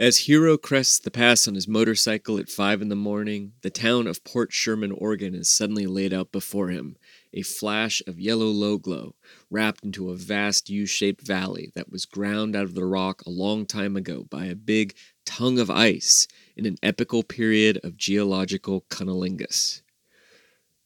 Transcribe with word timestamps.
As 0.00 0.20
Hiro 0.20 0.56
crests 0.56 0.98
the 0.98 1.10
pass 1.10 1.46
on 1.46 1.54
his 1.54 1.68
motorcycle 1.68 2.38
at 2.38 2.48
5 2.48 2.80
in 2.80 2.88
the 2.88 2.96
morning, 2.96 3.52
the 3.60 3.68
town 3.68 4.06
of 4.06 4.24
Port 4.24 4.50
Sherman, 4.50 4.92
Oregon 4.92 5.34
is 5.34 5.50
suddenly 5.50 5.86
laid 5.86 6.14
out 6.14 6.32
before 6.32 6.70
him, 6.70 6.96
a 7.34 7.42
flash 7.42 8.00
of 8.06 8.18
yellow 8.18 8.46
low 8.46 8.78
glow, 8.78 9.14
wrapped 9.50 9.84
into 9.84 10.08
a 10.08 10.16
vast 10.16 10.70
U 10.70 10.86
shaped 10.86 11.20
valley 11.20 11.70
that 11.74 11.92
was 11.92 12.06
ground 12.06 12.56
out 12.56 12.64
of 12.64 12.74
the 12.74 12.86
rock 12.86 13.20
a 13.26 13.30
long 13.30 13.66
time 13.66 13.94
ago 13.94 14.24
by 14.30 14.46
a 14.46 14.54
big 14.54 14.94
tongue 15.26 15.58
of 15.58 15.68
ice 15.68 16.26
in 16.56 16.64
an 16.64 16.78
epical 16.82 17.22
period 17.22 17.78
of 17.84 17.98
geological 17.98 18.86
cunnilingus. 18.88 19.82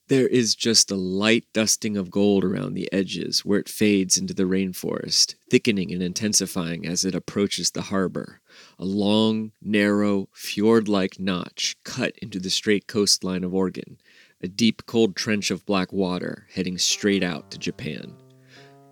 There 0.09 0.27
is 0.27 0.55
just 0.55 0.91
a 0.91 0.97
light 0.97 1.47
dusting 1.55 1.97
of 1.97 2.11
gold 2.11 2.45
around 2.45 2.75
the 2.75 2.93
edges 2.93 3.43
where 3.43 3.59
it 3.59 3.71
fades 3.71 4.19
into 4.19 4.35
the 4.35 4.43
rainforest, 4.43 5.35
thickening 5.49 5.93
and 5.93 6.03
intensifying 6.03 6.87
as 6.87 7.07
it 7.07 7.15
approaches 7.15 7.71
the 7.71 7.83
harbor. 7.83 8.43
A 8.79 8.85
long, 8.85 9.53
narrow, 9.63 10.29
fjord 10.35 10.89
like 10.89 11.19
notch 11.19 11.77
cut 11.85 12.13
into 12.21 12.39
the 12.39 12.51
straight 12.51 12.87
coastline 12.87 13.45
of 13.45 13.55
Oregon, 13.55 13.97
a 14.43 14.49
deep, 14.49 14.85
cold 14.85 15.17
trench 15.17 15.51
of 15.51 15.65
black 15.65 15.91
water 15.91 16.49
heading 16.53 16.77
straight 16.77 17.23
out 17.23 17.51
to 17.51 17.59
Japan. 17.59 18.15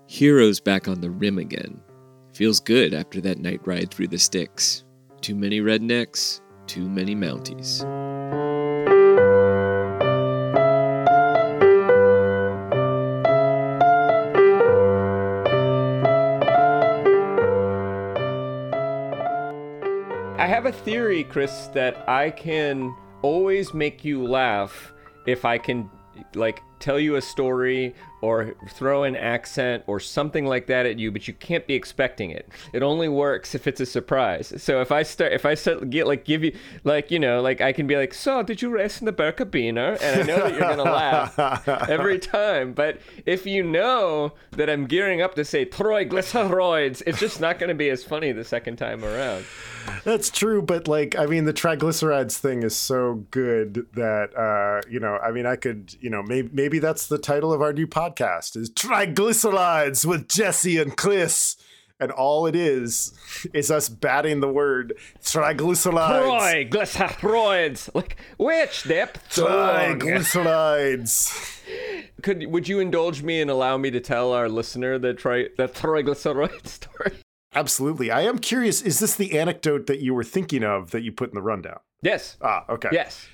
Hiro's 0.08 0.60
back 0.60 0.88
on 0.88 1.02
the 1.02 1.10
rim 1.10 1.36
again. 1.36 1.78
Feels 2.32 2.58
good 2.58 2.94
after 2.94 3.20
that 3.20 3.38
night 3.38 3.60
ride 3.66 3.90
through 3.90 4.08
the 4.08 4.18
sticks. 4.18 4.84
Too 5.20 5.34
many 5.34 5.60
rednecks, 5.60 6.40
too 6.66 6.88
many 6.88 7.14
Mounties. 7.14 7.82
Have 20.62 20.72
a 20.72 20.78
theory, 20.78 21.24
Chris, 21.24 21.66
that 21.74 22.08
I 22.08 22.30
can 22.30 22.94
always 23.22 23.74
make 23.74 24.04
you 24.04 24.24
laugh 24.24 24.92
if 25.26 25.44
I 25.44 25.58
can 25.58 25.90
like 26.36 26.62
tell 26.78 27.00
you 27.00 27.16
a 27.16 27.20
story 27.20 27.96
or 28.20 28.54
throw 28.68 29.02
an 29.02 29.16
accent 29.16 29.82
or 29.88 29.98
something 29.98 30.46
like 30.46 30.68
that 30.68 30.86
at 30.86 31.00
you, 31.00 31.10
but 31.10 31.26
you 31.26 31.34
can't 31.34 31.66
be 31.66 31.74
expecting 31.74 32.30
it. 32.30 32.48
It 32.72 32.84
only 32.84 33.08
works 33.08 33.56
if 33.56 33.66
it's 33.66 33.80
a 33.80 33.86
surprise. 33.86 34.52
So 34.58 34.80
if 34.80 34.92
I 34.92 35.02
start, 35.02 35.32
if 35.32 35.44
I 35.44 35.54
start 35.54 35.90
get 35.90 36.06
like 36.06 36.24
give 36.24 36.44
you 36.44 36.56
like 36.84 37.10
you 37.10 37.18
know 37.18 37.40
like 37.40 37.60
I 37.60 37.72
can 37.72 37.88
be 37.88 37.96
like, 37.96 38.14
so 38.14 38.44
did 38.44 38.62
you 38.62 38.70
race 38.70 39.00
in 39.00 39.06
the 39.06 39.12
Birkebeiner? 39.12 40.00
And 40.00 40.22
I 40.22 40.24
know 40.24 40.44
that 40.44 40.52
you're 40.52 40.60
gonna 40.60 40.84
laugh 40.84 41.68
every 41.88 42.20
time. 42.20 42.72
But 42.72 43.00
if 43.26 43.46
you 43.46 43.64
know 43.64 44.34
that 44.52 44.70
I'm 44.70 44.86
gearing 44.86 45.22
up 45.22 45.34
to 45.34 45.44
say 45.44 45.66
triglycerides, 45.66 47.02
it's 47.04 47.18
just 47.18 47.40
not 47.40 47.58
gonna 47.58 47.74
be 47.74 47.90
as 47.90 48.04
funny 48.04 48.30
the 48.30 48.44
second 48.44 48.76
time 48.76 49.04
around. 49.04 49.44
That's 50.04 50.30
true, 50.30 50.62
but 50.62 50.88
like 50.88 51.16
I 51.16 51.26
mean, 51.26 51.44
the 51.44 51.52
triglycerides 51.52 52.36
thing 52.38 52.62
is 52.62 52.74
so 52.74 53.24
good 53.30 53.86
that 53.94 54.36
uh, 54.36 54.80
you 54.90 55.00
know, 55.00 55.18
I 55.18 55.30
mean, 55.30 55.46
I 55.46 55.56
could, 55.56 55.94
you 56.00 56.10
know, 56.10 56.22
maybe 56.22 56.48
maybe 56.52 56.78
that's 56.78 57.06
the 57.06 57.18
title 57.18 57.52
of 57.52 57.62
our 57.62 57.72
new 57.72 57.86
podcast 57.86 58.56
is 58.56 58.70
triglycerides 58.70 60.04
with 60.04 60.28
Jesse 60.28 60.78
and 60.78 60.96
Chris. 60.96 61.56
And 62.00 62.10
all 62.10 62.46
it 62.46 62.56
is 62.56 63.12
is 63.54 63.70
us 63.70 63.88
batting 63.88 64.40
the 64.40 64.48
word 64.48 64.94
triglycerides. 65.22 66.68
Triglycerides, 66.68 67.94
like 67.94 68.16
which 68.38 68.70
step? 68.70 69.18
Triglycerides. 69.28 71.60
Could 72.22 72.48
would 72.48 72.66
you 72.66 72.80
indulge 72.80 73.22
me 73.22 73.40
and 73.40 73.48
allow 73.48 73.76
me 73.76 73.92
to 73.92 74.00
tell 74.00 74.32
our 74.32 74.48
listener 74.48 74.98
the 74.98 75.14
tri 75.14 75.46
the 75.56 75.68
triglyceride 75.68 76.66
story? 76.80 77.12
Absolutely. 77.54 78.10
I 78.10 78.22
am 78.22 78.38
curious, 78.38 78.80
is 78.82 78.98
this 78.98 79.14
the 79.14 79.38
anecdote 79.38 79.86
that 79.86 80.00
you 80.00 80.14
were 80.14 80.24
thinking 80.24 80.64
of 80.64 80.90
that 80.90 81.02
you 81.02 81.12
put 81.12 81.30
in 81.30 81.34
the 81.34 81.42
rundown? 81.42 81.80
Yes. 82.02 82.36
Ah, 82.40 82.64
okay. 82.68 82.88
Yes. 82.92 83.26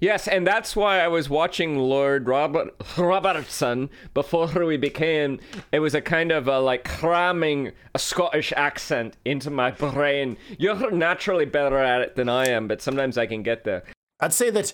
Yes, 0.00 0.26
and 0.26 0.46
that's 0.46 0.74
why 0.74 1.00
I 1.00 1.08
was 1.08 1.28
watching 1.30 1.78
Lord 1.78 2.26
Robert 2.26 2.74
Robertson 2.98 3.90
before 4.14 4.48
we 4.64 4.76
became. 4.76 5.38
It 5.72 5.80
was 5.80 5.94
a 5.94 6.00
kind 6.00 6.32
of 6.32 6.48
a, 6.48 6.58
like 6.58 6.84
cramming 6.84 7.72
a 7.94 7.98
Scottish 7.98 8.52
accent 8.56 9.16
into 9.24 9.50
my 9.50 9.70
brain. 9.70 10.36
You're 10.58 10.90
naturally 10.90 11.44
better 11.44 11.78
at 11.78 12.00
it 12.00 12.16
than 12.16 12.28
I 12.28 12.48
am, 12.48 12.68
but 12.68 12.82
sometimes 12.82 13.16
I 13.16 13.26
can 13.26 13.42
get 13.42 13.64
there. 13.64 13.84
I'd 14.20 14.32
say 14.32 14.50
that 14.50 14.72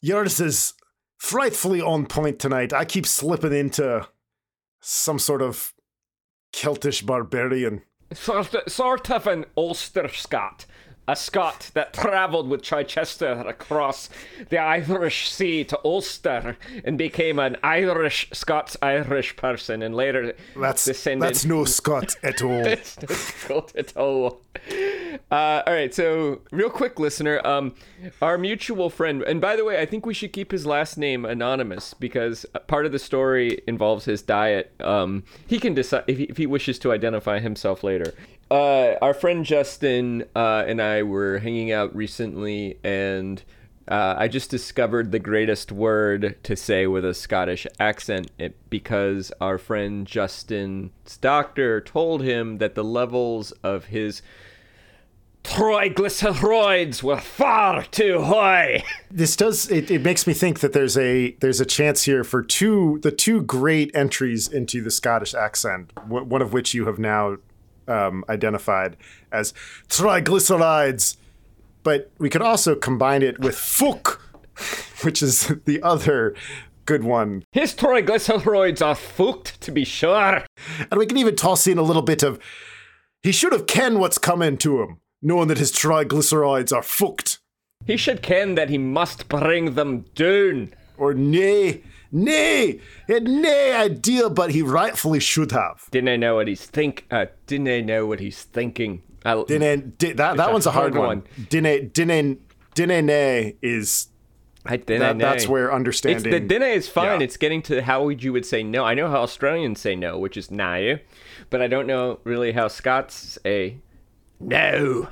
yours 0.00 0.40
is 0.40 0.74
frightfully 1.18 1.80
on 1.80 2.06
point 2.06 2.38
tonight. 2.38 2.72
I 2.72 2.84
keep 2.84 3.06
slipping 3.06 3.52
into 3.52 4.08
some 4.80 5.18
sort 5.18 5.42
of 5.42 5.72
Celtish 6.52 7.04
barbarian. 7.04 7.82
Sort 8.12 8.54
of, 8.54 8.72
sort 8.72 9.10
of 9.10 9.26
an 9.26 9.46
Ulster 9.56 10.08
Scot. 10.08 10.66
A 11.06 11.14
Scot 11.14 11.70
that 11.74 11.92
travelled 11.92 12.48
with 12.48 12.62
Chichester 12.62 13.44
across 13.46 14.08
the 14.48 14.56
Irish 14.58 15.30
Sea 15.30 15.62
to 15.64 15.78
Ulster 15.84 16.56
and 16.82 16.96
became 16.96 17.38
an 17.38 17.56
Irish 17.62 18.28
Scots 18.32 18.76
Irish 18.80 19.36
person 19.36 19.82
and 19.82 19.94
later 19.94 20.34
That's 20.56 20.84
descended. 20.84 21.28
that's 21.28 21.44
no 21.44 21.64
Scot 21.66 22.16
at 22.22 22.42
all. 22.42 22.66
It's 22.66 22.96
no 23.02 23.14
Scot 23.14 23.76
at 23.76 23.94
all. 23.96 24.40
Uh, 25.30 25.62
all 25.66 25.72
right, 25.74 25.92
so 25.92 26.40
real 26.50 26.70
quick, 26.70 26.98
listener, 26.98 27.40
um, 27.46 27.74
our 28.22 28.38
mutual 28.38 28.88
friend, 28.88 29.22
and 29.22 29.40
by 29.40 29.56
the 29.56 29.64
way, 29.64 29.80
I 29.80 29.86
think 29.86 30.06
we 30.06 30.14
should 30.14 30.32
keep 30.32 30.52
his 30.52 30.64
last 30.64 30.96
name 30.96 31.24
anonymous 31.24 31.92
because 31.92 32.46
part 32.66 32.86
of 32.86 32.92
the 32.92 32.98
story 32.98 33.60
involves 33.66 34.06
his 34.06 34.22
diet. 34.22 34.72
Um, 34.80 35.24
he 35.46 35.58
can 35.58 35.74
decide 35.74 36.04
if 36.06 36.16
he, 36.18 36.24
if 36.24 36.36
he 36.38 36.46
wishes 36.46 36.78
to 36.80 36.92
identify 36.92 37.40
himself 37.40 37.84
later. 37.84 38.14
Uh, 38.50 38.94
our 39.00 39.14
friend 39.14 39.44
Justin 39.44 40.24
uh, 40.36 40.64
and 40.66 40.80
I 40.80 41.02
were 41.02 41.38
hanging 41.38 41.72
out 41.72 41.94
recently, 41.94 42.78
and 42.84 43.42
uh, 43.88 44.14
I 44.16 44.28
just 44.28 44.50
discovered 44.50 45.12
the 45.12 45.18
greatest 45.18 45.72
word 45.72 46.36
to 46.42 46.56
say 46.56 46.86
with 46.86 47.04
a 47.04 47.14
Scottish 47.14 47.66
accent 47.78 48.30
it, 48.38 48.56
because 48.70 49.32
our 49.40 49.58
friend 49.58 50.06
Justin's 50.06 51.16
doctor 51.20 51.80
told 51.80 52.22
him 52.22 52.58
that 52.58 52.74
the 52.74 52.84
levels 52.84 53.52
of 53.62 53.86
his 53.86 54.22
triglycerides 55.42 57.02
were 57.02 57.20
far 57.20 57.82
too 57.84 58.22
high. 58.22 58.82
this 59.10 59.36
does 59.36 59.70
it, 59.70 59.90
it 59.90 60.02
makes 60.02 60.26
me 60.26 60.32
think 60.32 60.60
that 60.60 60.72
there's 60.72 60.96
a 60.96 61.32
there's 61.40 61.60
a 61.60 61.66
chance 61.66 62.04
here 62.04 62.24
for 62.24 62.42
two 62.42 62.98
the 63.02 63.12
two 63.12 63.42
great 63.42 63.90
entries 63.94 64.48
into 64.48 64.82
the 64.82 64.90
Scottish 64.90 65.34
accent, 65.34 65.92
one 66.08 66.40
of 66.40 66.54
which 66.54 66.72
you 66.72 66.86
have 66.86 66.98
now 66.98 67.36
um, 67.88 68.24
identified 68.28 68.96
as 69.32 69.52
triglycerides, 69.88 71.16
but 71.82 72.10
we 72.18 72.30
could 72.30 72.42
also 72.42 72.74
combine 72.74 73.22
it 73.22 73.38
with 73.40 73.56
fuck, 73.56 74.20
which 75.02 75.22
is 75.22 75.48
the 75.64 75.82
other 75.82 76.34
good 76.86 77.04
one, 77.04 77.44
His 77.52 77.74
triglycerides 77.74 78.84
are 78.84 78.94
fucked, 78.94 79.60
to 79.62 79.72
be 79.72 79.84
sure. 79.84 80.44
and 80.90 80.98
we 80.98 81.06
can 81.06 81.16
even 81.16 81.36
toss 81.36 81.66
in 81.66 81.78
a 81.78 81.82
little 81.82 82.02
bit 82.02 82.22
of 82.22 82.38
he 83.22 83.32
should 83.32 83.52
have 83.52 83.66
ken 83.66 83.98
what's 83.98 84.18
coming 84.18 84.58
to 84.58 84.82
him, 84.82 85.00
knowing 85.22 85.48
that 85.48 85.58
his 85.58 85.72
triglycerides 85.72 86.76
are 86.76 86.82
fucked. 86.82 87.38
He 87.86 87.96
should 87.96 88.22
ken 88.22 88.54
that 88.54 88.68
he 88.68 88.78
must 88.78 89.28
bring 89.28 89.74
them 89.74 90.04
down. 90.14 90.74
Or 90.96 91.14
nay, 91.14 91.82
nay, 92.14 92.80
he 93.06 93.12
had 93.12 93.24
nay 93.24 93.72
idea, 93.74 94.30
but 94.30 94.50
he 94.52 94.62
rightfully 94.62 95.20
should 95.20 95.52
have. 95.52 95.86
Didn't 95.90 96.08
I 96.08 96.16
know 96.16 96.36
what 96.36 96.48
he's 96.48 96.64
think? 96.64 97.04
Uh, 97.10 97.26
didn't 97.46 97.68
I 97.68 97.80
know 97.80 98.06
what 98.06 98.20
he's 98.20 98.44
thinking? 98.44 99.02
I, 99.26 99.42
Didn't 99.46 99.98
di- 99.98 100.12
that 100.12 100.36
that 100.36 100.52
one's 100.52 100.66
a 100.66 100.70
hard, 100.70 100.94
one. 100.94 101.06
one. 101.06 101.22
Didn't 101.48 101.92
didn't 101.94 102.40
didn't 102.74 103.06
nay 103.06 103.56
is 103.62 104.08
I 104.66 104.76
didn't 104.76 105.00
that, 105.00 105.18
that's 105.18 105.48
where 105.48 105.72
understanding. 105.72 106.24
It's 106.26 106.40
the 106.40 106.40
dinner 106.40 106.66
is 106.66 106.88
fine. 106.88 107.20
Yeah. 107.20 107.24
It's 107.24 107.36
getting 107.38 107.62
to 107.62 107.82
how 107.82 108.04
would 108.04 108.22
you 108.22 108.32
would 108.32 108.44
say 108.46 108.62
no. 108.62 108.84
I 108.84 108.94
know 108.94 109.08
how 109.08 109.22
Australians 109.22 109.80
say 109.80 109.94
no, 109.96 110.18
which 110.18 110.36
is 110.36 110.50
no, 110.50 110.98
but 111.50 111.62
I 111.62 111.66
don't 111.68 111.86
know 111.86 112.20
really 112.24 112.52
how 112.52 112.68
Scots 112.68 113.38
say 113.42 113.78
no. 114.40 115.08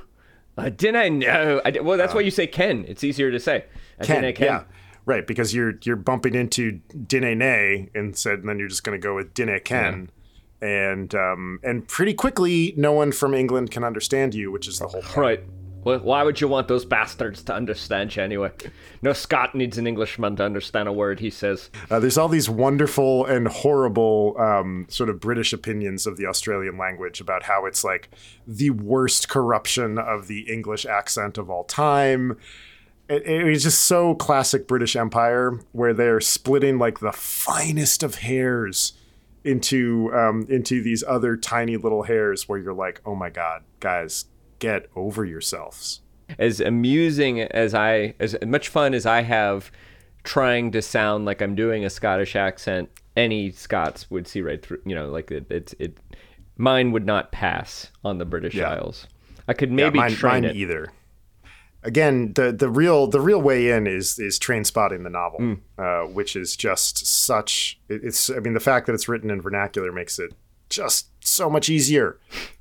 I 0.57 0.69
didn't 0.69 1.19
know. 1.19 1.61
I 1.65 1.71
well, 1.81 1.97
that's 1.97 2.13
why 2.13 2.21
you 2.21 2.31
say 2.31 2.45
Ken. 2.45 2.85
It's 2.87 3.03
easier 3.03 3.31
to 3.31 3.39
say. 3.39 3.65
I 3.99 4.05
Ken, 4.05 4.21
didn't 4.21 4.37
ken. 4.37 4.45
yeah, 4.47 4.63
right, 5.05 5.25
because 5.25 5.53
you're 5.53 5.73
you're 5.83 5.95
bumping 5.95 6.35
into 6.35 6.79
dine 7.07 7.37
nay 7.39 7.89
instead, 7.93 8.39
and 8.39 8.49
then 8.49 8.59
you're 8.59 8.67
just 8.67 8.83
going 8.83 8.99
to 8.99 9.03
go 9.03 9.15
with 9.15 9.33
dine 9.33 9.59
ken, 9.63 10.09
and 10.61 11.13
um 11.15 11.59
and 11.63 11.87
pretty 11.87 12.13
quickly, 12.13 12.73
no 12.77 12.91
one 12.91 13.11
from 13.11 13.33
England 13.33 13.71
can 13.71 13.83
understand 13.83 14.33
you, 14.33 14.51
which 14.51 14.67
is 14.67 14.79
the 14.79 14.87
whole 14.87 15.01
point. 15.01 15.17
Right. 15.17 15.43
Well, 15.83 15.99
why 15.99 16.23
would 16.23 16.39
you 16.39 16.47
want 16.47 16.69
those 16.69 16.85
bastards 16.85 17.43
to 17.43 17.53
understand 17.53 18.15
you 18.15 18.23
anyway? 18.23 18.51
No 19.01 19.11
Scot 19.11 19.53
needs 19.53 19.77
an 19.77 19.85
Englishman 19.85 20.37
to 20.37 20.43
understand 20.45 20.87
a 20.87 20.93
word 20.93 21.19
he 21.19 21.29
says. 21.29 21.69
Uh, 21.91 21.99
there's 21.99 22.17
all 22.17 22.29
these 22.29 22.49
wonderful 22.49 23.25
and 23.25 23.49
horrible 23.49 24.35
um, 24.39 24.85
sort 24.87 25.09
of 25.09 25.19
British 25.19 25.51
opinions 25.51 26.07
of 26.07 26.15
the 26.15 26.25
Australian 26.25 26.77
language 26.77 27.19
about 27.19 27.43
how 27.43 27.65
it's 27.65 27.83
like 27.83 28.09
the 28.47 28.69
worst 28.69 29.27
corruption 29.27 29.97
of 29.97 30.27
the 30.27 30.49
English 30.49 30.85
accent 30.85 31.37
of 31.37 31.49
all 31.49 31.65
time. 31.65 32.37
It, 33.09 33.23
it 33.23 33.43
was 33.43 33.63
just 33.63 33.81
so 33.83 34.15
classic 34.15 34.67
British 34.67 34.95
Empire, 34.95 35.59
where 35.71 35.93
they're 35.93 36.21
splitting 36.21 36.77
like 36.79 36.99
the 36.99 37.11
finest 37.11 38.03
of 38.03 38.15
hairs 38.15 38.93
into 39.43 40.09
um, 40.13 40.45
into 40.49 40.81
these 40.81 41.03
other 41.05 41.35
tiny 41.35 41.77
little 41.77 42.03
hairs, 42.03 42.47
where 42.47 42.57
you're 42.59 42.73
like, 42.73 43.01
oh 43.05 43.15
my 43.15 43.29
god, 43.29 43.63
guys, 43.79 44.25
get 44.59 44.89
over 44.95 45.25
yourselves. 45.25 46.01
As 46.39 46.59
amusing 46.61 47.41
as 47.41 47.73
I, 47.73 48.15
as 48.19 48.35
much 48.45 48.69
fun 48.69 48.93
as 48.93 49.05
I 49.05 49.21
have 49.21 49.71
trying 50.23 50.71
to 50.71 50.81
sound 50.81 51.25
like 51.25 51.41
I'm 51.41 51.53
doing 51.53 51.83
a 51.83 51.89
Scottish 51.89 52.35
accent, 52.35 52.89
any 53.17 53.51
Scots 53.51 54.09
would 54.09 54.27
see 54.27 54.41
right 54.41 54.65
through. 54.65 54.81
You 54.85 54.95
know, 54.95 55.09
like 55.09 55.29
it, 55.29 55.45
it, 55.51 55.73
it 55.77 55.97
mine 56.57 56.93
would 56.93 57.05
not 57.05 57.33
pass 57.33 57.91
on 58.05 58.17
the 58.17 58.25
British 58.25 58.55
Yeah. 58.55 58.69
Isles. 58.71 59.07
I 59.47 59.53
could 59.53 59.71
maybe 59.71 59.97
yeah, 59.99 60.03
mine, 60.05 60.11
train 60.11 60.33
mine 60.33 60.45
it. 60.45 60.55
either. 60.55 60.87
Again, 61.83 62.33
the 62.33 62.51
the 62.51 62.69
real 62.69 63.07
the 63.07 63.19
real 63.21 63.41
way 63.41 63.69
in 63.71 63.87
is 63.87 64.17
is 64.19 64.39
Trainspotting 64.39 65.03
the 65.03 65.09
novel, 65.09 65.39
Hmm. 65.39 65.53
uh, 65.77 66.01
which 66.03 66.35
is 66.35 66.55
just 66.55 67.05
such. 67.05 67.79
It, 67.89 68.03
it's 68.03 68.29
I 68.29 68.39
mean 68.39 68.53
the 68.53 68.59
fact 68.59 68.87
that 68.87 68.93
it's 68.93 69.07
written 69.09 69.29
in 69.29 69.41
vernacular 69.41 69.91
makes 69.91 70.17
it 70.19 70.33
just 70.69 71.07
so 71.25 71.49
much 71.49 71.69
easier, 71.69 72.17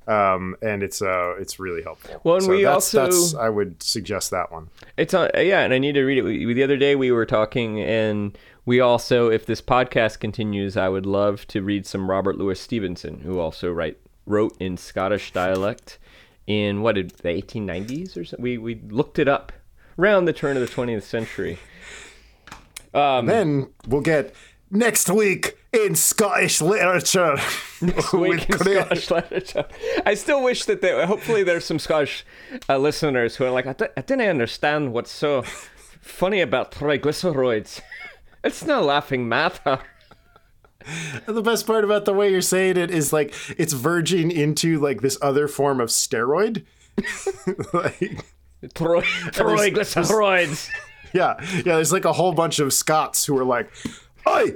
um, 0.07 0.57
and 0.61 0.83
it's 0.83 1.01
uh 1.01 1.35
it's 1.39 1.59
really 1.61 1.83
helpful. 1.83 2.21
Well, 2.25 2.35
and 2.37 2.45
So 2.45 2.51
we 2.51 2.65
that's, 2.65 2.95
also- 2.95 3.05
that's 3.05 3.35
I 3.35 3.49
would 3.49 3.83
suggest 3.83 4.31
that 4.33 4.51
one. 4.53 4.69
It's 4.97 5.15
on, 5.15 5.31
yeah, 5.37 5.61
and 5.63 5.73
I 5.73 5.79
need 5.79 5.93
to 5.95 6.03
read 6.05 6.19
it. 6.19 6.23
We, 6.23 6.53
the 6.53 6.63
other 6.63 6.77
day 6.77 6.95
we 6.97 7.11
were 7.13 7.25
talking, 7.27 7.81
and 7.81 8.37
we 8.67 8.81
also, 8.81 9.31
if 9.31 9.47
this 9.47 9.63
podcast 9.63 10.21
continues, 10.21 10.77
I 10.77 10.89
would 10.89 11.07
love 11.07 11.47
to 11.49 11.63
read 11.63 11.87
some 11.87 12.11
Robert 12.11 12.37
Louis 12.39 12.61
Stevenson, 12.61 13.21
who 13.21 13.39
also 13.39 13.73
write 13.73 13.99
wrote 14.27 14.57
in 14.61 14.77
Scottish 14.77 15.33
dialect 15.33 15.99
in 16.47 16.83
what 16.83 16.95
did 16.97 17.11
the 17.11 17.29
1890s 17.29 18.17
or 18.17 18.25
something. 18.25 18.43
We 18.43 18.59
we 18.59 18.81
looked 18.89 19.19
it 19.19 19.29
up 19.29 19.53
around 19.99 20.25
the 20.25 20.33
turn 20.33 20.57
of 20.57 20.63
the 20.67 20.73
20th 20.75 21.03
century. 21.03 21.59
Um, 22.95 23.27
Then 23.27 23.69
we'll 23.87 24.01
get 24.03 24.35
next 24.71 25.09
week 25.11 25.57
in 25.73 25.95
Scottish 25.95 26.61
literature. 26.61 27.37
Next 27.81 28.13
week 28.13 28.49
in 28.49 28.59
Craig. 28.59 28.77
Scottish 28.85 29.11
literature. 29.11 29.65
I 30.07 30.15
still 30.15 30.43
wish 30.45 30.67
that 30.67 30.83
there. 30.83 31.05
Hopefully, 31.07 31.43
there's 31.43 31.65
some 31.65 31.79
Scottish 31.79 32.25
uh, 32.69 32.79
listeners 32.79 33.37
who 33.37 33.45
are 33.45 33.51
like, 33.51 33.67
I, 33.67 33.73
d- 33.73 33.87
I 33.97 34.03
didn't 34.03 34.29
understand 34.29 34.93
what's 34.93 35.11
so 35.11 35.43
funny 36.01 36.41
about 36.41 36.73
triglycerides. 36.73 37.81
It's 38.45 38.65
not 38.65 38.83
laughing 38.83 39.29
matter. 39.29 39.79
And 41.27 41.37
the 41.37 41.43
best 41.43 41.67
part 41.67 41.85
about 41.85 42.05
the 42.05 42.13
way 42.13 42.31
you're 42.31 42.41
saying 42.41 42.77
it 42.77 42.91
is 42.91 43.13
like 43.13 43.35
it's 43.59 43.73
verging 43.73 44.31
into 44.31 44.79
like 44.79 45.01
this 45.01 45.19
other 45.23 45.49
form 45.49 45.81
of 45.81 45.89
steroid. 45.89 46.65
like, 47.73 48.25
Troy, 48.75 49.01
triglycerides. 49.33 50.69
yeah, 51.13 51.35
yeah. 51.57 51.63
There's 51.63 51.93
like 51.93 52.05
a 52.05 52.13
whole 52.13 52.33
bunch 52.33 52.59
of 52.59 52.73
Scots 52.73 53.25
who 53.25 53.37
are 53.39 53.45
like, 53.45 53.71
"I, 54.27 54.55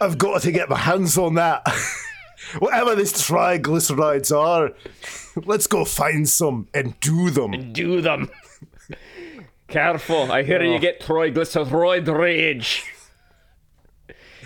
I've 0.00 0.18
got 0.18 0.42
to 0.42 0.52
get 0.52 0.68
my 0.68 0.78
hands 0.78 1.16
on 1.16 1.34
that. 1.34 1.66
Whatever 2.58 2.94
these 2.94 3.12
triglycerides 3.12 4.36
are, 4.36 4.72
let's 5.44 5.66
go 5.66 5.84
find 5.84 6.28
some 6.28 6.68
and 6.74 6.98
do 7.00 7.30
them." 7.30 7.72
Do 7.72 8.00
them. 8.00 8.30
Careful, 9.68 10.32
I 10.32 10.42
hear 10.42 10.62
you 10.62 10.76
oh. 10.76 10.78
get 10.78 11.00
triglyceride 11.00 12.06
rage. 12.16 12.84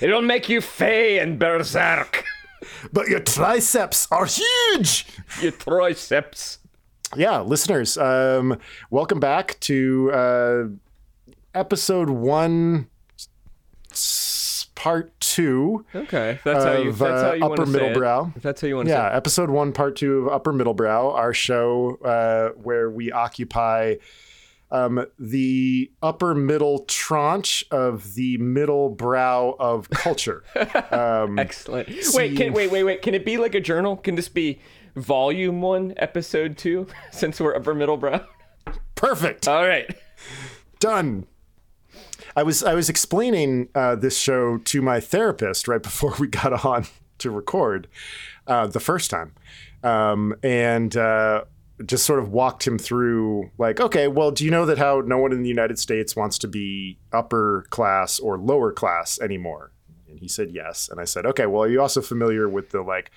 It'll 0.02 0.20
make 0.22 0.48
you 0.48 0.60
fey 0.60 1.18
and 1.20 1.38
berserk. 1.38 2.24
But 2.92 3.08
your 3.08 3.20
triceps 3.20 4.08
are 4.10 4.26
huge. 4.26 5.06
You 5.40 5.50
triceps. 5.52 6.58
yeah, 7.16 7.40
listeners, 7.40 7.96
um, 7.98 8.58
welcome 8.90 9.20
back 9.20 9.58
to 9.60 10.10
uh, 10.12 10.64
episode 11.54 12.10
one, 12.10 12.88
s- 13.92 14.68
part 14.74 15.18
two. 15.20 15.84
Okay, 15.94 16.38
that's 16.44 16.64
how 16.64 16.72
you. 16.78 16.90
Of, 16.90 16.98
That's 16.98 17.22
how 17.22 17.30
uh, 17.30 17.34
you 17.34 17.40
want 17.42 17.52
upper 17.52 17.64
to 17.64 17.70
say 17.70 17.72
middle 17.72 17.88
it. 17.90 17.94
brow. 17.94 18.32
If 18.36 18.42
that's 18.42 18.60
how 18.60 18.68
you 18.68 18.76
want 18.76 18.88
to 18.88 18.94
Yeah, 18.94 19.08
say. 19.10 19.16
episode 19.16 19.50
one, 19.50 19.72
part 19.72 19.96
two 19.96 20.18
of 20.26 20.32
Upper 20.32 20.52
Middle 20.52 20.74
Brow, 20.74 21.10
our 21.10 21.34
show 21.34 21.96
uh, 22.04 22.50
where 22.60 22.90
we 22.90 23.12
occupy 23.12 23.94
um, 24.72 25.06
the 25.18 25.92
upper 26.02 26.34
middle 26.34 26.80
tranche 26.86 27.62
of 27.70 28.14
the 28.14 28.38
middle 28.38 28.88
brow 28.88 29.54
of 29.60 29.88
culture. 29.90 30.42
Um. 30.90 31.38
Excellent. 31.38 31.88
Wait, 32.14 32.36
can 32.36 32.52
wait, 32.52 32.70
wait, 32.70 32.82
wait. 32.84 33.02
Can 33.02 33.14
it 33.14 33.24
be 33.24 33.36
like 33.36 33.54
a 33.54 33.60
journal? 33.60 33.96
Can 33.96 34.14
this 34.14 34.28
be 34.28 34.60
volume 34.96 35.60
one, 35.62 35.94
episode 35.96 36.56
two? 36.58 36.86
Since 37.10 37.40
we're 37.40 37.54
upper 37.54 37.74
middle 37.74 37.96
brow. 37.96 38.24
perfect. 38.94 39.48
All 39.48 39.66
right. 39.66 39.94
done. 40.80 41.26
I 42.36 42.42
was 42.42 42.62
I 42.62 42.74
was 42.74 42.88
explaining 42.88 43.68
uh, 43.74 43.96
this 43.96 44.18
show 44.18 44.58
to 44.58 44.82
my 44.82 45.00
therapist 45.00 45.68
right 45.68 45.82
before 45.82 46.14
we 46.18 46.28
got 46.28 46.64
on 46.64 46.86
to 47.18 47.30
record 47.30 47.88
uh, 48.46 48.66
the 48.66 48.80
first 48.80 49.10
time, 49.10 49.34
um, 49.82 50.34
and 50.42 50.96
uh, 50.96 51.44
just 51.86 52.04
sort 52.04 52.18
of 52.18 52.30
walked 52.30 52.66
him 52.66 52.78
through 52.78 53.50
like, 53.58 53.80
okay, 53.80 54.08
well, 54.08 54.30
do 54.30 54.44
you 54.44 54.50
know 54.50 54.66
that 54.66 54.78
how 54.78 55.00
no 55.00 55.18
one 55.18 55.32
in 55.32 55.42
the 55.42 55.48
United 55.48 55.78
States 55.78 56.16
wants 56.16 56.38
to 56.38 56.48
be 56.48 56.98
upper 57.12 57.66
class 57.70 58.18
or 58.18 58.38
lower 58.38 58.72
class 58.72 59.20
anymore? 59.20 59.72
And 60.08 60.18
he 60.18 60.28
said 60.28 60.50
yes, 60.50 60.88
and 60.88 61.00
I 61.00 61.04
said, 61.04 61.26
okay, 61.26 61.46
well, 61.46 61.62
are 61.62 61.68
you 61.68 61.80
also 61.80 62.00
familiar 62.00 62.48
with 62.48 62.70
the 62.70 62.82
like, 62.82 63.10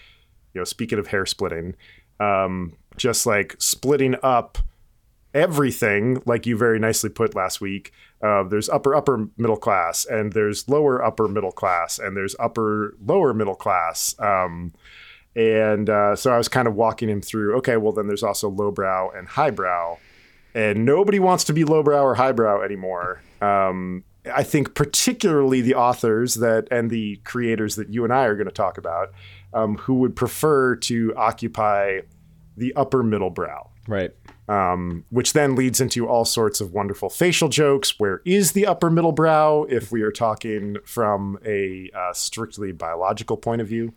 you 0.53 0.61
know, 0.61 0.65
speaking 0.65 0.99
of 0.99 1.07
hair 1.07 1.25
splitting, 1.25 1.75
um, 2.19 2.77
just 2.97 3.25
like 3.25 3.55
splitting 3.59 4.15
up 4.23 4.57
everything, 5.35 6.23
like 6.25 6.45
you 6.45 6.57
very 6.57 6.79
nicely 6.79 7.09
put 7.09 7.35
last 7.35 7.59
week. 7.59 7.91
Uh, 8.23 8.43
there's 8.43 8.69
upper 8.69 8.95
upper 8.95 9.27
middle 9.37 9.57
class, 9.57 10.05
and 10.05 10.31
there's 10.31 10.67
lower 10.69 11.03
upper 11.03 11.27
middle 11.27 11.51
class, 11.51 11.99
and 11.99 12.15
there's 12.15 12.35
upper 12.39 12.95
lower 13.05 13.33
middle 13.33 13.55
class. 13.55 14.15
Um, 14.17 14.73
and 15.35 15.89
uh, 15.89 16.15
so 16.15 16.31
I 16.31 16.37
was 16.37 16.47
kind 16.47 16.67
of 16.67 16.75
walking 16.75 17.09
him 17.09 17.21
through. 17.21 17.57
Okay, 17.57 17.77
well 17.77 17.91
then 17.93 18.07
there's 18.07 18.23
also 18.23 18.49
lowbrow 18.49 19.11
and 19.11 19.27
highbrow, 19.27 19.97
and 20.53 20.85
nobody 20.85 21.19
wants 21.19 21.43
to 21.45 21.53
be 21.53 21.63
lowbrow 21.63 22.01
or 22.03 22.15
highbrow 22.15 22.61
anymore. 22.61 23.21
Um, 23.41 24.03
I 24.33 24.43
think 24.43 24.73
particularly 24.73 25.61
the 25.61 25.75
authors 25.75 26.35
that 26.35 26.67
and 26.71 26.89
the 26.89 27.17
creators 27.17 27.75
that 27.75 27.89
you 27.89 28.03
and 28.03 28.13
I 28.13 28.25
are 28.25 28.35
going 28.35 28.47
to 28.47 28.53
talk 28.53 28.77
about, 28.77 29.11
um, 29.53 29.77
who 29.77 29.95
would 29.95 30.15
prefer 30.15 30.75
to 30.77 31.13
occupy 31.15 31.99
the 32.57 32.73
upper 32.75 33.03
middle 33.03 33.29
brow 33.29 33.69
Right. 33.87 34.11
um, 34.47 35.03
which 35.09 35.33
then 35.33 35.55
leads 35.55 35.79
into 35.79 36.07
all 36.07 36.25
sorts 36.25 36.59
of 36.61 36.73
wonderful 36.73 37.09
facial 37.09 37.49
jokes. 37.49 37.99
Where 37.99 38.21
is 38.25 38.53
the 38.53 38.65
upper 38.65 38.89
middle 38.89 39.11
brow 39.11 39.63
if 39.69 39.91
we 39.91 40.01
are 40.01 40.11
talking 40.11 40.77
from 40.85 41.37
a 41.45 41.91
uh, 41.93 42.13
strictly 42.13 42.71
biological 42.71 43.37
point 43.37 43.61
of 43.61 43.67
view? 43.67 43.93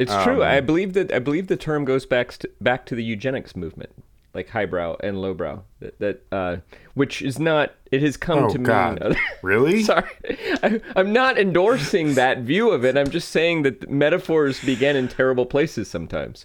It's 0.00 0.10
Um, 0.10 0.24
true. 0.24 0.42
I 0.42 0.60
believe 0.60 0.94
that 0.94 1.12
I 1.12 1.18
believe 1.18 1.46
the 1.48 1.56
term 1.56 1.84
goes 1.84 2.06
back 2.06 2.32
to, 2.38 2.50
back 2.60 2.86
to 2.86 2.94
the 2.94 3.04
eugenics 3.04 3.54
movement, 3.54 3.90
like 4.32 4.48
highbrow 4.48 4.96
and 5.00 5.20
lowbrow. 5.20 5.62
That, 5.80 5.98
that 5.98 6.22
uh, 6.32 6.56
which 6.94 7.20
is 7.20 7.38
not. 7.38 7.74
It 7.92 8.00
has 8.02 8.16
come 8.16 8.44
Oh, 8.44 8.48
to 8.50 8.58
God. 8.58 9.00
mean. 9.00 9.16
Really? 9.42 9.82
Sorry, 9.82 10.08
I, 10.62 10.80
I'm 10.96 11.12
not 11.12 11.38
endorsing 11.38 12.14
that 12.14 12.38
view 12.38 12.70
of 12.70 12.84
it. 12.84 12.96
I'm 12.96 13.10
just 13.10 13.28
saying 13.28 13.62
that 13.62 13.90
metaphors 13.90 14.60
begin 14.64 14.96
in 14.96 15.08
terrible 15.08 15.44
places 15.46 15.88
sometimes. 15.90 16.44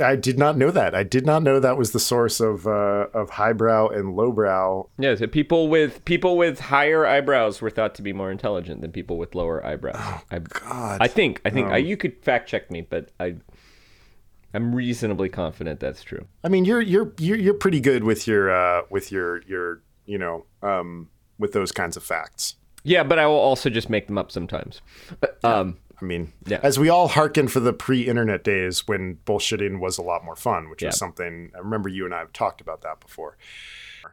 I 0.00 0.16
did 0.16 0.38
not 0.38 0.56
know 0.56 0.70
that. 0.70 0.94
I 0.94 1.02
did 1.02 1.26
not 1.26 1.42
know 1.42 1.60
that 1.60 1.76
was 1.76 1.92
the 1.92 2.00
source 2.00 2.40
of 2.40 2.66
uh, 2.66 3.06
of 3.12 3.30
highbrow 3.30 3.88
and 3.88 4.16
lowbrow. 4.16 4.88
Yeah, 4.98 5.14
so 5.14 5.26
people 5.26 5.68
with 5.68 6.04
people 6.04 6.36
with 6.36 6.60
higher 6.60 7.06
eyebrows 7.06 7.60
were 7.60 7.70
thought 7.70 7.94
to 7.96 8.02
be 8.02 8.12
more 8.12 8.30
intelligent 8.30 8.80
than 8.80 8.92
people 8.92 9.18
with 9.18 9.34
lower 9.34 9.64
eyebrows. 9.64 9.96
I, 10.30 10.36
Oh, 10.36 10.40
God. 10.40 10.98
I 11.00 11.08
think. 11.08 11.40
I 11.44 11.50
think. 11.50 11.68
I, 11.68 11.76
you 11.78 11.96
could 11.96 12.22
fact 12.22 12.48
check 12.48 12.70
me, 12.70 12.80
but 12.82 13.10
I. 13.20 13.36
I'm 14.52 14.74
reasonably 14.74 15.28
confident 15.28 15.78
that's 15.78 16.02
true. 16.02 16.26
I 16.42 16.48
mean, 16.48 16.64
you're 16.64 16.80
you're 16.80 17.12
you're, 17.18 17.38
you're 17.38 17.54
pretty 17.54 17.80
good 17.80 18.02
with 18.02 18.26
your 18.26 18.50
uh, 18.50 18.82
with 18.90 19.12
your 19.12 19.42
your 19.42 19.82
you 20.06 20.18
know 20.18 20.44
um, 20.62 21.08
with 21.38 21.52
those 21.52 21.70
kinds 21.70 21.96
of 21.96 22.02
facts. 22.02 22.56
Yeah, 22.82 23.02
but 23.04 23.18
I 23.18 23.26
will 23.26 23.34
also 23.34 23.70
just 23.70 23.90
make 23.90 24.06
them 24.06 24.18
up 24.18 24.32
sometimes. 24.32 24.80
Um, 25.44 25.76
I 26.00 26.04
mean, 26.04 26.32
Yeah. 26.46 26.60
as 26.62 26.78
we 26.78 26.88
all 26.88 27.08
hearken 27.08 27.48
for 27.48 27.60
the 27.60 27.72
pre-internet 27.72 28.42
days 28.44 28.86
when 28.88 29.18
bullshitting 29.26 29.80
was 29.80 29.98
a 29.98 30.02
lot 30.02 30.24
more 30.24 30.36
fun, 30.36 30.70
which 30.70 30.82
Yeah. 30.82 30.88
was 30.88 30.98
something 30.98 31.50
I 31.54 31.58
remember 31.58 31.88
you 31.88 32.04
and 32.04 32.14
I 32.14 32.18
have 32.20 32.32
talked 32.32 32.60
about 32.60 32.82
that 32.82 33.00
before. 33.00 33.36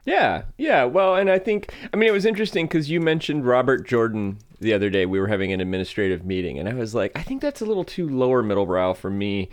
yeah, 0.06 0.44
yeah. 0.58 0.84
Well, 0.84 1.16
and 1.16 1.30
I 1.30 1.40
think 1.40 1.74
I 1.94 1.98
mean 1.98 2.10
it 2.10 2.14
was 2.14 2.26
interesting 2.26 2.66
because 2.68 2.90
you 2.90 3.00
mentioned 3.00 3.46
Robert 3.46 3.88
Jordan 3.88 4.38
the 4.60 4.74
other 4.74 4.90
day. 4.90 5.06
We 5.06 5.20
were 5.20 5.28
having 5.28 5.52
an 5.54 5.62
administrative 5.62 6.26
meeting, 6.26 6.60
and 6.60 6.68
I 6.68 6.74
was 6.74 6.96
like, 6.96 7.12
I 7.16 7.24
think 7.24 7.42
that's 7.42 7.62
a 7.62 7.66
little 7.66 7.84
too 7.84 8.08
lower 8.08 8.42
middle 8.44 8.66
brow 8.66 8.94
for 8.94 9.10
me. 9.10 9.50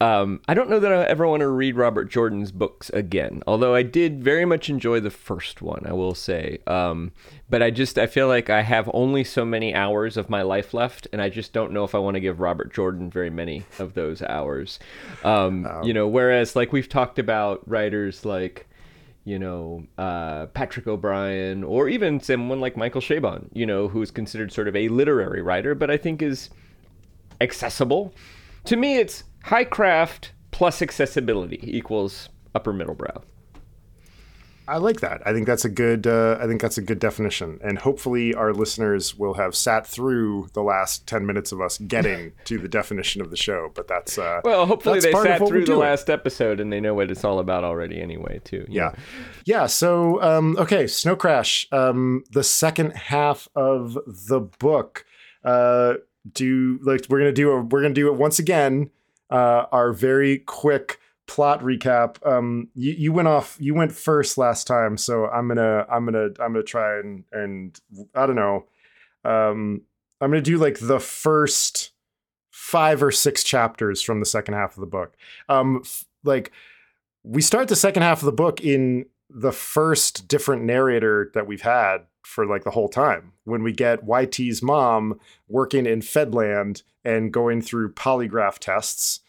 Um, 0.00 0.40
I 0.48 0.54
don't 0.54 0.70
know 0.70 0.80
that 0.80 0.92
I 0.92 1.04
ever 1.04 1.26
want 1.26 1.40
to 1.40 1.48
read 1.48 1.76
Robert 1.76 2.10
Jordan's 2.10 2.52
books 2.52 2.90
again. 2.90 3.42
Although 3.46 3.74
I 3.74 3.82
did 3.82 4.22
very 4.22 4.44
much 4.44 4.68
enjoy 4.68 5.00
the 5.00 5.10
first 5.10 5.62
one, 5.62 5.84
I 5.86 5.92
will 5.92 6.14
say. 6.14 6.58
Um, 6.66 7.12
but 7.48 7.62
I 7.62 7.70
just 7.70 7.98
I 7.98 8.06
feel 8.06 8.28
like 8.28 8.50
I 8.50 8.62
have 8.62 8.90
only 8.94 9.24
so 9.24 9.44
many 9.44 9.74
hours 9.74 10.16
of 10.16 10.30
my 10.30 10.42
life 10.42 10.74
left, 10.74 11.06
and 11.12 11.20
I 11.20 11.28
just 11.28 11.52
don't 11.52 11.72
know 11.72 11.84
if 11.84 11.94
I 11.94 11.98
want 11.98 12.14
to 12.14 12.20
give 12.20 12.40
Robert 12.40 12.72
Jordan 12.72 13.10
very 13.10 13.30
many 13.30 13.64
of 13.78 13.94
those 13.94 14.22
hours. 14.22 14.78
Um, 15.24 15.66
You 15.82 15.94
know, 15.94 16.08
whereas 16.08 16.56
like 16.56 16.72
we've 16.72 16.88
talked 16.88 17.18
about 17.18 17.68
writers 17.68 18.24
like 18.24 18.66
you 19.24 19.38
know, 19.38 19.84
uh, 19.98 20.46
Patrick 20.46 20.86
O'Brian, 20.86 21.62
or 21.62 21.88
even 21.88 22.20
someone 22.20 22.60
like 22.60 22.76
Michael 22.76 23.00
Chabon, 23.00 23.48
you 23.52 23.66
know, 23.66 23.88
who's 23.88 24.10
considered 24.10 24.52
sort 24.52 24.68
of 24.68 24.74
a 24.74 24.88
literary 24.88 25.42
writer, 25.42 25.74
but 25.74 25.90
I 25.90 25.96
think 25.96 26.22
is 26.22 26.50
accessible. 27.40 28.14
To 28.64 28.76
me, 28.76 28.96
it's 28.96 29.24
high 29.44 29.64
craft 29.64 30.32
plus 30.50 30.82
accessibility 30.82 31.60
equals 31.62 32.28
upper 32.54 32.72
middle 32.72 32.94
brow. 32.94 33.22
I 34.68 34.76
like 34.76 35.00
that. 35.00 35.26
I 35.26 35.32
think 35.32 35.46
that's 35.46 35.64
a 35.64 35.68
good. 35.68 36.06
Uh, 36.06 36.38
I 36.40 36.46
think 36.46 36.60
that's 36.60 36.78
a 36.78 36.82
good 36.82 36.98
definition, 36.98 37.58
and 37.62 37.78
hopefully, 37.78 38.34
our 38.34 38.52
listeners 38.52 39.18
will 39.18 39.34
have 39.34 39.56
sat 39.56 39.86
through 39.86 40.48
the 40.52 40.62
last 40.62 41.06
ten 41.06 41.26
minutes 41.26 41.52
of 41.52 41.60
us 41.60 41.78
getting 41.78 42.32
to 42.44 42.58
the 42.58 42.68
definition 42.68 43.20
of 43.20 43.30
the 43.30 43.36
show. 43.36 43.72
But 43.74 43.88
that's 43.88 44.18
uh, 44.18 44.40
well, 44.44 44.66
hopefully 44.66 45.00
that's 45.00 45.14
they 45.14 45.22
sat 45.22 45.46
through 45.46 45.64
the 45.64 45.76
last 45.76 46.08
episode 46.08 46.60
and 46.60 46.72
they 46.72 46.80
know 46.80 46.94
what 46.94 47.10
it's 47.10 47.24
all 47.24 47.38
about 47.38 47.64
already, 47.64 48.00
anyway. 48.00 48.40
Too. 48.44 48.64
Yeah, 48.68 48.82
know. 48.82 48.94
yeah. 49.44 49.66
So, 49.66 50.22
um, 50.22 50.56
okay, 50.58 50.86
Snow 50.86 51.16
Crash. 51.16 51.66
Um, 51.72 52.24
the 52.30 52.44
second 52.44 52.92
half 52.92 53.48
of 53.54 53.98
the 54.06 54.40
book. 54.40 55.04
Uh, 55.44 55.94
do 56.32 56.78
like 56.82 57.06
we're 57.08 57.18
gonna 57.18 57.32
do. 57.32 57.50
A, 57.50 57.62
we're 57.62 57.82
gonna 57.82 57.94
do 57.94 58.08
it 58.08 58.14
once 58.14 58.38
again. 58.38 58.90
Uh, 59.30 59.66
our 59.72 59.92
very 59.92 60.38
quick 60.38 61.00
plot 61.32 61.62
recap. 61.62 62.24
Um, 62.30 62.68
you, 62.74 62.92
you 62.92 63.12
went 63.12 63.26
off. 63.26 63.56
You 63.58 63.72
went 63.72 63.90
first 63.90 64.36
last 64.36 64.66
time, 64.66 64.98
so 64.98 65.28
I'm 65.28 65.48
gonna. 65.48 65.86
I'm 65.90 66.04
gonna. 66.04 66.26
I'm 66.26 66.52
gonna 66.52 66.62
try 66.62 66.98
and 66.98 67.24
and 67.32 67.80
I 68.14 68.26
don't 68.26 68.36
know. 68.36 68.66
Um, 69.24 69.80
I'm 70.20 70.30
gonna 70.30 70.42
do 70.42 70.58
like 70.58 70.78
the 70.78 71.00
first 71.00 71.92
five 72.50 73.02
or 73.02 73.10
six 73.10 73.42
chapters 73.42 74.02
from 74.02 74.20
the 74.20 74.26
second 74.26 74.52
half 74.52 74.76
of 74.76 74.82
the 74.82 74.86
book. 74.86 75.16
Um, 75.48 75.80
f- 75.82 76.04
like 76.22 76.52
we 77.22 77.40
start 77.40 77.68
the 77.68 77.76
second 77.76 78.02
half 78.02 78.20
of 78.20 78.26
the 78.26 78.32
book 78.32 78.60
in 78.60 79.06
the 79.30 79.52
first 79.52 80.28
different 80.28 80.64
narrator 80.64 81.30
that 81.32 81.46
we've 81.46 81.62
had 81.62 82.02
for 82.22 82.44
like 82.44 82.64
the 82.64 82.70
whole 82.70 82.90
time 82.90 83.32
when 83.44 83.62
we 83.62 83.72
get 83.72 84.06
YT's 84.06 84.62
mom 84.62 85.18
working 85.48 85.86
in 85.86 86.02
Fedland 86.02 86.82
and 87.06 87.32
going 87.32 87.62
through 87.62 87.94
polygraph 87.94 88.58
tests. 88.58 89.20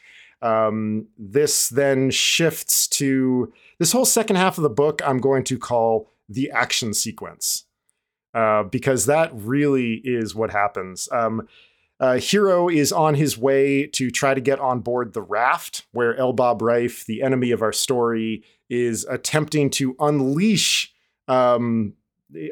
Um, 0.43 1.07
this 1.17 1.69
then 1.69 2.12
shifts 2.12 2.88
to 2.89 3.51
this 3.79 3.93
whole 3.93 4.05
second 4.05 4.35
half 4.35 4.57
of 4.57 4.63
the 4.63 4.69
book, 4.69 5.01
I'm 5.05 5.19
going 5.19 5.45
to 5.45 5.57
call 5.57 6.12
the 6.27 6.51
action 6.51 6.93
sequence 6.93 7.65
uh, 8.33 8.63
because 8.63 9.05
that 9.05 9.31
really 9.33 10.01
is 10.03 10.35
what 10.35 10.51
happens. 10.51 11.07
Um, 11.12 11.47
uh, 12.00 12.15
Hiro 12.15 12.67
is 12.67 12.91
on 12.91 13.15
his 13.15 13.38
way 13.38 13.88
to 13.88 14.12
try 14.12 14.33
to 14.33 14.41
get 14.41 14.59
on 14.59 14.81
board 14.81 15.13
the 15.13 15.21
raft 15.21 15.85
where 15.93 16.15
L. 16.17 16.33
Bob 16.33 16.62
Rife, 16.62 17.05
the 17.05 17.21
enemy 17.21 17.51
of 17.51 17.62
our 17.62 17.71
story, 17.71 18.43
is 18.69 19.05
attempting 19.05 19.69
to 19.71 19.95
unleash, 20.00 20.93
um, 21.29 21.93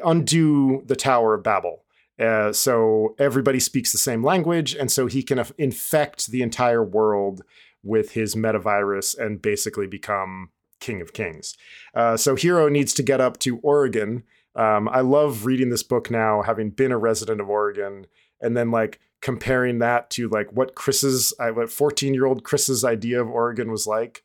undo 0.02 0.82
the 0.86 0.96
Tower 0.96 1.34
of 1.34 1.42
Babel. 1.42 1.84
Uh, 2.22 2.52
so 2.52 3.14
everybody 3.18 3.58
speaks 3.58 3.90
the 3.90 3.98
same 3.98 4.22
language, 4.22 4.74
and 4.74 4.90
so 4.90 5.06
he 5.06 5.22
can 5.22 5.44
infect 5.58 6.28
the 6.28 6.42
entire 6.42 6.84
world 6.84 7.42
with 7.82 8.12
his 8.12 8.34
metavirus 8.34 9.18
and 9.18 9.42
basically 9.42 9.86
become 9.88 10.50
King 10.78 11.00
of 11.00 11.12
Kings. 11.12 11.56
Uh, 11.94 12.16
so 12.16 12.36
Hiro 12.36 12.68
needs 12.68 12.94
to 12.94 13.02
get 13.02 13.20
up 13.20 13.38
to 13.40 13.58
Oregon. 13.58 14.22
Um, 14.54 14.88
I 14.88 15.00
love 15.00 15.46
reading 15.46 15.70
this 15.70 15.82
book 15.82 16.10
now, 16.10 16.42
having 16.42 16.70
been 16.70 16.92
a 16.92 16.98
resident 16.98 17.40
of 17.40 17.50
Oregon, 17.50 18.06
and 18.40 18.56
then 18.56 18.70
like 18.70 19.00
comparing 19.20 19.78
that 19.78 20.10
to 20.10 20.28
like 20.28 20.52
what 20.52 20.74
Chris's, 20.74 21.32
what 21.38 21.70
14 21.70 22.14
year 22.14 22.26
old 22.26 22.44
Chris's 22.44 22.84
idea 22.84 23.20
of 23.20 23.28
Oregon 23.28 23.70
was 23.70 23.86
like. 23.86 24.22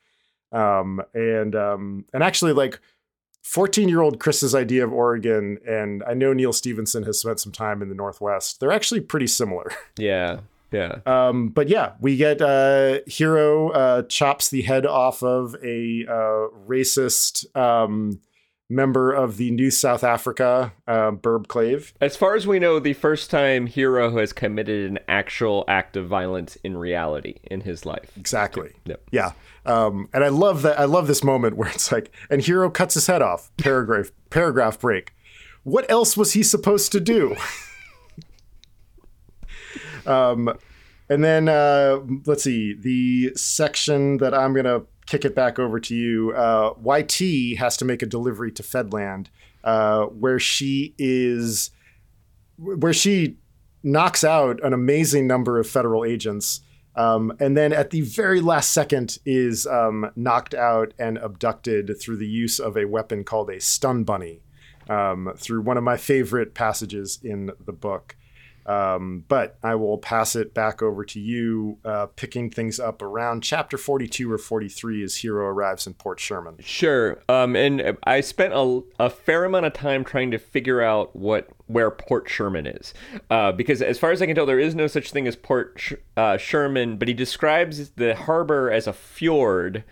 Um, 0.51 1.01
and 1.13 1.55
um, 1.55 2.05
and 2.13 2.23
actually 2.23 2.53
like 2.53 2.79
14 3.47 3.87
year 3.87 4.01
old 4.01 4.19
Chris's 4.19 4.53
idea 4.53 4.83
of 4.83 4.91
Oregon, 4.91 5.57
and 5.65 6.03
I 6.05 6.13
know 6.13 6.33
Neal 6.33 6.51
Stephenson 6.51 7.03
has 7.03 7.21
spent 7.21 7.39
some 7.39 7.53
time 7.53 7.81
in 7.81 7.87
the 7.87 7.95
Northwest. 7.95 8.59
They're 8.59 8.73
actually 8.73 9.01
pretty 9.01 9.27
similar. 9.27 9.71
Yeah. 9.97 10.41
Yeah. 10.69 10.99
Um, 11.05 11.47
but 11.47 11.69
yeah, 11.69 11.93
we 12.01 12.17
get 12.17 12.41
uh, 12.41 12.99
Hiro 13.07 13.69
uh, 13.69 14.01
chops 14.03 14.49
the 14.49 14.63
head 14.63 14.85
off 14.85 15.23
of 15.23 15.55
a 15.63 16.05
uh, 16.07 16.51
racist 16.67 17.55
um, 17.55 18.19
member 18.69 19.13
of 19.13 19.37
the 19.37 19.51
New 19.51 19.71
South 19.71 20.03
Africa, 20.03 20.73
uh, 20.87 21.11
Burbclave. 21.11 21.93
As 22.01 22.17
far 22.17 22.35
as 22.35 22.45
we 22.45 22.59
know, 22.59 22.79
the 22.79 22.93
first 22.93 23.31
time 23.31 23.67
Hiro 23.67 24.17
has 24.17 24.33
committed 24.33 24.89
an 24.89 24.99
actual 25.07 25.63
act 25.67 25.95
of 25.95 26.07
violence 26.07 26.57
in 26.57 26.77
reality 26.77 27.35
in 27.43 27.61
his 27.61 27.85
life. 27.85 28.11
Exactly. 28.17 28.73
Yep. 28.85 29.01
Yeah. 29.11 29.31
Um, 29.65 30.09
and 30.13 30.23
I 30.23 30.29
love 30.29 30.61
that. 30.63 30.79
I 30.79 30.85
love 30.85 31.07
this 31.07 31.23
moment 31.23 31.55
where 31.55 31.69
it's 31.69 31.91
like, 31.91 32.11
and 32.29 32.41
Hiro 32.41 32.69
cuts 32.69 32.95
his 32.95 33.07
head 33.07 33.21
off. 33.21 33.51
Paragraph. 33.57 34.11
paragraph 34.29 34.79
break. 34.79 35.13
What 35.63 35.89
else 35.89 36.15
was 36.15 36.33
he 36.33 36.43
supposed 36.43 36.91
to 36.93 36.99
do? 36.99 37.35
um, 40.05 40.53
and 41.09 41.23
then 41.23 41.47
uh, 41.47 41.99
let's 42.25 42.43
see 42.43 42.73
the 42.73 43.33
section 43.35 44.17
that 44.17 44.33
I'm 44.33 44.53
gonna 44.53 44.83
kick 45.07 45.25
it 45.25 45.33
back 45.33 45.57
over 45.57 45.79
to 45.79 45.95
you. 45.95 46.31
Uh, 46.33 46.73
YT 46.83 47.57
has 47.57 47.77
to 47.77 47.85
make 47.85 48.01
a 48.01 48.05
delivery 48.05 48.51
to 48.51 48.63
Fedland, 48.63 49.27
uh, 49.63 50.05
where 50.05 50.39
she 50.39 50.93
is, 50.97 51.71
where 52.57 52.93
she 52.93 53.37
knocks 53.83 54.23
out 54.23 54.63
an 54.63 54.73
amazing 54.73 55.25
number 55.25 55.59
of 55.59 55.67
federal 55.67 56.05
agents. 56.05 56.61
Um, 56.95 57.31
and 57.39 57.55
then 57.55 57.73
at 57.73 57.91
the 57.91 58.01
very 58.01 58.41
last 58.41 58.71
second 58.71 59.19
is 59.25 59.67
um, 59.67 60.11
knocked 60.15 60.53
out 60.53 60.93
and 60.97 61.17
abducted 61.19 61.95
through 61.99 62.17
the 62.17 62.27
use 62.27 62.59
of 62.59 62.75
a 62.75 62.85
weapon 62.85 63.23
called 63.23 63.49
a 63.49 63.61
stun 63.61 64.03
bunny 64.03 64.41
um, 64.89 65.31
through 65.37 65.61
one 65.61 65.77
of 65.77 65.83
my 65.83 65.95
favorite 65.95 66.53
passages 66.53 67.19
in 67.23 67.51
the 67.65 67.71
book. 67.71 68.15
Um, 68.67 69.23
but 69.29 69.57
I 69.63 69.75
will 69.75 69.97
pass 69.97 70.35
it 70.35 70.53
back 70.53 70.81
over 70.81 71.05
to 71.05 71.19
you, 71.21 71.77
uh, 71.85 72.07
picking 72.07 72.49
things 72.49 72.81
up 72.81 73.01
around 73.01 73.41
chapter 73.41 73.77
42 73.77 74.29
or 74.29 74.37
43 74.37 75.03
as 75.03 75.15
Hiro 75.15 75.45
arrives 75.45 75.87
in 75.87 75.93
Port 75.93 76.19
Sherman. 76.19 76.57
Sure. 76.59 77.17
Um, 77.29 77.55
and 77.55 77.97
I 78.03 78.19
spent 78.19 78.53
a, 78.53 78.81
a 78.99 79.09
fair 79.09 79.45
amount 79.45 79.67
of 79.67 79.73
time 79.73 80.03
trying 80.03 80.31
to 80.31 80.37
figure 80.37 80.81
out 80.81 81.15
what 81.15 81.47
where 81.67 81.91
Port 81.91 82.29
Sherman 82.29 82.65
is, 82.65 82.93
uh, 83.29 83.51
because 83.51 83.81
as 83.81 83.97
far 83.99 84.11
as 84.11 84.21
I 84.21 84.25
can 84.25 84.35
tell, 84.35 84.45
there 84.45 84.59
is 84.59 84.75
no 84.75 84.87
such 84.87 85.11
thing 85.11 85.27
as 85.27 85.35
Port 85.35 85.73
Sh- 85.77 85.93
uh, 86.15 86.37
Sherman. 86.37 86.97
But 86.97 87.07
he 87.07 87.13
describes 87.13 87.89
the 87.91 88.15
harbor 88.15 88.71
as 88.71 88.87
a 88.87 88.93
fjord. 88.93 89.83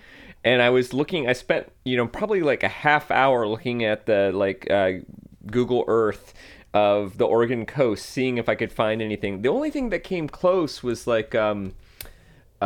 And 0.44 0.62
I 0.62 0.70
was 0.70 0.94
looking. 0.94 1.27
I 1.27 1.34
spent 1.34 1.72
you 1.86 1.98
know 1.98 2.08
probably 2.08 2.41
like 2.41 2.63
a 2.63 2.67
half 2.67 3.10
hour 3.10 3.48
looking 3.48 3.84
at 3.84 4.05
the 4.05 4.32
like 4.34 4.70
uh, 4.70 5.00
Google 5.48 5.86
Earth 5.88 6.34
of 6.75 7.17
the 7.17 7.25
Oregon 7.25 7.65
coast, 7.65 8.05
seeing 8.05 8.38
if 8.38 8.50
I 8.50 8.55
could 8.55 8.72
find 8.72 9.01
anything. 9.01 9.41
The 9.41 9.50
only 9.50 9.72
thing 9.72 9.89
that 9.89 10.03
came 10.03 10.27
close 10.27 10.84
was 10.84 11.08
like 11.08 11.34
um, 11.34 11.74
uh, 12.62 12.65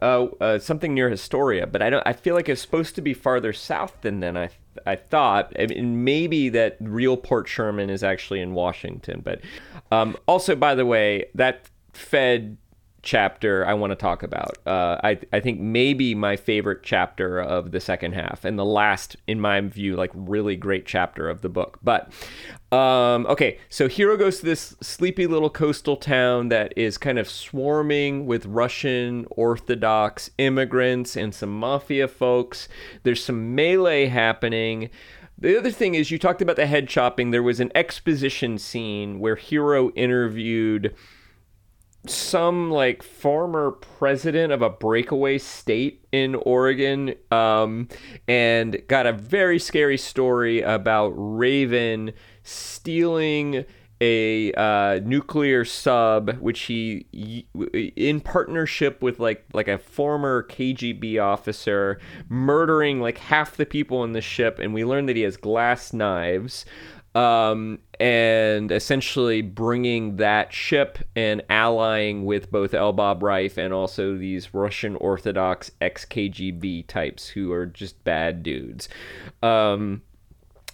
uh, 0.00 0.28
uh, 0.40 0.58
something 0.60 0.94
near 0.94 1.10
Astoria, 1.10 1.66
but 1.66 1.82
I 1.82 1.90
don't. 1.90 2.06
I 2.06 2.12
feel 2.12 2.36
like 2.36 2.48
it's 2.48 2.62
supposed 2.62 2.94
to 2.94 3.02
be 3.02 3.12
farther 3.12 3.52
south 3.52 4.00
than 4.00 4.20
then 4.20 4.36
I 4.36 4.50
I 4.86 4.94
thought. 4.94 5.52
I 5.58 5.66
mean, 5.66 6.04
maybe 6.04 6.48
that 6.50 6.76
real 6.80 7.16
Port 7.16 7.48
Sherman 7.48 7.90
is 7.90 8.04
actually 8.04 8.40
in 8.40 8.54
Washington, 8.54 9.22
but 9.24 9.40
um, 9.90 10.16
also 10.28 10.54
by 10.54 10.76
the 10.76 10.86
way, 10.86 11.26
that 11.34 11.68
Fed 11.92 12.58
chapter 13.08 13.66
I 13.66 13.72
want 13.72 13.90
to 13.90 13.96
talk 13.96 14.22
about. 14.22 14.58
Uh, 14.66 15.00
I 15.02 15.18
I 15.32 15.40
think 15.40 15.58
maybe 15.60 16.14
my 16.14 16.36
favorite 16.36 16.82
chapter 16.82 17.40
of 17.40 17.70
the 17.70 17.80
second 17.80 18.12
half 18.12 18.44
and 18.44 18.58
the 18.58 18.66
last, 18.66 19.16
in 19.26 19.40
my 19.40 19.58
view, 19.62 19.96
like 19.96 20.10
really 20.12 20.56
great 20.56 20.84
chapter 20.84 21.30
of 21.30 21.40
the 21.40 21.48
book. 21.48 21.78
But 21.82 22.12
um, 22.70 23.24
okay, 23.26 23.60
so 23.70 23.88
Hiro 23.88 24.18
goes 24.18 24.40
to 24.40 24.44
this 24.44 24.76
sleepy 24.82 25.26
little 25.26 25.48
coastal 25.48 25.96
town 25.96 26.50
that 26.50 26.74
is 26.76 26.98
kind 26.98 27.18
of 27.18 27.30
swarming 27.30 28.26
with 28.26 28.44
Russian 28.44 29.26
Orthodox 29.30 30.30
immigrants 30.36 31.16
and 31.16 31.34
some 31.34 31.58
mafia 31.58 32.08
folks. 32.08 32.68
There's 33.04 33.24
some 33.24 33.54
melee 33.54 34.06
happening. 34.06 34.90
The 35.38 35.56
other 35.56 35.70
thing 35.70 35.94
is, 35.94 36.10
you 36.10 36.18
talked 36.18 36.42
about 36.42 36.56
the 36.56 36.66
head 36.66 36.88
chopping. 36.88 37.30
There 37.30 37.42
was 37.42 37.60
an 37.60 37.72
exposition 37.74 38.58
scene 38.58 39.18
where 39.18 39.36
Hiro 39.36 39.90
interviewed 39.92 40.94
some 42.10 42.70
like 42.70 43.02
former 43.02 43.72
president 43.72 44.52
of 44.52 44.62
a 44.62 44.70
breakaway 44.70 45.38
state 45.38 46.06
in 46.12 46.34
Oregon 46.34 47.14
um, 47.30 47.88
and 48.26 48.80
got 48.88 49.06
a 49.06 49.12
very 49.12 49.58
scary 49.58 49.98
story 49.98 50.60
about 50.60 51.12
Raven 51.16 52.12
stealing 52.42 53.64
a 54.00 54.52
uh, 54.52 55.00
nuclear 55.04 55.64
sub 55.64 56.36
which 56.38 56.60
he 56.62 57.06
in 57.96 58.20
partnership 58.20 59.02
with 59.02 59.18
like 59.18 59.44
like 59.52 59.66
a 59.66 59.76
former 59.76 60.44
KGB 60.44 61.20
officer 61.20 61.98
murdering 62.28 63.00
like 63.00 63.18
half 63.18 63.56
the 63.56 63.66
people 63.66 64.04
in 64.04 64.12
the 64.12 64.20
ship 64.20 64.60
and 64.60 64.72
we 64.72 64.84
learned 64.84 65.08
that 65.08 65.16
he 65.16 65.22
has 65.22 65.36
glass 65.36 65.92
knives 65.92 66.64
um, 67.14 67.78
and 67.98 68.70
essentially 68.70 69.42
bringing 69.42 70.16
that 70.16 70.52
ship 70.52 70.98
and 71.16 71.42
allying 71.48 72.24
with 72.24 72.50
both 72.50 72.74
L. 72.74 72.92
Bob 72.92 73.22
Rife 73.22 73.56
and 73.56 73.72
also 73.72 74.16
these 74.16 74.54
Russian 74.54 74.96
Orthodox 74.96 75.70
ex 75.80 76.04
KGB 76.04 76.86
types 76.86 77.28
who 77.28 77.52
are 77.52 77.66
just 77.66 78.02
bad 78.04 78.42
dudes. 78.42 78.88
Um, 79.42 80.02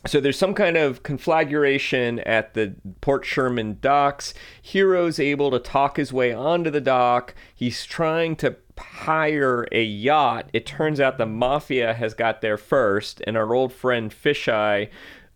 so 0.07 0.21
there's 0.21 0.39
some 0.39 0.53
kind 0.53 0.77
of 0.77 1.03
conflagration 1.03 2.19
at 2.21 2.53
the 2.53 2.75
Port 3.01 3.25
Sherman 3.25 3.79
docks. 3.81 4.35
Hiro's 4.63 5.19
able 5.19 5.51
to 5.51 5.59
talk 5.59 5.97
his 5.97 6.13
way 6.13 6.33
onto 6.33 6.71
the 6.71 6.81
dock. 6.81 7.35
He's 7.55 7.87
trying 7.87 8.37
to 8.37 8.57
hire 8.79 9.67
a 9.73 9.83
yacht. 9.83 10.51
It 10.53 10.67
turns 10.67 11.01
out 11.01 11.17
the 11.17 11.25
mafia 11.25 11.95
has 11.95 12.13
got 12.13 12.43
there 12.43 12.59
first, 12.59 13.23
and 13.27 13.37
our 13.37 13.55
old 13.55 13.73
friend 13.73 14.11
Fisheye, 14.11 14.91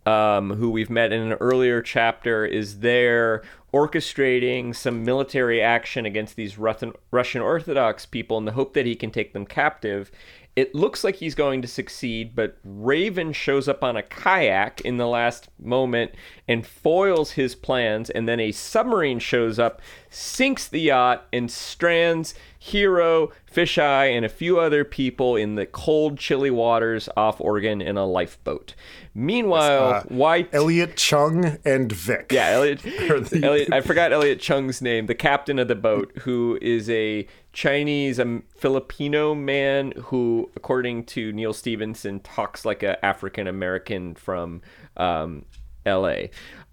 um, 0.08 0.54
who 0.54 0.70
we've 0.70 0.88
met 0.88 1.12
in 1.12 1.20
an 1.20 1.32
earlier 1.34 1.82
chapter, 1.82 2.46
is 2.46 2.80
there 2.80 3.42
orchestrating 3.74 4.74
some 4.74 5.04
military 5.04 5.60
action 5.60 6.06
against 6.06 6.36
these 6.36 6.56
Russian 6.56 7.42
Orthodox 7.42 8.06
people 8.06 8.38
in 8.38 8.46
the 8.46 8.52
hope 8.52 8.72
that 8.72 8.86
he 8.86 8.96
can 8.96 9.10
take 9.10 9.34
them 9.34 9.44
captive. 9.44 10.10
It 10.56 10.74
looks 10.74 11.04
like 11.04 11.16
he's 11.16 11.34
going 11.34 11.60
to 11.62 11.68
succeed, 11.68 12.34
but 12.34 12.56
Raven 12.64 13.32
shows 13.32 13.68
up 13.68 13.84
on 13.84 13.96
a 13.96 14.02
kayak 14.02 14.80
in 14.80 14.96
the 14.96 15.06
last 15.06 15.50
moment 15.60 16.12
and 16.48 16.66
foils 16.66 17.32
his 17.32 17.54
plans, 17.54 18.08
and 18.08 18.26
then 18.26 18.40
a 18.40 18.50
submarine 18.50 19.18
shows 19.18 19.58
up, 19.58 19.82
sinks 20.08 20.66
the 20.66 20.80
yacht, 20.80 21.26
and 21.32 21.50
strands 21.50 22.34
Hiro, 22.68 23.30
Fisheye, 23.52 24.16
and 24.16 24.24
a 24.24 24.28
few 24.28 24.60
other 24.60 24.84
people 24.84 25.36
in 25.36 25.54
the 25.54 25.66
cold, 25.66 26.18
chilly 26.18 26.50
waters 26.50 27.08
off 27.16 27.40
Oregon 27.40 27.80
in 27.80 27.96
a 27.96 28.06
lifeboat. 28.06 28.74
Meanwhile, 29.14 29.94
uh, 29.94 30.02
White 30.04 30.48
Elliot 30.52 30.96
Chung 30.96 31.58
and 31.64 31.90
Vic. 31.90 32.30
Yeah, 32.30 32.50
Elliot, 32.50 32.80
the... 32.82 33.40
Elliot. 33.42 33.72
I 33.72 33.80
forgot 33.80 34.12
Elliot 34.12 34.40
Chung's 34.40 34.80
name, 34.80 35.06
the 35.06 35.14
captain 35.14 35.58
of 35.58 35.68
the 35.68 35.74
boat, 35.74 36.12
who 36.20 36.58
is 36.62 36.88
a 36.90 37.26
Chinese, 37.52 38.18
a 38.18 38.42
Filipino 38.56 39.34
man 39.34 39.92
who, 39.96 40.50
according 40.54 41.04
to 41.06 41.32
Neal 41.32 41.52
Stephenson, 41.52 42.20
talks 42.20 42.64
like 42.64 42.82
an 42.82 42.96
African 43.02 43.46
American 43.46 44.14
from 44.14 44.62
um, 44.96 45.44
L.A. 45.84 46.30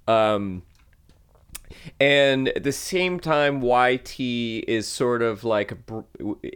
Um, 0.08 0.64
and 2.00 2.50
at 2.50 2.64
the 2.64 2.72
same 2.72 3.20
time 3.20 3.62
YT 3.62 4.20
is 4.20 4.88
sort 4.88 5.22
of 5.22 5.44
like 5.44 5.74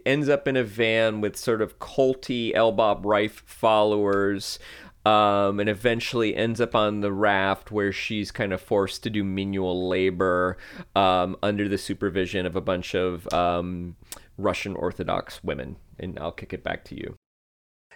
ends 0.05 0.29
up 0.29 0.47
in 0.47 0.57
a 0.57 0.63
van 0.63 1.21
with 1.21 1.35
sort 1.35 1.61
of 1.61 1.79
culty 1.79 2.53
L. 2.53 2.71
Bob 2.71 3.05
Rife 3.05 3.43
followers 3.45 4.59
um, 5.05 5.59
and 5.59 5.69
eventually 5.69 6.35
ends 6.35 6.59
up 6.59 6.75
on 6.75 7.01
the 7.01 7.11
raft 7.11 7.71
where 7.71 7.91
she's 7.91 8.31
kind 8.31 8.53
of 8.53 8.61
forced 8.61 9.03
to 9.03 9.09
do 9.09 9.23
manual 9.23 9.87
labor 9.87 10.57
um, 10.95 11.37
under 11.41 11.67
the 11.67 11.77
supervision 11.77 12.45
of 12.45 12.55
a 12.55 12.61
bunch 12.61 12.93
of 12.93 13.31
um, 13.33 13.95
Russian 14.37 14.75
Orthodox 14.75 15.43
women. 15.43 15.77
And 15.97 16.19
I'll 16.19 16.31
kick 16.31 16.53
it 16.53 16.63
back 16.63 16.83
to 16.85 16.95
you. 16.95 17.15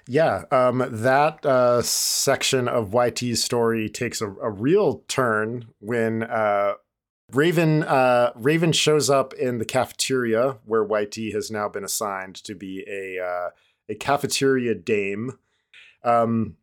Yeah, 0.08 0.44
um, 0.52 0.86
that 0.90 1.46
uh, 1.46 1.82
section 1.82 2.68
of 2.68 2.92
YT's 2.92 3.42
story 3.42 3.90
takes 3.90 4.22
a, 4.22 4.28
a 4.28 4.50
real 4.50 5.04
turn 5.08 5.68
when 5.80 6.24
uh, 6.24 6.74
Raven 7.34 7.84
uh, 7.84 8.32
Raven 8.36 8.72
shows 8.72 9.10
up 9.10 9.34
in 9.34 9.58
the 9.58 9.66
cafeteria 9.66 10.58
where 10.66 10.84
YT 10.84 11.16
has 11.34 11.50
now 11.50 11.68
been 11.68 11.84
assigned 11.84 12.36
to 12.36 12.56
be 12.56 12.84
a 12.88 13.24
uh, 13.24 13.50
a 13.90 13.96
cafeteria 13.96 14.76
dame, 14.76 15.38
um, 16.04 16.58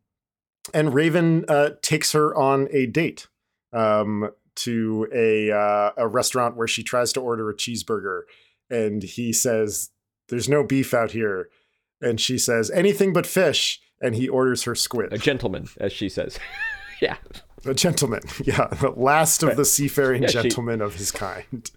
and 0.73 0.93
Raven 0.93 1.45
uh, 1.47 1.71
takes 1.81 2.13
her 2.13 2.35
on 2.35 2.67
a 2.71 2.85
date 2.85 3.27
um, 3.73 4.31
to 4.55 5.07
a 5.13 5.51
uh, 5.51 5.91
a 5.97 6.07
restaurant 6.07 6.55
where 6.55 6.67
she 6.67 6.83
tries 6.83 7.11
to 7.13 7.21
order 7.21 7.49
a 7.49 7.55
cheeseburger, 7.55 8.21
and 8.69 9.03
he 9.03 9.33
says, 9.33 9.89
"There's 10.29 10.49
no 10.49 10.63
beef 10.63 10.93
out 10.93 11.11
here," 11.11 11.49
and 12.01 12.19
she 12.19 12.37
says, 12.37 12.71
"Anything 12.71 13.13
but 13.13 13.27
fish," 13.27 13.81
and 14.01 14.15
he 14.15 14.29
orders 14.29 14.63
her 14.63 14.75
squid. 14.75 15.11
A 15.11 15.17
gentleman, 15.17 15.67
as 15.79 15.91
she 15.91 16.07
says. 16.07 16.39
yeah. 17.01 17.17
A 17.65 17.73
gentleman, 17.73 18.21
yeah, 18.43 18.67
the 18.67 18.91
last 18.95 19.43
of 19.43 19.55
the 19.55 19.65
seafaring 19.65 20.23
yeah, 20.23 20.29
gentlemen 20.29 20.79
she... 20.79 20.83
of 20.83 20.95
his 20.95 21.11
kind. 21.11 21.69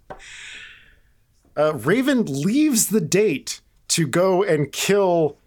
Uh, 1.55 1.75
Raven 1.75 2.25
leaves 2.25 2.87
the 2.87 3.01
date 3.01 3.61
to 3.89 4.07
go 4.07 4.43
and 4.43 4.71
kill 4.71 5.37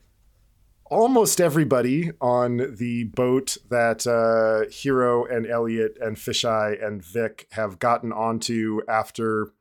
almost 0.91 1.41
everybody 1.41 2.13
on 2.21 2.75
the 2.77 3.05
boat 3.05 3.57
that 3.69 4.07
uh, 4.07 4.71
Hiro 4.71 5.25
and 5.25 5.47
Elliot 5.47 5.99
and 6.01 6.17
Fisheye 6.17 6.83
and 6.85 7.05
Vic 7.05 7.47
have 7.53 7.79
gotten 7.79 8.13
onto 8.13 8.81
after 8.89 9.53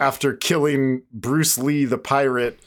after 0.00 0.34
killing 0.34 1.02
Bruce 1.12 1.58
Lee 1.58 1.84
the 1.84 1.98
pirate. 1.98 2.58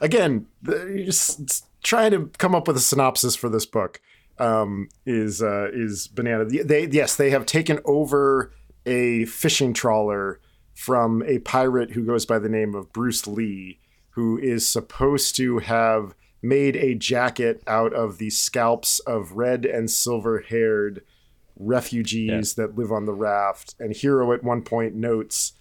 Again, 0.00 0.46
just 0.64 1.66
trying 1.82 2.10
to 2.12 2.30
come 2.38 2.54
up 2.54 2.66
with 2.66 2.76
a 2.76 2.80
synopsis 2.80 3.36
for 3.36 3.48
this 3.48 3.66
book 3.66 4.00
um, 4.38 4.88
is 5.04 5.42
uh, 5.42 5.68
is 5.72 6.08
banana. 6.08 6.44
They 6.44 6.86
yes, 6.86 7.16
they 7.16 7.30
have 7.30 7.46
taken 7.46 7.80
over 7.84 8.52
a 8.84 9.24
fishing 9.26 9.72
trawler 9.72 10.40
from 10.74 11.22
a 11.26 11.38
pirate 11.38 11.92
who 11.92 12.04
goes 12.04 12.26
by 12.26 12.38
the 12.38 12.48
name 12.48 12.74
of 12.74 12.92
Bruce 12.92 13.26
Lee, 13.26 13.78
who 14.10 14.38
is 14.38 14.68
supposed 14.68 15.34
to 15.36 15.58
have 15.58 16.14
made 16.42 16.76
a 16.76 16.94
jacket 16.94 17.62
out 17.66 17.92
of 17.94 18.18
the 18.18 18.30
scalps 18.30 18.98
of 19.00 19.32
red 19.32 19.64
and 19.64 19.90
silver 19.90 20.40
haired 20.40 21.02
refugees 21.58 22.54
yeah. 22.56 22.66
that 22.66 22.76
live 22.76 22.92
on 22.92 23.06
the 23.06 23.14
raft. 23.14 23.74
And 23.80 23.96
Hiro 23.96 24.32
at 24.32 24.44
one 24.44 24.62
point 24.62 24.94
notes, 24.94 25.54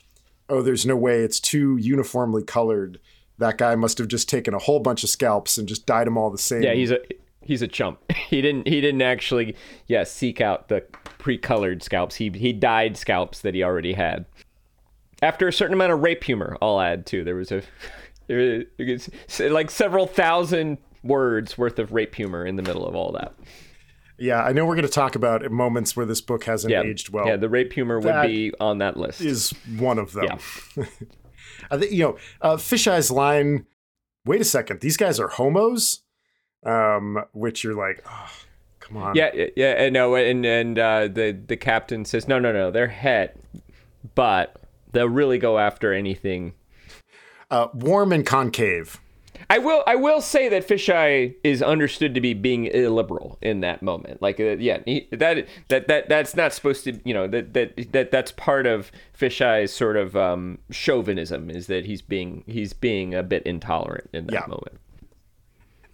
"Oh, 0.49 0.61
there's 0.61 0.85
no 0.85 0.97
way 0.97 1.21
it's 1.21 1.39
too 1.39 1.77
uniformly 1.77 2.43
colored." 2.43 2.99
That 3.38 3.57
guy 3.57 3.75
must 3.75 3.97
have 3.97 4.07
just 4.07 4.29
taken 4.29 4.53
a 4.53 4.59
whole 4.59 4.79
bunch 4.79 5.03
of 5.03 5.09
scalps 5.09 5.57
and 5.57 5.67
just 5.67 5.85
dyed 5.85 6.07
them 6.07 6.17
all 6.17 6.29
the 6.29 6.38
same. 6.38 6.63
Yeah, 6.63 6.73
he's 6.73 6.91
a 6.91 6.99
he's 7.45 7.62
a 7.62 7.67
chump. 7.67 7.99
He 8.25 8.41
didn't 8.41 8.67
he 8.67 8.81
didn't 8.81 9.03
actually 9.03 9.55
yeah 9.86 10.03
seek 10.03 10.41
out 10.41 10.67
the 10.67 10.81
pre-colored 11.19 11.84
scalps. 11.84 12.15
He 12.15 12.31
he 12.31 12.51
dyed 12.51 12.97
scalps 12.97 13.41
that 13.41 13.53
he 13.53 13.63
already 13.63 13.93
had. 13.93 14.25
After 15.21 15.47
a 15.47 15.53
certain 15.53 15.75
amount 15.75 15.91
of 15.91 16.01
rape 16.01 16.23
humor, 16.23 16.58
I'll 16.60 16.81
add 16.81 17.05
too. 17.05 17.23
There 17.23 17.36
was 17.36 17.51
a 17.51 17.62
there 18.27 18.65
was 18.79 19.10
like 19.39 19.69
several 19.69 20.08
thousand 20.08 20.79
words 21.03 21.55
worth 21.55 21.77
of 21.77 21.91
rape 21.93 22.15
humor 22.15 22.43
in 22.43 22.55
the 22.55 22.63
middle 22.63 22.86
of 22.88 22.95
all 22.95 23.12
that. 23.12 23.36
Yeah, 24.17 24.41
I 24.41 24.53
know 24.53 24.65
we're 24.65 24.75
going 24.75 24.88
to 24.88 24.91
talk 24.91 25.15
about 25.15 25.49
moments 25.51 25.95
where 25.95 26.08
this 26.08 26.21
book 26.21 26.45
hasn't 26.45 26.71
yeah, 26.71 26.81
aged 26.81 27.10
well. 27.10 27.27
Yeah, 27.27 27.36
the 27.36 27.49
rape 27.49 27.73
humor 27.73 27.99
would 27.99 28.21
be 28.23 28.53
on 28.60 28.79
that 28.79 28.97
list. 28.97 29.21
Is 29.21 29.51
one 29.77 29.99
of 29.99 30.13
them. 30.13 30.39
Yeah. 30.75 30.86
I 31.69 31.77
think 31.77 31.91
you 31.91 32.03
know, 32.03 32.17
uh, 32.41 32.58
Fisheye's 32.58 33.12
line. 33.12 33.67
Wait 34.25 34.41
a 34.41 34.45
second, 34.45 34.81
these 34.81 34.97
guys 34.97 35.19
are 35.19 35.27
homos 35.27 36.01
um, 36.65 37.23
which 37.34 37.63
you're 37.63 37.75
like, 37.75 38.04
oh, 38.10 38.32
come 38.80 38.97
on. 38.97 39.15
Yeah, 39.15 39.32
yeah, 39.56 39.73
and 39.73 39.93
no, 39.93 40.15
and 40.15 40.45
and 40.45 40.80
uh, 40.80 41.08
the 41.08 41.32
the 41.32 41.58
captain 41.58 42.06
says, 42.06 42.28
no, 42.28 42.39
no, 42.39 42.51
no, 42.51 42.71
they're 42.71 42.88
het, 42.88 43.38
but 44.15 44.56
they'll 44.91 45.10
really 45.10 45.38
go 45.38 45.60
after 45.60 45.93
anything. 45.93 46.54
Uh, 47.51 47.67
warm 47.73 48.12
and 48.12 48.25
concave. 48.25 48.99
I 49.47 49.60
will. 49.60 49.84
I 49.86 49.95
will 49.95 50.21
say 50.21 50.49
that 50.49 50.67
Fisheye 50.67 51.36
is 51.43 51.62
understood 51.62 52.15
to 52.15 52.21
be 52.21 52.34
being 52.34 52.65
illiberal 52.65 53.38
in 53.43 53.60
that 53.60 53.84
moment. 53.84 54.19
Like, 54.19 54.39
uh, 54.39 54.58
yeah, 54.58 54.80
he, 54.86 55.08
that 55.12 55.45
that 55.67 55.88
that 55.88 56.10
that's 56.10 56.36
not 56.36 56.51
supposed 56.51 56.84
to. 56.86 56.99
You 57.06 57.13
know 57.13 57.28
that 57.28 57.54
that 57.54 57.91
that 57.91 58.10
that's 58.10 58.32
part 58.32 58.65
of 58.65 58.91
Fisheye's 59.17 59.71
sort 59.71 59.97
of 59.97 60.15
um, 60.15 60.58
chauvinism 60.71 61.51
is 61.51 61.67
that 61.67 61.86
he's 61.86 62.01
being 62.01 62.43
he's 62.47 62.73
being 62.73 63.13
a 63.13 63.21
bit 63.21 63.43
intolerant 63.43 64.10
in 64.13 64.25
that 64.28 64.34
yeah. 64.34 64.47
moment 64.47 64.80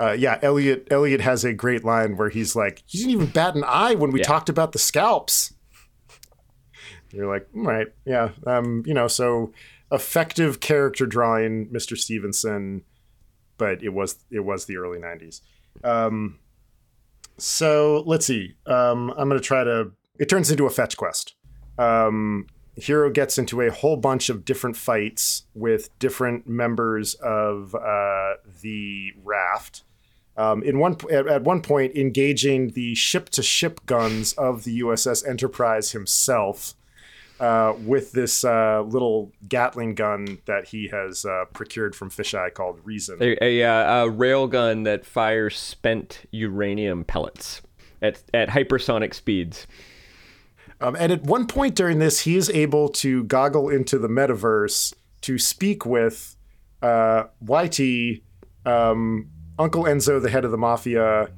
uh, 0.02 0.14
yeah, 0.14 0.40
Elliot 0.42 0.88
Elliot 0.90 1.22
has 1.22 1.44
a 1.44 1.54
great 1.54 1.84
line 1.84 2.18
where 2.18 2.30
he's 2.30 2.56
like, 2.56 2.84
"You 2.88 3.02
didn't 3.02 3.14
even 3.14 3.28
bat 3.28 3.56
an 3.56 3.64
eye 3.64 3.94
when 3.94 4.12
we 4.12 4.20
yeah. 4.20 4.26
talked 4.26 4.50
about 4.50 4.72
the 4.72 4.80
scalps." 4.80 5.54
You're 7.12 7.28
like, 7.28 7.48
right, 7.54 7.88
yeah, 8.06 8.30
um, 8.48 8.84
you 8.86 8.94
know, 8.94 9.08
so 9.08 9.54
effective 9.92 10.60
character 10.60 11.06
drawing, 11.06 11.68
Mr. 11.68 11.98
Stephenson, 11.98 12.84
but 13.58 13.84
it 13.84 13.90
was 13.90 14.18
it 14.32 14.40
was 14.40 14.66
the 14.66 14.78
early 14.78 14.98
'90s. 14.98 15.42
Um, 15.84 16.40
so 17.38 18.04
let's 18.08 18.26
see. 18.26 18.56
Um, 18.66 19.12
I'm 19.12 19.30
gonna 19.30 19.40
try 19.40 19.64
to. 19.64 19.92
It 20.20 20.30
turns 20.30 20.50
into 20.50 20.66
a 20.66 20.70
fetch 20.72 20.98
quest. 20.98 21.36
Um, 21.78 22.48
Hiro 22.76 23.12
gets 23.12 23.38
into 23.38 23.62
a 23.62 23.70
whole 23.70 23.98
bunch 23.98 24.30
of 24.30 24.46
different 24.46 24.78
fights 24.78 25.44
with 25.54 25.98
different 26.00 26.48
members 26.48 27.14
of 27.16 27.76
uh, 27.76 28.34
the 28.62 29.12
raft 29.24 29.84
um, 30.38 30.64
in 30.64 30.80
one 30.80 30.98
at, 31.12 31.28
at, 31.28 31.44
one 31.44 31.62
point 31.62 31.96
engaging 31.96 32.72
the 32.72 32.96
ship-to-ship 32.96 33.86
guns 33.86 34.34
of 34.34 34.64
the 34.64 34.80
USS 34.80 35.28
Enterprise 35.28 35.92
himself 35.92 36.76
uh, 37.42 37.74
with 37.86 38.12
this 38.12 38.44
uh, 38.46 38.82
little 38.84 39.32
Gatling 39.48 39.96
gun 39.96 40.38
that 40.46 40.68
he 40.68 40.88
has 40.90 41.26
uh, 41.26 41.46
procured 41.54 41.96
from 41.96 42.10
Fisheye 42.10 42.54
called 42.54 42.80
Reason. 42.84 43.18
A, 43.20 43.36
a, 43.44 43.64
uh, 43.64 44.06
a 44.06 44.10
rail 44.10 44.48
gun 44.48 44.84
that 44.84 45.06
fires 45.06 45.58
spent 45.58 46.22
uranium 46.32 47.04
pellets 47.04 47.62
at, 48.02 48.22
at 48.34 48.50
hypersonic 48.50 49.14
speeds. 49.14 49.68
Um, 50.80 50.96
and 50.96 51.12
at 51.12 51.24
one 51.24 51.46
point 51.46 51.76
during 51.76 52.00
this, 52.00 52.22
he 52.22 52.36
is 52.36 52.50
able 52.50 52.90
to 52.90 53.24
goggle 53.26 53.70
into 53.70 53.98
the 53.98 54.08
metaverse 54.08 54.94
to 55.22 55.38
speak 55.38 55.86
with 55.86 56.36
uh, 56.82 57.26
YT. 57.42 58.22
Um, 58.66 59.30
Uncle 59.60 59.84
Enzo, 59.84 60.22
the 60.22 60.30
head 60.30 60.46
of 60.46 60.52
the 60.52 60.58
mafia, 60.58 61.30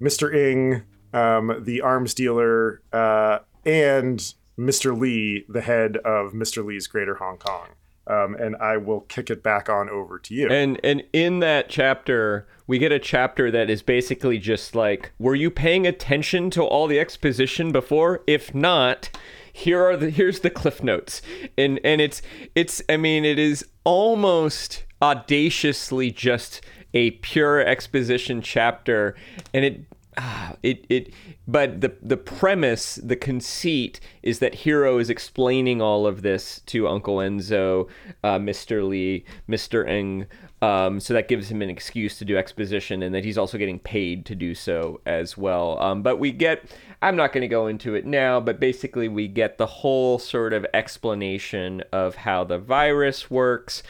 Mr. 0.00 0.34
Ng, 0.34 0.82
um, 1.12 1.62
the 1.64 1.80
arms 1.80 2.14
dealer, 2.14 2.82
uh, 2.92 3.38
and 3.64 4.34
Mr. 4.58 4.98
Lee, 4.98 5.44
the 5.48 5.60
head 5.60 5.96
of 5.98 6.32
Mr. 6.32 6.64
Lee's 6.64 6.86
Greater 6.86 7.16
Hong 7.16 7.38
Kong. 7.38 7.68
Um, 8.08 8.36
and 8.36 8.54
I 8.56 8.76
will 8.76 9.00
kick 9.00 9.30
it 9.30 9.42
back 9.42 9.68
on 9.68 9.90
over 9.90 10.18
to 10.20 10.34
you. 10.34 10.48
And 10.48 10.78
and 10.84 11.02
in 11.12 11.40
that 11.40 11.68
chapter, 11.68 12.46
we 12.68 12.78
get 12.78 12.92
a 12.92 13.00
chapter 13.00 13.50
that 13.50 13.68
is 13.68 13.82
basically 13.82 14.38
just 14.38 14.76
like, 14.76 15.12
were 15.18 15.34
you 15.34 15.50
paying 15.50 15.88
attention 15.88 16.50
to 16.50 16.62
all 16.62 16.86
the 16.86 17.00
exposition 17.00 17.72
before? 17.72 18.22
If 18.28 18.54
not, 18.54 19.10
here 19.52 19.82
are 19.82 19.96
the 19.96 20.10
here's 20.10 20.40
the 20.40 20.50
cliff 20.50 20.84
notes. 20.84 21.20
And 21.58 21.80
and 21.82 22.00
it's 22.00 22.22
it's 22.54 22.80
I 22.88 22.96
mean, 22.96 23.24
it 23.24 23.40
is 23.40 23.66
almost 23.82 24.84
audaciously 25.02 26.12
just 26.12 26.60
a 26.96 27.10
pure 27.10 27.60
exposition 27.60 28.40
chapter 28.40 29.14
and 29.52 29.66
it 29.66 29.84
ah, 30.16 30.54
it 30.62 30.86
it 30.88 31.12
but 31.46 31.82
the 31.82 31.94
the 32.00 32.16
premise 32.16 32.94
the 32.94 33.14
conceit 33.14 34.00
is 34.22 34.38
that 34.38 34.54
Hiro 34.54 34.98
is 34.98 35.10
explaining 35.10 35.82
all 35.82 36.06
of 36.06 36.22
this 36.22 36.60
to 36.66 36.88
uncle 36.88 37.16
enzo 37.16 37.86
uh, 38.24 38.38
mr 38.38 38.88
lee 38.88 39.26
mr 39.46 39.86
Ng 39.86 40.26
um, 40.62 41.00
so 41.00 41.12
that 41.12 41.28
gives 41.28 41.50
him 41.50 41.60
an 41.60 41.68
excuse 41.68 42.16
to 42.16 42.24
do 42.24 42.38
exposition 42.38 43.02
and 43.02 43.14
that 43.14 43.26
he's 43.26 43.36
also 43.36 43.58
getting 43.58 43.78
paid 43.78 44.24
to 44.24 44.34
do 44.34 44.54
so 44.54 45.02
as 45.04 45.36
well. 45.36 45.78
Um, 45.82 46.02
but 46.02 46.18
we 46.18 46.32
get 46.32 46.64
i'm 47.02 47.14
not 47.14 47.34
going 47.34 47.42
to 47.42 47.48
go 47.48 47.66
into 47.66 47.94
it 47.94 48.06
now 48.06 48.40
but 48.40 48.58
basically 48.58 49.06
we 49.06 49.28
get 49.28 49.58
the 49.58 49.66
whole 49.66 50.18
sort 50.18 50.54
of 50.54 50.64
explanation 50.72 51.82
of 51.92 52.14
how 52.14 52.42
the 52.42 52.58
virus 52.58 53.30
works 53.30 53.82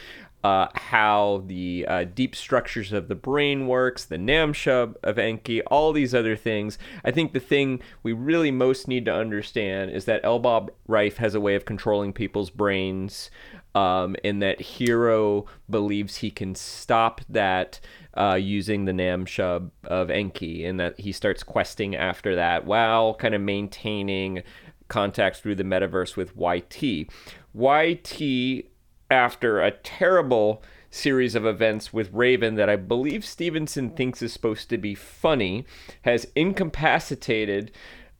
uh, 0.47 0.69
how 0.75 1.43
the 1.47 1.85
uh, 1.89 2.05
deep 2.05 2.33
structures 2.33 2.93
of 2.93 3.09
the 3.09 3.15
brain 3.15 3.67
works, 3.67 4.05
the 4.05 4.17
Nam 4.17 4.53
Shub 4.53 4.95
of 5.03 5.19
Enki, 5.19 5.61
all 5.63 5.91
these 5.91 6.15
other 6.15 6.37
things. 6.37 6.77
I 7.03 7.11
think 7.11 7.33
the 7.33 7.41
thing 7.41 7.81
we 8.01 8.13
really 8.13 8.49
most 8.49 8.87
need 8.87 9.03
to 9.05 9.13
understand 9.13 9.91
is 9.91 10.05
that 10.05 10.23
Elbab 10.23 10.69
Reif 10.87 11.17
has 11.17 11.35
a 11.35 11.41
way 11.41 11.55
of 11.55 11.65
controlling 11.65 12.13
people's 12.13 12.49
brains, 12.49 13.29
um, 13.75 14.15
and 14.23 14.41
that 14.41 14.61
Hiro 14.61 15.47
believes 15.69 16.15
he 16.17 16.31
can 16.31 16.55
stop 16.55 17.19
that 17.27 17.81
uh, 18.17 18.35
using 18.35 18.85
the 18.85 18.93
Nam 18.93 19.25
Shub 19.25 19.71
of 19.83 20.09
Enki, 20.09 20.63
and 20.63 20.79
that 20.79 20.97
he 20.97 21.11
starts 21.11 21.43
questing 21.43 21.93
after 21.93 22.35
that 22.35 22.65
while 22.65 23.15
kind 23.15 23.35
of 23.35 23.41
maintaining 23.41 24.43
contact 24.87 25.41
through 25.41 25.55
the 25.55 25.65
metaverse 25.65 26.15
with 26.15 26.37
YT. 26.37 27.09
YT 27.53 28.71
after 29.09 29.61
a 29.61 29.71
terrible 29.71 30.63
series 30.89 31.35
of 31.35 31.45
events 31.45 31.93
with 31.93 32.11
Raven 32.13 32.55
that 32.55 32.69
I 32.69 32.75
believe 32.75 33.25
Stephenson 33.25 33.91
thinks 33.91 34.21
is 34.21 34.33
supposed 34.33 34.69
to 34.69 34.77
be 34.77 34.95
funny, 34.95 35.65
has 36.03 36.27
incapacitated 36.35 37.71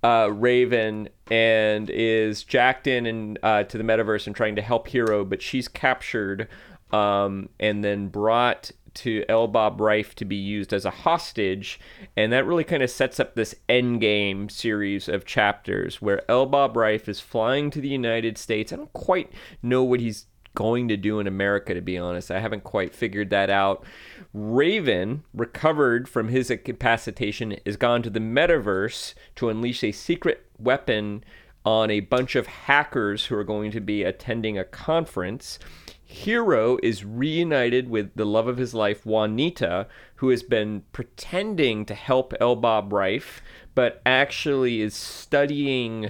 uh, 0.04 0.30
Raven 0.32 1.10
and 1.32 1.90
is 1.90 2.44
jacked 2.44 2.88
in 2.88 3.06
and 3.06 3.40
uh, 3.42 3.64
to 3.64 3.78
the 3.78 3.84
metaverse 3.84 4.28
and 4.28 4.36
trying 4.36 4.56
to 4.56 4.62
help 4.62 4.88
Hiro, 4.88 5.26
but 5.26 5.42
she's 5.42 5.68
captured 5.68 6.48
um, 6.92 7.50
and 7.60 7.84
then 7.84 8.08
brought 8.10 8.72
to 8.94 9.24
L. 9.30 9.48
Bob 9.48 9.80
Rife 9.80 10.16
to 10.16 10.26
be 10.26 10.36
used 10.36 10.74
as 10.74 10.84
a 10.84 10.90
hostage, 10.90 11.80
and 12.16 12.32
that 12.34 12.46
really 12.46 12.64
kind 12.64 12.82
of 12.82 12.90
sets 12.90 13.20
up 13.20 13.36
this 13.36 13.54
endgame 13.70 14.50
series 14.50 15.08
of 15.08 15.24
chapters 15.24 16.02
where 16.02 16.30
L. 16.30 16.48
Bob 16.48 16.76
Rife 16.76 17.08
is 17.08 17.20
flying 17.20 17.70
to 17.72 17.82
the 17.82 17.90
United 17.90 18.38
States. 18.40 18.74
I 18.74 18.78
don't 18.78 18.94
quite 18.94 19.32
know 19.62 19.84
what 19.84 20.00
he's 20.00 20.26
going 20.58 20.88
to 20.88 20.98
do 20.98 21.20
in 21.20 21.28
America, 21.28 21.76
to 21.76 21.82
be 21.82 22.00
honest. 22.00 22.32
I 22.32 22.40
haven't 22.40 22.64
quite 22.64 22.96
figured 22.96 23.30
that 23.30 23.52
out. 23.52 23.86
Raven, 24.34 25.24
recovered 25.32 26.10
from 26.10 26.30
his 26.30 26.50
incapacitation, 26.50 27.52
is 27.64 27.78
gone 27.78 28.02
to 28.02 28.10
the 28.10 28.20
metaverse 28.20 29.14
to 29.36 29.50
unleash 29.50 29.84
a 29.84 29.92
secret 29.92 30.48
weapon 30.58 31.24
on 31.64 31.92
a 31.92 32.00
bunch 32.00 32.36
of 32.36 32.48
hackers 32.48 33.28
who 33.28 33.36
are 33.36 33.44
going 33.44 33.70
to 33.70 33.80
be 33.80 34.02
attending 34.02 34.58
a 34.58 34.64
conference. 34.64 35.60
Hiro 36.04 36.80
is 36.82 37.06
reunited 37.06 37.88
with 37.88 38.16
the 38.16 38.26
love 38.26 38.48
of 38.48 38.58
his 38.58 38.74
life, 38.74 39.06
Juanita, 39.06 39.86
who 40.16 40.30
has 40.30 40.42
been 40.42 40.86
pretending 40.92 41.86
to 41.86 41.94
help 41.94 42.34
L. 42.40 42.56
Bob 42.56 42.92
Rife, 42.92 43.44
but 43.76 44.02
actually 44.08 44.82
is 44.82 44.96
studying 44.96 46.10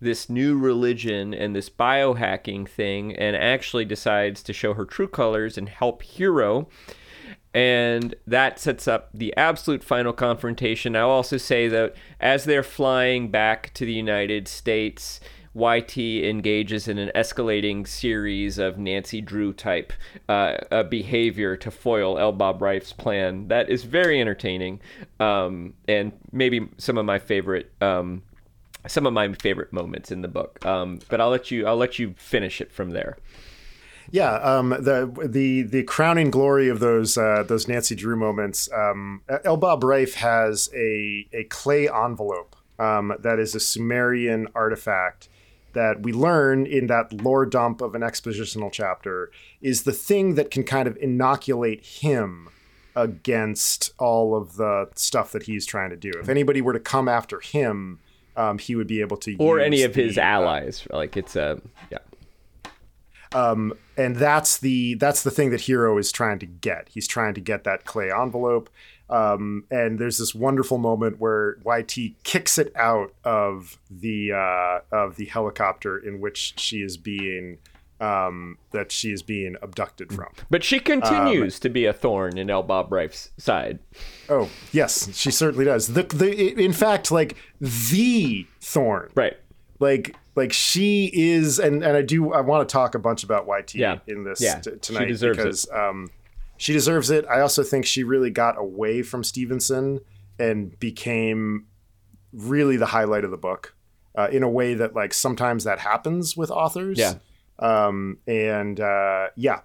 this 0.00 0.28
new 0.28 0.58
religion 0.58 1.32
and 1.34 1.54
this 1.54 1.70
biohacking 1.70 2.68
thing 2.68 3.14
and 3.16 3.36
actually 3.36 3.84
decides 3.84 4.42
to 4.42 4.52
show 4.52 4.74
her 4.74 4.84
true 4.84 5.08
colors 5.08 5.56
and 5.56 5.68
help 5.68 6.02
Hiro. 6.02 6.68
And 7.54 8.16
that 8.26 8.58
sets 8.58 8.88
up 8.88 9.10
the 9.14 9.34
absolute 9.36 9.84
final 9.84 10.12
confrontation. 10.12 10.96
I'll 10.96 11.08
also 11.08 11.36
say 11.36 11.68
that 11.68 11.94
as 12.18 12.44
they're 12.44 12.64
flying 12.64 13.30
back 13.30 13.72
to 13.74 13.84
the 13.84 13.92
United 13.92 14.48
States, 14.48 15.20
YT 15.54 15.96
engages 15.96 16.88
in 16.88 16.98
an 16.98 17.12
escalating 17.14 17.86
series 17.86 18.58
of 18.58 18.76
Nancy 18.76 19.20
Drew 19.20 19.52
type 19.52 19.92
uh, 20.28 20.82
behavior 20.84 21.56
to 21.58 21.70
foil 21.70 22.18
L. 22.18 22.32
Bob 22.32 22.60
Rife's 22.60 22.92
plan. 22.92 23.46
That 23.48 23.70
is 23.70 23.84
very 23.84 24.20
entertaining, 24.20 24.80
um, 25.20 25.74
and 25.86 26.12
maybe 26.32 26.68
some 26.76 26.98
of 26.98 27.06
my 27.06 27.20
favorite 27.20 27.70
um, 27.80 28.24
some 28.86 29.06
of 29.06 29.12
my 29.12 29.32
favorite 29.34 29.72
moments 29.72 30.10
in 30.10 30.22
the 30.22 30.28
book. 30.28 30.64
Um, 30.64 31.00
but 31.08 31.20
I'll 31.20 31.30
let 31.30 31.50
you 31.50 31.66
I'll 31.66 31.76
let 31.76 31.98
you 31.98 32.14
finish 32.16 32.60
it 32.60 32.72
from 32.72 32.90
there. 32.90 33.16
Yeah, 34.10 34.34
um, 34.34 34.70
the 34.70 35.10
the 35.26 35.62
the 35.62 35.82
crowning 35.84 36.30
glory 36.30 36.68
of 36.68 36.80
those 36.80 37.16
uh, 37.16 37.44
those 37.46 37.68
Nancy 37.68 37.94
Drew 37.94 38.16
moments. 38.16 38.70
Um, 38.72 39.22
L. 39.44 39.56
Bob 39.56 39.82
Rife 39.82 40.14
has 40.14 40.68
a 40.74 41.26
a 41.32 41.44
clay 41.44 41.88
envelope 41.88 42.56
um, 42.78 43.14
that 43.18 43.38
is 43.38 43.54
a 43.54 43.60
Sumerian 43.60 44.48
artifact 44.54 45.28
that 45.72 46.02
we 46.02 46.12
learn 46.12 46.66
in 46.66 46.86
that 46.86 47.12
lore 47.12 47.44
dump 47.46 47.80
of 47.80 47.94
an 47.94 48.02
expositional 48.02 48.70
chapter 48.70 49.30
is 49.60 49.82
the 49.82 49.92
thing 49.92 50.36
that 50.36 50.50
can 50.50 50.62
kind 50.62 50.86
of 50.86 50.96
inoculate 50.98 51.84
him 51.84 52.48
against 52.96 53.92
all 53.98 54.36
of 54.36 54.54
the 54.56 54.88
stuff 54.94 55.32
that 55.32 55.44
he's 55.44 55.66
trying 55.66 55.90
to 55.90 55.96
do. 55.96 56.12
If 56.20 56.28
anybody 56.28 56.60
were 56.60 56.72
to 56.72 56.80
come 56.80 57.08
after 57.08 57.40
him, 57.40 57.98
um, 58.36 58.58
he 58.58 58.74
would 58.74 58.86
be 58.86 59.00
able 59.00 59.16
to 59.18 59.36
or 59.38 59.60
any 59.60 59.82
of 59.82 59.94
the, 59.94 60.02
his 60.02 60.18
uh, 60.18 60.22
allies. 60.22 60.86
Uh, 60.92 60.96
like 60.96 61.16
it's 61.16 61.36
a 61.36 61.60
yeah. 61.90 61.98
Um, 63.32 63.74
and 63.96 64.16
that's 64.16 64.58
the 64.58 64.94
that's 64.94 65.22
the 65.22 65.30
thing 65.30 65.50
that 65.50 65.62
Hiro 65.62 65.98
is 65.98 66.12
trying 66.12 66.38
to 66.40 66.46
get. 66.46 66.88
He's 66.90 67.08
trying 67.08 67.34
to 67.34 67.40
get 67.40 67.64
that 67.64 67.84
clay 67.84 68.10
envelope. 68.10 68.70
Um, 69.10 69.64
and 69.70 69.98
there's 69.98 70.18
this 70.18 70.34
wonderful 70.34 70.78
moment 70.78 71.20
where 71.20 71.58
YT 71.64 71.94
kicks 72.22 72.58
it 72.58 72.74
out 72.74 73.12
of 73.22 73.78
the 73.90 74.32
uh, 74.32 74.96
of 74.96 75.16
the 75.16 75.26
helicopter 75.26 75.98
in 75.98 76.20
which 76.20 76.54
she 76.58 76.78
is 76.78 76.96
being 76.96 77.58
um, 78.04 78.58
that 78.72 78.92
she 78.92 79.12
is 79.12 79.22
being 79.22 79.56
abducted 79.62 80.12
from. 80.12 80.28
But 80.50 80.62
she 80.62 80.78
continues 80.78 81.56
um, 81.56 81.60
to 81.60 81.68
be 81.70 81.86
a 81.86 81.92
thorn 81.92 82.36
in 82.36 82.50
L. 82.50 82.62
Bob 82.62 82.92
Rife's 82.92 83.30
side. 83.38 83.78
Oh 84.28 84.50
yes, 84.72 85.16
she 85.16 85.30
certainly 85.30 85.64
does. 85.64 85.88
The 85.88 86.02
the 86.02 86.62
in 86.62 86.72
fact 86.72 87.10
like 87.10 87.36
the 87.60 88.46
thorn. 88.60 89.10
Right. 89.14 89.36
Like 89.80 90.14
like 90.36 90.52
she 90.52 91.10
is, 91.14 91.58
and 91.58 91.82
and 91.82 91.96
I 91.96 92.02
do 92.02 92.32
I 92.32 92.42
want 92.42 92.68
to 92.68 92.72
talk 92.72 92.94
a 92.94 92.98
bunch 92.98 93.24
about 93.24 93.46
YT 93.48 93.74
yeah. 93.74 93.98
in 94.06 94.24
this 94.24 94.40
yeah. 94.40 94.60
t- 94.60 94.72
tonight 94.80 95.04
she 95.04 95.12
deserves 95.12 95.38
because 95.38 95.64
it. 95.64 95.74
Um, 95.74 96.10
she 96.58 96.72
deserves 96.72 97.10
it. 97.10 97.24
I 97.26 97.40
also 97.40 97.62
think 97.62 97.86
she 97.86 98.04
really 98.04 98.30
got 98.30 98.58
away 98.58 99.02
from 99.02 99.24
Stephenson 99.24 100.00
and 100.38 100.78
became 100.78 101.66
really 102.32 102.76
the 102.76 102.86
highlight 102.86 103.24
of 103.24 103.30
the 103.30 103.36
book. 103.38 103.74
Uh, 104.16 104.28
in 104.30 104.44
a 104.44 104.48
way 104.48 104.74
that 104.74 104.94
like 104.94 105.12
sometimes 105.12 105.64
that 105.64 105.80
happens 105.80 106.36
with 106.36 106.48
authors. 106.48 106.98
Yeah. 106.98 107.14
Um, 107.58 108.18
and 108.26 108.80
uh, 108.80 109.28
yeah. 109.36 109.60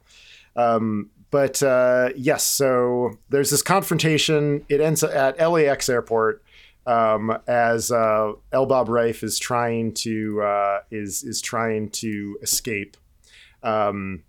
Um, 0.56 1.10
but 1.32 1.62
uh, 1.62 2.10
yes, 2.16 2.44
so 2.44 3.18
there's 3.30 3.52
this 3.52 3.62
confrontation. 3.62 4.66
It 4.68 4.82
ends 4.82 5.04
at 5.04 5.40
LAX 5.40 5.88
airport 5.88 6.44
um, 6.86 7.38
as 7.48 7.92
uh, 7.92 8.34
L. 8.52 8.66
Bob 8.66 8.90
Rife 8.90 9.24
is 9.24 9.38
trying 9.38 9.94
to 9.96 10.42
uh, 10.42 10.80
is 10.90 11.24
is 11.24 11.42
trying 11.42 11.90
to 11.92 12.38
escape. 12.42 12.98
Um, 13.62 14.24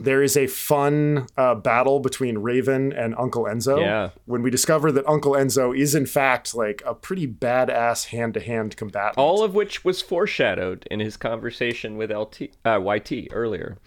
there 0.00 0.22
is 0.22 0.36
a 0.36 0.46
fun 0.46 1.26
uh, 1.36 1.54
battle 1.54 2.00
between 2.00 2.38
Raven 2.38 2.92
and 2.92 3.14
Uncle 3.16 3.44
Enzo. 3.44 3.80
Yeah. 3.80 4.10
When 4.24 4.42
we 4.42 4.50
discover 4.50 4.92
that 4.92 5.06
Uncle 5.06 5.32
Enzo 5.32 5.76
is 5.76 5.94
in 5.94 6.06
fact 6.06 6.54
like 6.54 6.82
a 6.86 6.94
pretty 6.94 7.26
badass 7.26 8.06
hand-to-hand 8.06 8.76
combatant. 8.76 9.18
All 9.18 9.42
of 9.42 9.54
which 9.54 9.84
was 9.84 10.02
foreshadowed 10.02 10.86
in 10.90 11.00
his 11.00 11.16
conversation 11.16 11.96
with 11.96 12.10
LT 12.10 12.50
uh, 12.64 12.80
YT 12.80 13.28
earlier. 13.32 13.78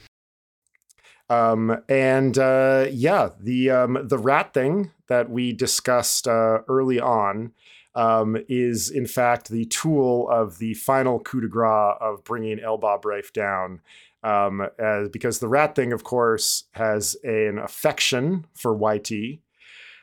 Um, 1.29 1.81
and 1.87 2.37
uh, 2.37 2.87
yeah, 2.91 3.29
the 3.39 3.69
um, 3.69 3.97
the 4.03 4.17
rat 4.17 4.53
thing 4.53 4.91
that 5.07 5.29
we 5.29 5.53
discussed 5.53 6.27
uh, 6.27 6.59
early 6.67 6.99
on 6.99 7.53
um, 7.95 8.37
is 8.49 8.89
in 8.89 9.05
fact 9.05 9.49
the 9.49 9.65
tool 9.65 10.29
of 10.29 10.57
the 10.57 10.73
final 10.73 11.19
coup 11.19 11.41
de 11.41 11.47
grace 11.47 11.95
of 12.01 12.23
bringing 12.25 12.59
L. 12.59 12.77
Bob 12.77 13.05
Rife 13.05 13.31
down 13.31 13.79
um, 14.23 14.67
as, 14.77 15.09
because 15.09 15.39
the 15.39 15.47
rat 15.47 15.75
thing, 15.75 15.93
of 15.93 16.03
course, 16.03 16.65
has 16.71 17.15
an 17.23 17.59
affection 17.59 18.45
for 18.53 18.75
YT. 18.75 19.39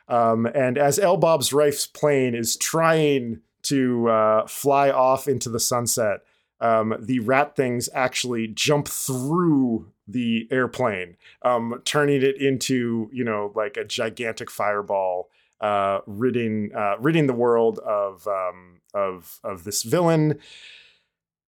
Um, 0.07 0.45
and 0.47 0.77
as 0.77 0.99
Elbab's 0.99 1.53
Rife's 1.53 1.85
plane 1.85 2.35
is 2.35 2.57
trying 2.57 3.41
to 3.63 4.09
uh, 4.09 4.47
fly 4.47 4.89
off 4.89 5.27
into 5.27 5.49
the 5.49 5.59
sunset, 5.59 6.21
um, 6.61 6.95
the 6.99 7.19
rat 7.19 7.55
things 7.55 7.89
actually 7.93 8.47
jump 8.47 8.87
through 8.87 9.91
the 10.07 10.47
airplane, 10.51 11.15
um, 11.43 11.81
turning 11.85 12.21
it 12.21 12.41
into 12.41 13.09
you 13.13 13.23
know 13.23 13.51
like 13.55 13.77
a 13.77 13.85
gigantic 13.85 14.51
fireball, 14.51 15.29
uh, 15.61 15.99
ridding 16.05 16.71
uh, 16.75 16.95
ridding 16.99 17.27
the 17.27 17.33
world 17.33 17.79
of 17.79 18.27
um, 18.27 18.81
of 18.93 19.39
of 19.43 19.63
this 19.63 19.83
villain. 19.83 20.39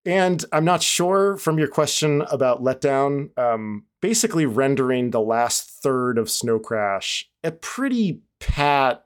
And 0.06 0.44
I'm 0.52 0.66
not 0.66 0.82
sure 0.82 1.38
from 1.38 1.60
your 1.60 1.68
question 1.68 2.24
about 2.32 2.64
letdown, 2.64 3.38
um, 3.38 3.86
basically 4.02 4.46
rendering 4.46 5.12
the 5.12 5.22
last 5.22 5.70
third 5.70 6.18
of 6.18 6.30
Snow 6.30 6.58
Crash 6.60 7.30
a 7.44 7.52
pretty 7.52 8.22
pat 8.40 9.06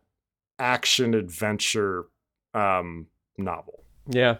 action 0.59 1.13
adventure 1.13 2.05
um, 2.53 3.07
novel. 3.37 3.83
Yeah, 4.07 4.37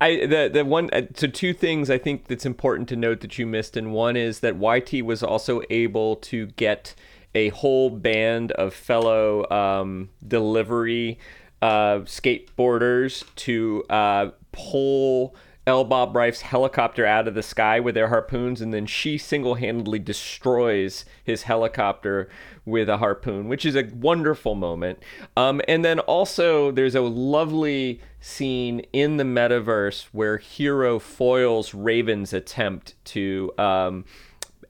I 0.00 0.26
the 0.26 0.50
the 0.52 0.64
one 0.64 0.88
uh, 0.92 1.02
so 1.14 1.26
two 1.26 1.52
things 1.52 1.90
I 1.90 1.98
think 1.98 2.28
that's 2.28 2.46
important 2.46 2.88
to 2.90 2.96
note 2.96 3.20
that 3.20 3.38
you 3.38 3.46
missed, 3.46 3.76
and 3.76 3.92
one 3.92 4.16
is 4.16 4.40
that 4.40 4.56
YT 4.56 5.04
was 5.04 5.22
also 5.22 5.62
able 5.68 6.16
to 6.16 6.46
get 6.46 6.94
a 7.34 7.48
whole 7.48 7.90
band 7.90 8.52
of 8.52 8.72
fellow 8.72 9.48
um, 9.50 10.10
delivery 10.26 11.18
uh, 11.60 11.98
skateboarders 12.00 13.24
to 13.36 13.84
uh, 13.90 14.30
pull 14.52 15.34
L. 15.66 15.84
Bob 15.84 16.16
Rife's 16.16 16.40
helicopter 16.40 17.04
out 17.04 17.28
of 17.28 17.34
the 17.34 17.42
sky 17.42 17.80
with 17.80 17.94
their 17.94 18.08
harpoons, 18.08 18.60
and 18.60 18.72
then 18.72 18.86
she 18.86 19.18
single 19.18 19.56
handedly 19.56 19.98
destroys 19.98 21.04
his 21.22 21.42
helicopter 21.42 22.28
with 22.64 22.88
a 22.88 22.96
harpoon, 22.96 23.46
which 23.46 23.66
is 23.66 23.76
a 23.76 23.84
wonderful 23.94 24.54
moment. 24.54 25.00
Um, 25.36 25.60
and 25.68 25.84
then 25.84 25.98
also, 26.00 26.70
there's 26.70 26.94
a 26.94 27.02
lovely 27.02 28.00
scene 28.20 28.80
in 28.92 29.18
the 29.18 29.24
metaverse 29.24 30.04
where 30.12 30.38
Hiro 30.38 30.98
foils 30.98 31.74
Raven's 31.74 32.32
attempt 32.32 32.94
to. 33.06 33.52
Um, 33.58 34.04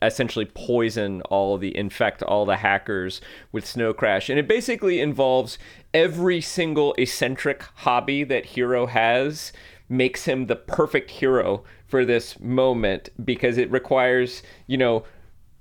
essentially 0.03 0.47
poison 0.47 1.21
all 1.23 1.59
the 1.59 1.77
infect 1.77 2.23
all 2.23 2.47
the 2.47 2.57
hackers 2.57 3.21
with 3.53 3.67
snow 3.67 3.93
crash 3.93 4.31
and 4.31 4.39
it 4.39 4.49
basically 4.49 4.99
involves 4.99 5.59
every 5.93 6.41
single 6.41 6.95
eccentric 6.95 7.63
hobby 7.75 8.25
that 8.25 8.47
Hiro 8.47 8.87
has 8.87 9.53
makes 9.91 10.25
him 10.25 10.47
the 10.47 10.57
perfect 10.57 11.11
hero 11.11 11.63
for 11.87 12.05
this 12.07 12.39
moment 12.41 13.11
because 13.23 13.59
it 13.59 13.71
requires, 13.71 14.43
you 14.67 14.79
know, 14.79 15.05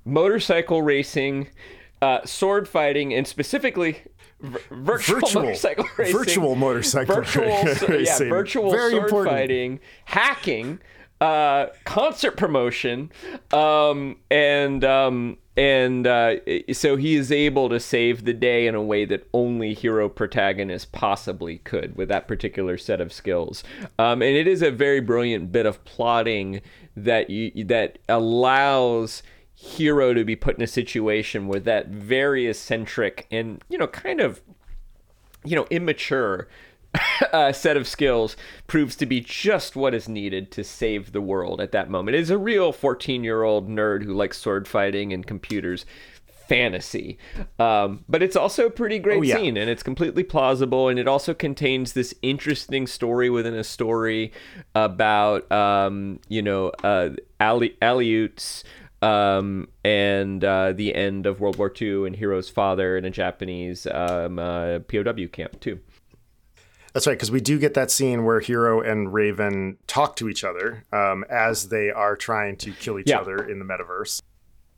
motorcycle 0.05 0.81
racing, 0.81 1.49
uh, 2.01 2.23
sword 2.25 2.67
fighting, 2.67 3.13
and 3.13 3.27
specifically 3.27 4.03
v- 4.39 4.59
virtual, 4.71 5.19
virtual, 5.19 5.41
motorcycle 5.41 5.85
racing. 5.97 6.17
Virtual 6.17 6.55
motorcycle 6.55 7.15
virtual, 7.15 7.43
racing. 7.89 8.05
Yeah, 8.05 8.29
virtual 8.29 8.71
Very 8.71 8.91
sword 8.91 9.03
important. 9.03 9.35
fighting, 9.35 9.79
hacking, 10.05 10.79
uh, 11.21 11.67
concert 11.84 12.38
promotion, 12.38 13.12
um, 13.51 14.17
and 14.32 14.84
um, 14.86 15.38
and 15.58 16.08
uh, 16.08 16.36
so 16.71 16.95
he 16.95 17.15
is 17.15 17.32
able 17.32 17.67
to 17.67 17.79
save 17.79 18.23
the 18.23 18.34
day 18.34 18.67
in 18.67 18.75
a 18.75 18.82
way 18.82 19.03
that 19.03 19.27
only 19.34 19.73
Hiro 19.73 20.08
Protagonist 20.08 20.93
possibly 20.93 21.58
could 21.58 21.97
with 21.97 22.08
that 22.08 22.27
particular 22.27 22.77
set 22.77 23.01
of 23.01 23.12
skills. 23.12 23.63
Um, 23.97 24.21
and 24.21 24.36
it 24.38 24.47
is 24.47 24.62
a 24.62 24.71
very 24.71 25.01
brilliant 25.01 25.51
bit 25.51 25.65
of 25.65 25.84
plotting 25.84 26.62
that 26.95 27.29
you, 27.29 27.65
that 27.65 27.99
allows 28.08 29.21
Hiro 29.53 30.13
to 30.13 30.23
be 30.23 30.38
put 30.38 30.55
in 30.55 30.63
a 30.63 30.67
situation 30.67 31.47
where 31.47 31.60
that 31.60 31.89
very 31.89 32.47
eccentric 32.47 33.27
and 33.29 33.62
you 33.67 33.77
know 33.77 33.88
kind 33.88 34.21
of 34.21 34.41
you 35.43 35.58
know 35.58 35.67
immature 35.69 36.47
uh, 37.34 37.52
set 37.52 37.78
of 37.78 37.88
skills 37.88 38.36
proves 38.67 38.95
to 38.95 39.06
be 39.06 39.21
just 39.21 39.75
what 39.75 39.93
is 39.93 40.10
needed 40.10 40.52
to 40.52 40.63
save 40.63 41.12
the 41.12 41.21
world 41.21 41.62
at 41.62 41.71
that 41.71 41.89
moment. 41.89 42.15
It 42.15 42.21
is 42.21 42.30
a 42.30 42.38
real 42.38 42.71
14 42.71 43.23
year 43.23 43.43
old 43.43 43.69
nerd 43.69 44.04
who 44.04 44.13
likes 44.13 44.38
sword 44.38 44.67
fighting 44.67 45.13
and 45.13 45.25
computers 45.25 45.86
fantasy. 46.49 47.19
Um, 47.60 48.04
but 48.10 48.23
it's 48.23 48.36
also 48.36 48.65
a 48.65 48.71
pretty 48.71 48.97
great 48.97 49.19
oh, 49.19 49.21
yeah. 49.21 49.36
scene 49.36 49.56
and 49.56 49.69
it's 49.69 49.84
completely 49.84 50.23
plausible. 50.23 50.89
And 50.89 50.97
it 50.97 51.08
also 51.08 51.34
contains 51.34 51.93
this 51.93 52.13
interesting 52.23 52.88
story 52.88 53.30
within 53.30 53.54
a 53.54 53.63
story 53.63 54.34
about, 54.73 55.49
um, 55.52 56.19
you 56.28 56.41
know, 56.41 56.69
uh, 56.84 57.12
Aleuts. 57.39 58.63
Um, 59.02 59.69
and 59.86 60.43
uh, 60.43 60.73
the 60.73 60.93
end 60.93 61.25
of 61.25 61.39
World 61.39 61.58
War 61.58 61.71
II 61.80 62.06
and 62.06 62.17
Hiro's 62.17 62.49
father 62.49 62.97
in 62.97 63.06
a 63.06 63.10
Japanese 63.10 63.88
um, 63.88 64.39
uh, 64.39 64.80
POW 64.80 65.28
camp, 65.32 65.58
too. 65.62 65.80
That's 66.93 67.06
right, 67.06 67.13
because 67.13 67.32
we 67.32 67.39
do 67.39 67.60
get 67.60 67.75
that 67.75 67.91
scene 67.91 68.25
where 68.25 68.39
Hiro 68.39 68.82
and 68.82 69.13
Raven 69.13 69.78
talk 69.86 70.15
to 70.15 70.28
each 70.28 70.43
other 70.43 70.86
um, 70.91 71.23
as 71.30 71.69
they 71.69 71.91
are 71.91 72.15
trying 72.15 72.58
to 72.58 72.71
kill 72.71 72.97
each 72.97 73.10
yeah. 73.10 73.19
other 73.19 73.38
in 73.38 73.60
the 73.60 73.65
metaverse, 73.65 74.21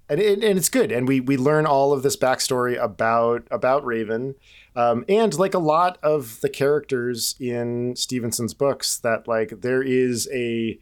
and, 0.10 0.20
it, 0.20 0.44
and 0.44 0.58
it's 0.58 0.68
good. 0.68 0.92
And 0.92 1.08
we 1.08 1.22
we 1.22 1.38
learn 1.38 1.66
all 1.66 1.94
of 1.94 2.04
this 2.04 2.18
backstory 2.18 2.78
about 2.82 3.48
about 3.50 3.86
Raven, 3.86 4.36
um, 4.76 5.06
and 5.08 5.34
like 5.40 5.54
a 5.54 5.60
lot 5.60 6.00
of 6.04 6.42
the 6.42 6.50
characters 6.50 7.36
in 7.40 7.96
Stephenson's 7.96 8.54
books, 8.54 8.98
that 8.98 9.28
like 9.28 9.62
there 9.62 9.82
is 9.82 10.28
a 10.34 10.78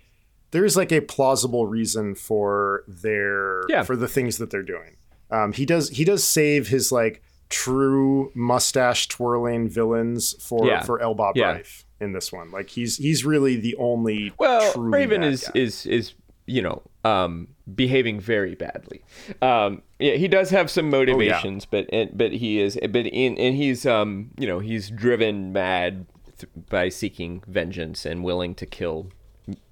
there 0.52 0.66
is 0.66 0.76
like 0.76 0.92
a 0.92 1.02
plausible 1.02 1.68
reason 1.68 2.16
for 2.16 2.84
their 2.88 3.62
yeah. 3.70 3.84
for 3.84 3.96
the 3.96 4.08
things 4.08 4.40
that 4.40 4.50
they're 4.50 4.64
doing. 4.64 4.98
Um, 5.30 5.54
he 5.54 5.66
does 5.66 5.90
he 5.90 6.04
does 6.04 6.24
save 6.24 6.70
his 6.70 6.92
like 6.92 7.22
true 7.50 8.32
mustache 8.36 9.08
twirling 9.08 9.68
villains 9.68 10.36
for 10.44 10.66
yeah. 10.66 10.84
for 10.84 11.02
L. 11.02 11.16
Bob 11.16 11.36
yeah. 11.36 11.54
Rife 11.54 11.86
in 12.00 12.14
this 12.14 12.32
one. 12.32 12.52
Like 12.52 12.70
he's 12.70 12.98
he's 12.98 13.26
really 13.26 13.56
the 13.56 13.76
only 13.76 14.32
well 14.38 14.74
Raven 14.76 15.24
is 15.24 15.44
guy. 15.44 15.60
is 15.60 15.86
is 15.86 16.14
you 16.46 16.62
know 16.62 16.82
um, 17.04 17.48
behaving 17.74 18.20
very 18.20 18.56
badly. 18.56 19.04
Um, 19.42 19.82
yeah, 20.00 20.14
he 20.14 20.28
does 20.28 20.50
have 20.50 20.70
some 20.70 20.90
motivations, 20.90 21.68
oh, 21.72 21.78
yeah. 21.78 22.06
but 22.06 22.18
but 22.18 22.32
he 22.34 22.60
is 22.60 22.78
but 22.90 23.06
in 23.06 23.38
and 23.38 23.56
he's 23.56 23.86
um 23.86 24.32
you 24.38 24.48
know 24.48 24.60
he's 24.60 24.90
driven 24.90 25.54
mad 25.54 26.06
th- 26.38 26.52
by 26.70 26.90
seeking 26.90 27.44
vengeance 27.48 28.06
and 28.06 28.24
willing 28.24 28.56
to 28.56 28.66
kill 28.66 29.12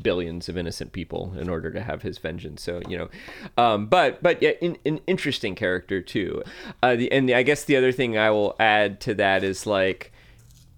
billions 0.01 0.49
of 0.49 0.57
innocent 0.57 0.91
people 0.91 1.33
in 1.37 1.49
order 1.49 1.71
to 1.71 1.81
have 1.81 2.01
his 2.01 2.17
vengeance. 2.17 2.61
So 2.61 2.81
you 2.87 2.97
know, 2.97 3.09
um, 3.57 3.87
but 3.87 4.21
but 4.23 4.41
yeah, 4.41 4.51
an 4.61 4.77
in, 4.83 4.99
interesting 5.07 5.55
character 5.55 6.01
too. 6.01 6.43
Uh, 6.81 6.95
the, 6.95 7.11
and 7.11 7.27
the, 7.27 7.35
I 7.35 7.43
guess 7.43 7.63
the 7.63 7.75
other 7.75 7.91
thing 7.91 8.17
I 8.17 8.31
will 8.31 8.55
add 8.59 8.99
to 9.01 9.13
that 9.15 9.43
is 9.43 9.65
like 9.65 10.11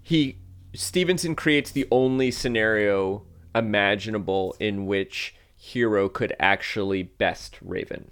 he 0.01 0.37
Stephenson 0.73 1.35
creates 1.35 1.71
the 1.71 1.87
only 1.91 2.31
scenario 2.31 3.23
imaginable 3.55 4.55
in 4.59 4.85
which 4.85 5.35
Hiro 5.57 6.09
could 6.09 6.35
actually 6.39 7.03
best 7.03 7.57
Raven. 7.61 8.09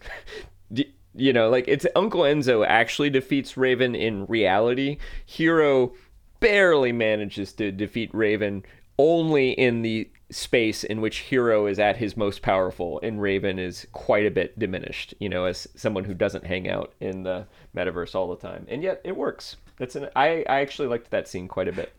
you 1.17 1.33
know, 1.33 1.49
like 1.49 1.67
it's 1.67 1.85
Uncle 1.95 2.21
Enzo 2.21 2.65
actually 2.65 3.09
defeats 3.09 3.57
Raven 3.57 3.95
in 3.95 4.25
reality. 4.27 4.97
Hiro 5.25 5.93
barely 6.39 6.91
manages 6.91 7.53
to 7.53 7.71
defeat 7.71 8.09
Raven 8.13 8.63
only 8.97 9.51
in 9.51 9.81
the 9.81 10.09
space 10.29 10.83
in 10.83 10.99
which 10.99 11.19
Hiro 11.19 11.67
is 11.67 11.79
at 11.79 11.97
his 11.97 12.17
most 12.17 12.41
powerful 12.41 12.99
and 13.01 13.21
Raven 13.21 13.59
is 13.59 13.87
quite 13.93 14.25
a 14.25 14.31
bit 14.31 14.57
diminished, 14.59 15.13
you 15.19 15.29
know, 15.29 15.45
as 15.45 15.67
someone 15.75 16.03
who 16.03 16.13
doesn't 16.13 16.45
hang 16.45 16.69
out 16.69 16.93
in 16.99 17.23
the 17.23 17.47
metaverse 17.75 18.13
all 18.13 18.27
the 18.27 18.35
time. 18.35 18.65
And 18.69 18.83
yet 18.83 19.01
it 19.03 19.15
works. 19.15 19.55
That's 19.77 19.95
an 19.95 20.09
I, 20.15 20.43
I 20.49 20.59
actually 20.59 20.89
liked 20.89 21.11
that 21.11 21.27
scene 21.27 21.47
quite 21.47 21.67
a 21.67 21.73
bit. 21.73 21.93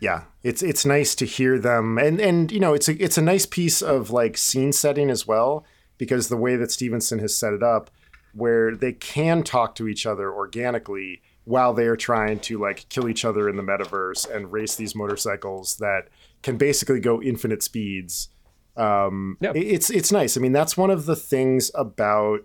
Yeah, 0.00 0.24
it's 0.42 0.62
it's 0.62 0.84
nice 0.84 1.14
to 1.16 1.26
hear 1.26 1.58
them 1.58 1.98
and 1.98 2.20
and 2.20 2.50
you 2.50 2.60
know, 2.60 2.74
it's 2.74 2.88
a 2.88 3.02
it's 3.02 3.18
a 3.18 3.22
nice 3.22 3.46
piece 3.46 3.80
of 3.80 4.10
like 4.10 4.36
scene 4.36 4.72
setting 4.72 5.10
as 5.10 5.26
well 5.26 5.64
because 5.98 6.28
the 6.28 6.36
way 6.36 6.56
that 6.56 6.72
Stephenson 6.72 7.20
has 7.20 7.36
set 7.36 7.52
it 7.52 7.62
up 7.62 7.90
where 8.32 8.74
they 8.74 8.92
can 8.92 9.44
talk 9.44 9.76
to 9.76 9.86
each 9.86 10.04
other 10.04 10.32
organically 10.32 11.22
while 11.44 11.72
they 11.72 11.86
are 11.86 11.96
trying 11.96 12.38
to 12.40 12.58
like 12.58 12.88
kill 12.88 13.08
each 13.08 13.24
other 13.24 13.48
in 13.48 13.56
the 13.56 13.62
metaverse 13.62 14.28
and 14.34 14.52
race 14.52 14.74
these 14.74 14.94
motorcycles 14.94 15.76
that 15.76 16.08
can 16.44 16.58
basically 16.58 17.00
go 17.00 17.20
infinite 17.22 17.62
speeds. 17.62 18.28
Um, 18.76 19.38
yep. 19.40 19.56
It's 19.56 19.90
it's 19.90 20.12
nice. 20.12 20.36
I 20.36 20.40
mean, 20.40 20.52
that's 20.52 20.76
one 20.76 20.90
of 20.90 21.06
the 21.06 21.16
things 21.16 21.70
about 21.74 22.40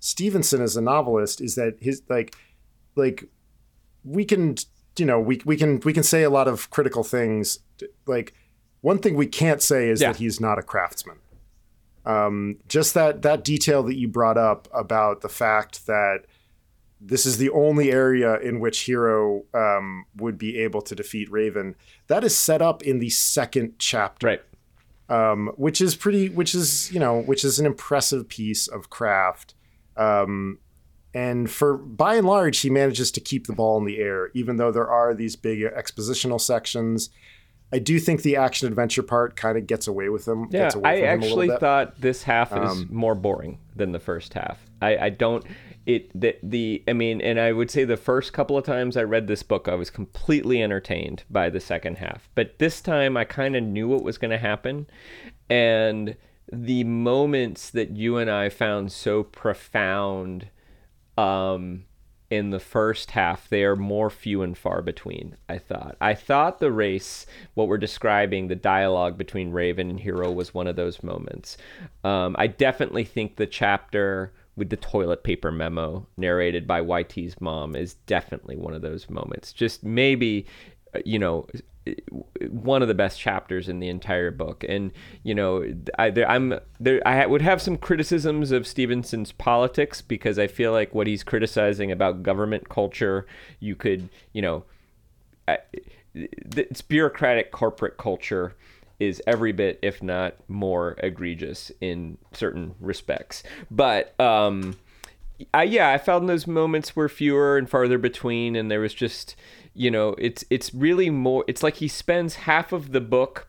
Stephenson 0.00 0.60
as 0.60 0.76
a 0.76 0.82
novelist 0.82 1.40
is 1.40 1.54
that 1.54 1.76
his 1.80 2.02
like 2.08 2.36
like 2.96 3.24
we 4.04 4.24
can 4.24 4.56
you 4.98 5.06
know 5.06 5.20
we 5.20 5.40
we 5.44 5.56
can 5.56 5.80
we 5.84 5.92
can 5.92 6.02
say 6.02 6.24
a 6.24 6.30
lot 6.30 6.48
of 6.48 6.70
critical 6.70 7.04
things. 7.04 7.60
Like 8.06 8.34
one 8.80 8.98
thing 8.98 9.14
we 9.14 9.26
can't 9.26 9.62
say 9.62 9.88
is 9.88 10.00
yeah. 10.00 10.12
that 10.12 10.18
he's 10.18 10.40
not 10.40 10.58
a 10.58 10.62
craftsman. 10.62 11.18
Um, 12.04 12.58
just 12.68 12.94
that 12.94 13.22
that 13.22 13.44
detail 13.44 13.84
that 13.84 13.96
you 13.96 14.08
brought 14.08 14.38
up 14.38 14.66
about 14.74 15.20
the 15.20 15.28
fact 15.28 15.86
that 15.86 16.24
this 17.00 17.26
is 17.26 17.36
the 17.36 17.50
only 17.50 17.90
area 17.90 18.38
in 18.38 18.60
which 18.60 18.86
Hiro 18.86 19.44
um, 19.52 20.06
would 20.16 20.38
be 20.38 20.58
able 20.58 20.82
to 20.82 20.94
defeat 20.94 21.30
Raven. 21.30 21.74
That 22.06 22.24
is 22.24 22.36
set 22.36 22.62
up 22.62 22.82
in 22.82 22.98
the 22.98 23.10
second 23.10 23.74
chapter, 23.78 24.26
right? 24.26 24.42
Um, 25.08 25.52
which 25.56 25.80
is 25.80 25.94
pretty, 25.94 26.28
which 26.28 26.54
is 26.54 26.90
you 26.92 26.98
know, 26.98 27.20
which 27.20 27.44
is 27.44 27.58
an 27.58 27.66
impressive 27.66 28.28
piece 28.28 28.66
of 28.66 28.90
craft. 28.90 29.54
Um, 29.96 30.58
and 31.14 31.50
for 31.50 31.76
by 31.76 32.16
and 32.16 32.26
large, 32.26 32.58
he 32.58 32.70
manages 32.70 33.10
to 33.12 33.20
keep 33.20 33.46
the 33.46 33.52
ball 33.54 33.78
in 33.78 33.84
the 33.84 33.98
air, 33.98 34.30
even 34.34 34.56
though 34.56 34.72
there 34.72 34.88
are 34.88 35.14
these 35.14 35.36
big 35.36 35.60
expositional 35.60 36.40
sections. 36.40 37.10
I 37.72 37.78
do 37.78 37.98
think 37.98 38.22
the 38.22 38.36
action 38.36 38.68
adventure 38.68 39.02
part 39.02 39.36
kind 39.36 39.58
of 39.58 39.66
gets 39.66 39.86
away 39.88 40.08
with 40.08 40.26
him. 40.26 40.48
Yeah, 40.50 40.70
away 40.74 41.04
I 41.04 41.06
actually 41.06 41.48
thought 41.48 42.00
this 42.00 42.22
half 42.22 42.52
is 42.52 42.70
um, 42.70 42.88
more 42.90 43.14
boring 43.14 43.58
than 43.74 43.92
the 43.92 43.98
first 43.98 44.34
half. 44.34 44.60
I, 44.80 44.96
I 44.96 45.10
don't 45.10 45.44
it 45.86 46.10
the, 46.20 46.36
the 46.42 46.82
I 46.86 46.92
mean, 46.92 47.20
and 47.20 47.40
I 47.40 47.52
would 47.52 47.70
say 47.70 47.84
the 47.84 47.96
first 47.96 48.32
couple 48.32 48.58
of 48.58 48.64
times 48.64 48.96
I 48.96 49.02
read 49.04 49.28
this 49.28 49.42
book, 49.42 49.68
I 49.68 49.74
was 49.74 49.88
completely 49.88 50.62
entertained 50.62 51.22
by 51.30 51.48
the 51.48 51.60
second 51.60 51.98
half. 51.98 52.28
But 52.34 52.58
this 52.58 52.80
time, 52.80 53.16
I 53.16 53.24
kind 53.24 53.56
of 53.56 53.62
knew 53.62 53.88
what 53.88 54.02
was 54.02 54.18
going 54.18 54.32
to 54.32 54.38
happen, 54.38 54.88
and 55.48 56.16
the 56.52 56.84
moments 56.84 57.70
that 57.70 57.96
you 57.96 58.18
and 58.18 58.30
I 58.30 58.48
found 58.48 58.92
so 58.92 59.22
profound 59.22 60.48
um, 61.16 61.84
in 62.30 62.50
the 62.50 62.60
first 62.60 63.12
half, 63.12 63.48
they 63.48 63.62
are 63.64 63.76
more 63.76 64.10
few 64.10 64.42
and 64.42 64.58
far 64.58 64.82
between, 64.82 65.36
I 65.48 65.58
thought. 65.58 65.96
I 66.00 66.14
thought 66.14 66.58
the 66.58 66.72
race, 66.72 67.26
what 67.54 67.68
we're 67.68 67.78
describing, 67.78 68.48
the 68.48 68.56
dialogue 68.56 69.16
between 69.16 69.52
Raven 69.52 69.90
and 69.90 70.00
Hiro, 70.00 70.30
was 70.32 70.52
one 70.52 70.66
of 70.66 70.76
those 70.76 71.02
moments. 71.02 71.56
Um, 72.02 72.34
I 72.38 72.48
definitely 72.48 73.04
think 73.04 73.36
the 73.36 73.46
chapter 73.46 74.32
with 74.56 74.70
the 74.70 74.76
toilet 74.76 75.22
paper 75.22 75.52
memo 75.52 76.06
narrated 76.16 76.66
by 76.66 76.80
YT's 76.80 77.40
mom 77.40 77.76
is 77.76 77.94
definitely 78.06 78.56
one 78.56 78.74
of 78.74 78.82
those 78.82 79.08
moments. 79.08 79.52
Just 79.52 79.84
maybe, 79.84 80.46
you 81.04 81.18
know, 81.18 81.46
one 82.50 82.82
of 82.82 82.88
the 82.88 82.94
best 82.94 83.20
chapters 83.20 83.68
in 83.68 83.80
the 83.80 83.88
entire 83.88 84.30
book. 84.30 84.64
And 84.68 84.92
you 85.22 85.34
know, 85.34 85.64
I, 85.98 86.10
there, 86.10 86.28
I'm 86.28 86.58
there. 86.80 87.06
I 87.06 87.26
would 87.26 87.42
have 87.42 87.62
some 87.62 87.76
criticisms 87.76 88.50
of 88.50 88.66
Stephenson's 88.66 89.32
politics 89.32 90.02
because 90.02 90.38
I 90.38 90.46
feel 90.46 90.72
like 90.72 90.94
what 90.94 91.06
he's 91.06 91.22
criticizing 91.22 91.92
about 91.92 92.22
government 92.22 92.68
culture, 92.68 93.26
you 93.60 93.76
could, 93.76 94.08
you 94.32 94.42
know, 94.42 94.64
it's 96.14 96.82
bureaucratic 96.82 97.52
corporate 97.52 97.96
culture 97.96 98.54
is 98.98 99.22
every 99.26 99.52
bit, 99.52 99.78
if 99.82 100.02
not 100.02 100.34
more, 100.48 100.96
egregious 100.98 101.70
in 101.80 102.16
certain 102.32 102.74
respects. 102.80 103.42
But 103.70 104.18
um, 104.18 104.76
I, 105.52 105.64
yeah, 105.64 105.90
I 105.90 105.98
found 105.98 106.28
those 106.28 106.46
moments 106.46 106.96
were 106.96 107.08
fewer 107.08 107.58
and 107.58 107.68
farther 107.68 107.98
between, 107.98 108.56
and 108.56 108.70
there 108.70 108.80
was 108.80 108.94
just 108.94 109.36
you 109.76 109.90
know, 109.90 110.14
it's 110.18 110.44
it's 110.50 110.74
really 110.74 111.10
more. 111.10 111.44
It's 111.46 111.62
like 111.62 111.76
he 111.76 111.88
spends 111.88 112.34
half 112.36 112.72
of 112.72 112.92
the 112.92 113.00
book 113.00 113.48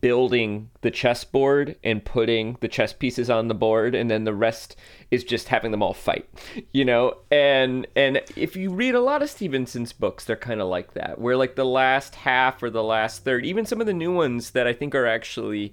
building 0.00 0.70
the 0.80 0.90
chessboard 0.90 1.76
and 1.84 2.04
putting 2.04 2.56
the 2.60 2.68
chess 2.68 2.94
pieces 2.94 3.28
on 3.28 3.48
the 3.48 3.54
board 3.54 3.94
and 3.94 4.10
then 4.10 4.24
the 4.24 4.32
rest 4.32 4.76
is 5.10 5.22
just 5.22 5.48
having 5.48 5.72
them 5.72 5.82
all 5.82 5.92
fight 5.92 6.26
you 6.72 6.86
know 6.86 7.14
and 7.30 7.86
and 7.94 8.18
if 8.34 8.56
you 8.56 8.70
read 8.70 8.94
a 8.94 9.00
lot 9.00 9.22
of 9.22 9.28
stephenson's 9.28 9.92
books 9.92 10.24
they're 10.24 10.36
kind 10.36 10.62
of 10.62 10.68
like 10.68 10.94
that 10.94 11.18
where 11.18 11.36
like 11.36 11.54
the 11.54 11.66
last 11.66 12.14
half 12.14 12.62
or 12.62 12.70
the 12.70 12.82
last 12.82 13.24
third 13.24 13.44
even 13.44 13.66
some 13.66 13.78
of 13.78 13.86
the 13.86 13.92
new 13.92 14.10
ones 14.10 14.52
that 14.52 14.66
i 14.66 14.72
think 14.72 14.94
are 14.94 15.06
actually 15.06 15.70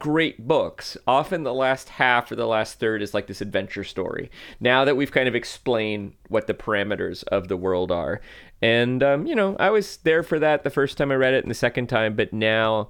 great 0.00 0.48
books, 0.48 0.96
often 1.06 1.44
the 1.44 1.54
last 1.54 1.90
half 1.90 2.32
or 2.32 2.34
the 2.34 2.46
last 2.46 2.80
third 2.80 3.02
is 3.02 3.14
like 3.14 3.28
this 3.28 3.40
adventure 3.40 3.84
story. 3.84 4.30
Now 4.58 4.84
that 4.84 4.96
we've 4.96 5.12
kind 5.12 5.28
of 5.28 5.36
explained 5.36 6.14
what 6.28 6.48
the 6.48 6.54
parameters 6.54 7.22
of 7.24 7.46
the 7.46 7.56
world 7.56 7.92
are. 7.92 8.20
And, 8.62 9.02
um, 9.02 9.26
you 9.26 9.34
know, 9.34 9.56
I 9.58 9.70
was 9.70 9.98
there 9.98 10.22
for 10.22 10.38
that 10.38 10.64
the 10.64 10.70
first 10.70 10.98
time 10.98 11.10
I 11.10 11.16
read 11.16 11.34
it 11.34 11.44
and 11.44 11.50
the 11.50 11.54
second 11.54 11.88
time, 11.88 12.14
but 12.14 12.32
now 12.32 12.88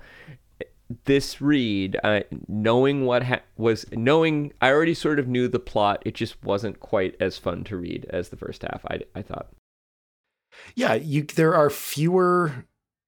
this 1.05 1.41
read, 1.41 1.97
uh, 2.03 2.21
knowing 2.49 3.05
what 3.07 3.23
ha- 3.23 3.43
was, 3.57 3.87
knowing 3.93 4.53
I 4.61 4.71
already 4.71 4.95
sort 4.95 5.19
of 5.21 5.29
knew 5.29 5.47
the 5.47 5.61
plot, 5.61 6.03
it 6.05 6.15
just 6.15 6.43
wasn't 6.43 6.81
quite 6.81 7.15
as 7.21 7.39
fun 7.39 7.63
to 7.65 7.77
read 7.77 8.07
as 8.11 8.31
the 8.31 8.37
first 8.37 8.63
half, 8.63 8.85
I, 8.87 9.01
I 9.15 9.23
thought. 9.23 9.49
Yeah, 10.75 10.95
you, 10.95 11.23
there 11.23 11.55
are 11.55 11.71
fewer, 11.71 12.67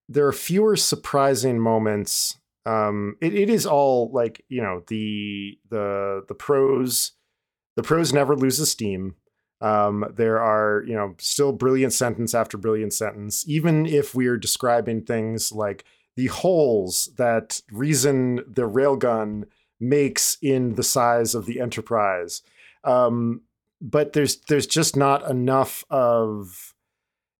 there 0.09 0.27
are 0.27 0.33
fewer 0.33 0.77
surprising 0.77 1.59
moments 1.59 2.39
um 2.65 3.17
it, 3.21 3.35
it 3.35 3.51
is 3.51 3.67
all 3.67 4.11
like 4.13 4.45
you 4.49 4.63
know 4.63 4.83
the 4.87 5.59
the 5.71 6.25
the 6.29 6.35
prose 6.35 7.13
the 7.77 7.83
prose 7.83 8.13
never 8.13 8.37
loses 8.37 8.71
steam 8.71 9.17
um 9.63 10.05
there 10.15 10.41
are 10.41 10.85
you 10.87 10.95
know 10.95 11.15
still 11.19 11.53
brilliant 11.53 11.93
sentence 11.93 12.35
after 12.35 12.59
brilliant 12.59 12.93
sentence. 12.93 13.49
Even 13.49 13.87
if 13.87 14.15
we're 14.15 14.37
describing 14.37 15.03
things 15.03 15.53
like 15.53 15.85
the 16.17 16.27
holes 16.27 17.11
that 17.17 17.63
reason 17.71 18.37
the 18.47 18.69
railgun 18.69 19.45
makes 19.81 20.37
in 20.43 20.75
the 20.75 20.83
size 20.83 21.35
of 21.35 21.47
the 21.47 21.61
enterprise. 21.61 22.43
Um 22.85 23.43
but 23.81 24.13
there's 24.13 24.37
there's 24.49 24.67
just 24.67 24.97
not 24.97 25.29
enough 25.31 25.85
of 25.89 26.75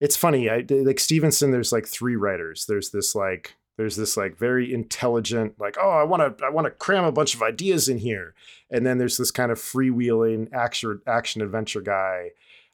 it's 0.01 0.17
funny 0.17 0.49
I, 0.49 0.65
like 0.69 1.01
stephenson 1.01 1.51
there's 1.51 1.73
like 1.73 1.87
three 1.87 2.17
writers. 2.17 2.67
There's 2.67 2.91
this 2.91 3.15
like 3.15 3.57
there's 3.77 3.97
this 3.97 4.17
like 4.17 4.37
very 4.37 4.73
intelligent 4.73 5.59
like 5.59 5.77
oh 5.81 5.91
i 5.91 6.03
want 6.03 6.39
to 6.39 6.45
i 6.45 6.51
want 6.51 6.67
to 6.67 6.71
cram 6.71 7.05
a 7.05 7.13
bunch 7.13 7.35
of 7.35 7.43
ideas 7.43 7.89
in 7.89 7.99
here. 7.99 8.35
And 8.71 8.87
then 8.87 8.99
there's 8.99 9.17
this 9.17 9.31
kind 9.31 9.53
of 9.53 9.59
freewheeling 9.59 10.53
action 10.53 11.01
action 11.07 11.43
adventure 11.43 11.83
guy. 11.83 12.31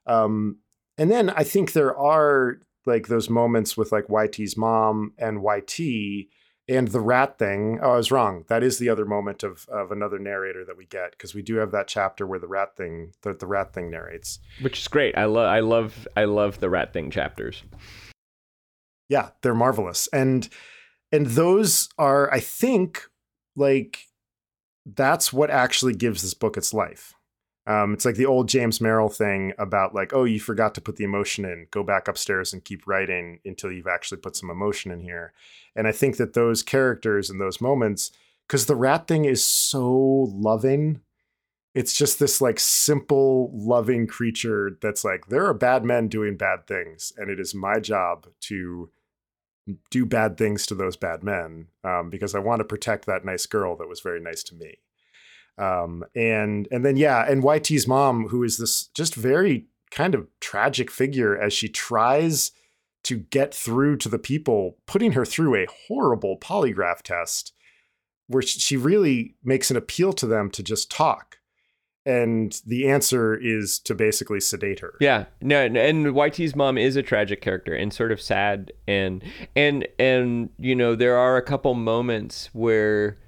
Um, 0.07 0.59
and 0.97 1.11
then 1.11 1.31
i 1.31 1.45
think 1.45 1.73
there 1.73 1.97
are 1.97 2.61
like 2.87 3.09
those 3.09 3.29
moments 3.29 3.77
with 3.77 3.93
like 3.93 4.07
yt's 4.09 4.57
mom 4.57 5.13
and 5.19 5.43
yt 5.43 6.29
and 6.71 6.89
the 6.89 7.01
rat 7.01 7.39
thing. 7.39 7.79
Oh 7.83 7.93
i 7.93 7.97
was 7.97 8.11
wrong. 8.11 8.45
That 8.49 8.63
is 8.63 8.79
the 8.79 8.91
other 8.91 9.07
moment 9.07 9.43
of 9.43 9.67
of 9.69 9.91
another 9.91 10.19
narrator 10.19 10.65
that 10.65 10.77
we 10.77 10.87
get 10.87 11.13
because 11.13 11.35
we 11.35 11.43
do 11.43 11.57
have 11.57 11.71
that 11.73 11.89
chapter 11.89 12.27
where 12.27 12.39
the 12.39 12.49
rat 12.49 12.77
thing 12.77 13.13
the, 13.23 13.33
the 13.35 13.47
rat 13.47 13.73
thing 13.73 13.91
narrates. 13.91 14.41
Which 14.61 14.81
is 14.81 14.89
great. 14.89 15.17
I 15.17 15.25
love 15.25 15.49
i 15.49 15.61
love 15.61 16.09
i 16.17 16.25
love 16.25 16.61
the 16.61 16.71
rat 16.71 16.93
thing 16.93 17.11
chapters. 17.11 17.63
Yeah 19.09 19.31
they're 19.43 19.55
marvelous. 19.55 20.09
And 20.09 20.49
and 21.13 21.27
those 21.27 21.89
are 21.99 22.33
i 22.33 22.41
think 22.41 23.09
like 23.57 24.09
that's 24.95 25.33
what 25.33 25.51
actually 25.51 25.95
gives 25.95 26.23
this 26.23 26.35
book 26.35 26.57
its 26.57 26.73
life. 26.73 27.15
Um, 27.67 27.93
it's 27.93 28.07
like 28.07 28.15
the 28.15 28.27
old 28.27 28.49
james 28.49 28.81
merrill 28.81 29.11
thing 29.11 29.53
about 29.59 29.95
like 29.95 30.15
oh 30.15 30.25
you 30.25 30.41
forgot 30.41 30.75
to 30.77 30.81
put 30.81 30.97
the 30.97 31.05
emotion 31.05 31.45
in. 31.45 31.67
Go 31.71 31.83
back 31.83 32.09
upstairs 32.09 32.53
and 32.53 32.65
keep 32.65 32.87
writing 32.87 33.41
until 33.45 33.71
you've 33.71 33.87
actually 33.87 34.19
put 34.19 34.37
some 34.37 34.49
emotion 34.49 34.91
in 34.91 35.01
here. 35.01 35.35
And 35.77 35.87
i 35.87 35.93
think 35.93 36.17
that 36.17 36.33
those 36.33 36.63
characters 36.63 37.29
and 37.29 37.41
those 37.41 37.61
moments 37.61 38.11
because 38.47 38.67
the 38.67 38.77
rat 38.77 39.07
thing 39.07 39.27
is 39.27 39.45
so 39.45 39.93
loving 40.33 41.01
it's 41.75 41.97
just 41.97 42.19
this 42.19 42.41
like 42.41 42.59
simple 42.59 43.51
loving 43.53 44.07
creature 44.07 44.79
that's 44.81 45.05
like 45.05 45.27
there 45.27 45.45
are 45.45 45.55
bad 45.55 45.85
men 45.85 46.09
doing 46.09 46.37
bad 46.37 46.67
things 46.67 47.13
and 47.19 47.31
it 47.31 47.39
is 47.39 47.55
my 47.55 47.79
job 47.79 48.27
to 48.41 48.91
do 49.91 50.07
bad 50.07 50.37
things 50.37 50.67
to 50.67 50.75
those 50.75 50.97
bad 50.97 51.23
men 51.23 51.69
um, 51.85 52.11
because 52.11 52.35
I 52.35 52.39
want 52.39 52.61
to 52.61 52.65
protect 52.65 53.07
that 53.07 53.25
nice 53.25 53.47
girl 53.47 53.77
that 53.77 53.89
was 53.89 54.01
very 54.01 54.21
nice 54.21 54.43
to 54.45 54.55
me. 54.55 54.79
Um, 55.59 56.05
and 56.15 56.69
and 56.71 56.85
then 56.85 56.97
yeah, 56.97 57.29
and 57.29 57.43
YT's 57.43 57.87
mom, 57.87 58.29
who 58.29 58.45
is 58.45 58.59
this 58.59 58.87
just 58.89 59.15
very 59.15 59.67
kind 59.91 60.15
of 60.15 60.29
tragic 60.41 60.91
figure 60.91 61.37
as 61.37 61.53
she 61.53 61.69
tries 61.69 62.53
to 63.05 63.17
get 63.17 63.55
through 63.55 63.97
to 63.97 64.09
the 64.09 64.19
people, 64.19 64.77
putting 64.87 65.13
her 65.13 65.25
through 65.25 65.57
a 65.57 65.67
horrible 65.87 66.39
polygraph 66.39 67.03
test 67.03 67.53
where 68.27 68.43
she 68.43 68.77
really 68.77 69.35
makes 69.43 69.71
an 69.71 69.77
appeal 69.77 70.13
to 70.13 70.27
them 70.27 70.51
to 70.51 70.63
just 70.63 70.91
talk 70.91 71.38
and 72.09 72.63
the 72.67 72.89
answer 72.89 73.35
is 73.37 73.79
to 73.81 73.95
basically 73.95 74.41
sedate 74.41 74.81
her. 74.81 74.95
Yeah, 74.99 75.27
no, 75.43 75.63
and 75.63 76.07
YT's 76.07 76.57
mom 76.57 76.79
is 76.79 76.97
a 76.97 77.03
tragic 77.03 77.43
character 77.43 77.75
and 77.75 77.93
sort 77.93 78.13
of 78.13 78.21
sad, 78.21 78.73
and 78.89 79.23
and 79.55 79.87
and 79.99 80.49
you 80.59 80.75
know 80.75 80.95
there 80.95 81.19
are 81.19 81.37
a 81.37 81.43
couple 81.43 81.75
moments 81.75 82.49
where 82.55 83.19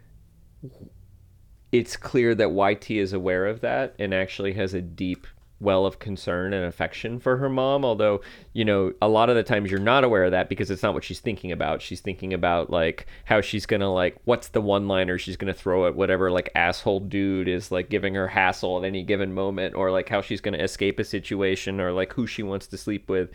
it's 1.73 1.95
clear 1.95 2.35
that 2.35 2.53
YT 2.53 2.91
is 2.91 3.13
aware 3.13 3.47
of 3.47 3.61
that 3.61 3.95
and 3.99 4.15
actually 4.15 4.55
has 4.55 4.73
a 4.73 4.81
deep 4.81 5.27
well 5.61 5.87
of 5.87 5.99
concern 5.99 6.53
and 6.53 6.65
affection 6.65 7.19
for 7.19 7.37
her 7.37 7.49
mom 7.49 7.85
although 7.85 8.21
you 8.53 8.65
know 8.65 8.93
a 9.03 9.09
lot 9.09 9.29
of 9.29 9.37
the 9.37 9.43
times 9.43 9.71
you're 9.71 9.81
not 9.81 10.05
aware 10.05 10.25
of 10.25 10.31
that 10.31 10.49
because 10.49 10.71
it's 10.71 10.83
not 10.83 10.95
what 10.95 11.05
she's 11.05 11.21
thinking 11.21 11.53
about. 11.53 11.83
She's 11.83 12.01
thinking 12.01 12.33
about 12.33 12.71
like 12.71 13.07
how 13.25 13.41
she's 13.41 13.67
gonna 13.67 13.93
like 13.93 14.17
what's 14.25 14.49
the 14.49 14.61
one 14.61 14.89
liner 14.89 15.19
she's 15.19 15.37
gonna 15.37 15.55
throw 15.55 15.87
at 15.87 15.95
whatever 15.95 16.31
like 16.31 16.51
asshole 16.55 17.01
dude 17.01 17.49
is 17.49 17.71
like 17.71 17.89
giving 17.89 18.15
her 18.15 18.29
hassle 18.29 18.79
at 18.79 18.85
any 18.85 19.03
given 19.03 19.33
moment 19.33 19.75
or 19.75 19.91
like 19.91 20.09
how 20.09 20.21
she's 20.21 20.41
gonna 20.41 20.59
escape 20.59 20.99
a 20.99 21.05
situation 21.05 21.81
or 21.81 21.93
like 21.93 22.13
who 22.13 22.27
she 22.27 22.43
wants 22.43 22.67
to 22.69 22.77
sleep 22.77 23.09
with. 23.09 23.31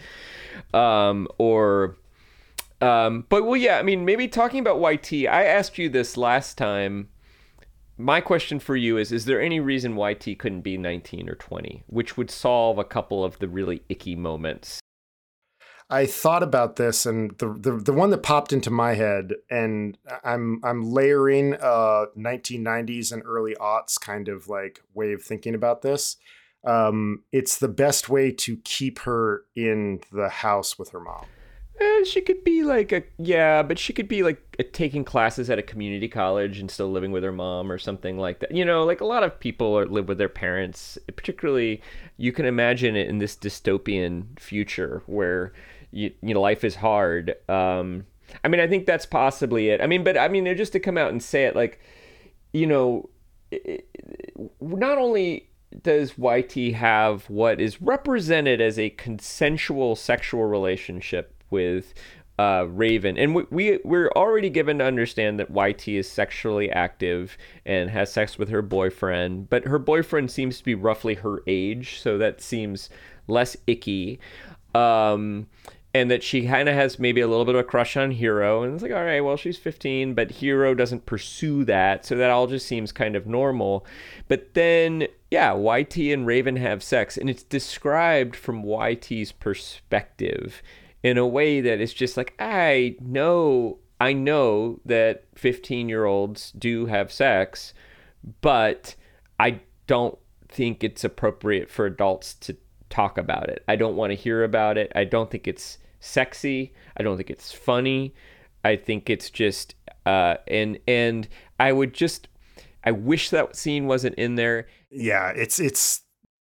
Um 0.73 1.27
or 1.37 1.95
um 2.81 3.25
but 3.29 3.45
well 3.45 3.55
yeah 3.55 3.77
i 3.77 3.81
mean 3.81 4.03
maybe 4.03 4.27
talking 4.27 4.59
about 4.59 4.81
yt 4.81 5.29
i 5.29 5.45
asked 5.45 5.77
you 5.77 5.87
this 5.87 6.17
last 6.17 6.57
time 6.57 7.07
my 7.97 8.21
question 8.21 8.59
for 8.59 8.75
you 8.75 8.97
is 8.97 9.11
is 9.11 9.25
there 9.25 9.41
any 9.41 9.59
reason 9.59 9.95
why 9.95 10.13
T 10.13 10.35
couldn't 10.35 10.61
be 10.61 10.77
19 10.77 11.29
or 11.29 11.35
20 11.35 11.83
which 11.87 12.17
would 12.17 12.29
solve 12.29 12.77
a 12.77 12.83
couple 12.83 13.23
of 13.23 13.39
the 13.39 13.47
really 13.47 13.83
icky 13.89 14.15
moments 14.15 14.79
I 15.87 16.07
thought 16.07 16.41
about 16.41 16.77
this 16.77 17.05
and 17.05 17.37
the, 17.37 17.53
the 17.53 17.71
the 17.73 17.93
one 17.93 18.09
that 18.09 18.23
popped 18.23 18.51
into 18.51 18.71
my 18.71 18.95
head 18.95 19.33
and 19.49 19.97
I'm 20.23 20.59
I'm 20.63 20.91
layering 20.91 21.53
a 21.53 22.05
1990s 22.17 23.11
and 23.11 23.21
early 23.23 23.55
aughts 23.61 23.99
kind 23.99 24.27
of 24.27 24.47
like 24.47 24.81
way 24.93 25.13
of 25.13 25.21
thinking 25.21 25.53
about 25.53 25.81
this 25.83 26.17
um, 26.65 27.23
it's 27.31 27.59
the 27.59 27.67
best 27.67 28.09
way 28.09 28.31
to 28.31 28.57
keep 28.57 28.99
her 28.99 29.43
in 29.55 30.01
the 30.11 30.29
house 30.29 30.79
with 30.79 30.89
her 30.89 30.99
mom. 30.99 31.25
Eh, 31.79 32.03
she 32.05 32.21
could 32.21 32.43
be 32.43 32.63
like 32.63 32.93
a 32.93 33.03
yeah, 33.17 33.61
but 33.61 33.77
she 33.77 33.91
could 33.91 34.07
be 34.07 34.23
like 34.23 34.41
a, 34.59 34.63
taking 34.63 35.03
classes 35.03 35.49
at 35.49 35.59
a 35.59 35.63
community 35.63 36.07
college 36.07 36.59
and 36.59 36.71
still 36.71 36.89
living 36.89 37.11
with 37.11 37.23
her 37.23 37.33
mom 37.33 37.69
or 37.69 37.77
something 37.77 38.17
like 38.17 38.39
that. 38.39 38.51
You 38.55 38.63
know, 38.63 38.85
like 38.85 39.01
a 39.01 39.05
lot 39.05 39.23
of 39.23 39.37
people 39.39 39.77
are, 39.77 39.85
live 39.85 40.07
with 40.07 40.17
their 40.17 40.29
parents. 40.29 40.97
Particularly, 41.15 41.81
you 42.17 42.31
can 42.31 42.45
imagine 42.45 42.95
it 42.95 43.09
in 43.09 43.17
this 43.17 43.35
dystopian 43.35 44.39
future 44.39 45.03
where 45.05 45.51
you, 45.91 46.11
you 46.21 46.33
know 46.33 46.41
life 46.41 46.63
is 46.63 46.75
hard. 46.75 47.35
Um, 47.49 48.05
I 48.43 48.47
mean, 48.47 48.61
I 48.61 48.67
think 48.67 48.85
that's 48.85 49.05
possibly 49.05 49.69
it. 49.69 49.81
I 49.81 49.87
mean, 49.87 50.03
but 50.03 50.17
I 50.17 50.29
mean, 50.29 50.45
just 50.55 50.71
to 50.73 50.79
come 50.79 50.97
out 50.97 51.11
and 51.11 51.21
say 51.21 51.43
it, 51.43 51.57
like, 51.57 51.79
you 52.53 52.67
know, 52.67 53.09
it, 53.51 53.89
not 54.61 54.97
only 54.97 55.49
does 55.83 56.13
YT 56.17 56.73
have 56.75 57.29
what 57.29 57.59
is 57.59 57.81
represented 57.81 58.61
as 58.61 58.79
a 58.79 58.91
consensual 58.91 59.95
sexual 59.97 60.45
relationship 60.45 61.34
with 61.55 61.93
uh, 62.37 62.65
Raven, 62.69 63.17
and 63.17 63.33
we, 63.33 63.45
we 63.49 63.79
we're 63.85 64.09
already 64.09 64.49
given 64.49 64.79
to 64.79 64.85
understand 64.85 65.39
that 65.39 65.49
YT 65.49 65.87
is 65.87 66.09
sexually 66.09 66.69
active 66.69 67.37
and 67.65 67.89
has 67.89 68.11
sex 68.11 68.37
with 68.37 68.49
her 68.49 68.61
boyfriend, 68.61 69.49
but 69.49 69.65
her 69.65 69.79
boyfriend 69.79 70.29
seems 70.29 70.57
to 70.57 70.63
be 70.65 70.75
roughly 70.75 71.15
her 71.15 71.41
age, 71.47 71.99
so 72.01 72.17
that 72.17 72.41
seems 72.41 72.89
less 73.27 73.55
icky. 73.67 74.19
Um, 74.73 75.47
and 75.93 76.11
that 76.11 76.23
she 76.23 76.45
kind 76.45 76.67
of 76.67 76.75
has 76.75 76.99
maybe 76.99 77.21
a 77.21 77.27
little 77.27 77.45
bit 77.45 77.55
of 77.55 77.61
a 77.61 77.63
crush 77.63 77.95
on 77.95 78.11
Hiro, 78.11 78.63
and 78.63 78.73
it's 78.73 78.83
like, 78.83 78.91
all 78.91 79.05
right, 79.05 79.21
well, 79.21 79.37
she's 79.37 79.57
15, 79.57 80.13
but 80.13 80.29
Hiro 80.29 80.73
doesn't 80.73 81.05
pursue 81.05 81.63
that, 81.63 82.05
so 82.05 82.17
that 82.17 82.31
all 82.31 82.47
just 82.47 82.67
seems 82.67 82.91
kind 82.91 83.15
of 83.15 83.25
normal. 83.25 83.85
But 84.27 84.55
then, 84.55 85.07
yeah, 85.31 85.53
YT 85.53 85.95
and 85.95 86.27
Raven 86.27 86.57
have 86.57 86.83
sex, 86.83 87.15
and 87.15 87.29
it's 87.29 87.43
described 87.43 88.35
from 88.35 88.65
YT's 88.65 89.31
perspective 89.31 90.61
in 91.05 91.19
a 91.19 91.27
way 91.27 91.61
that 91.61 91.79
is 91.79 91.93
just 91.93 92.17
like 92.17 92.33
I 92.39 92.95
know 92.99 93.77
I 94.01 94.11
know 94.11 94.79
that 94.85 95.25
15 95.35 95.87
year 95.87 96.05
olds 96.05 96.51
do 96.53 96.87
have 96.87 97.11
sex, 97.11 97.75
but 98.41 98.95
I 99.39 99.59
don't 99.85 100.17
think 100.49 100.83
it's 100.83 101.03
appropriate 101.03 101.69
for 101.69 101.85
adults 101.85 102.33
to 102.33 102.57
talk 102.89 103.19
about 103.19 103.49
it. 103.49 103.63
I 103.67 103.75
don't 103.75 103.95
want 103.95 104.11
to 104.11 104.15
hear 104.15 104.43
about 104.43 104.79
it. 104.79 104.91
I 104.95 105.03
don't 105.03 105.29
think 105.29 105.47
it's 105.47 105.77
sexy. 105.99 106.73
I 106.97 107.03
don't 107.03 107.17
think 107.17 107.29
it's 107.29 107.51
funny. 107.51 108.15
I 108.63 108.75
think 108.75 109.07
it's 109.07 109.29
just 109.29 109.75
uh 110.07 110.37
and 110.47 110.79
and 110.87 111.27
I 111.59 111.71
would 111.71 111.93
just 111.93 112.29
I 112.83 112.89
wish 112.89 113.29
that 113.29 113.55
scene 113.55 113.85
wasn't 113.85 114.15
in 114.15 114.35
there. 114.35 114.65
Yeah, 114.89 115.29
it's 115.35 115.59
it's 115.59 116.01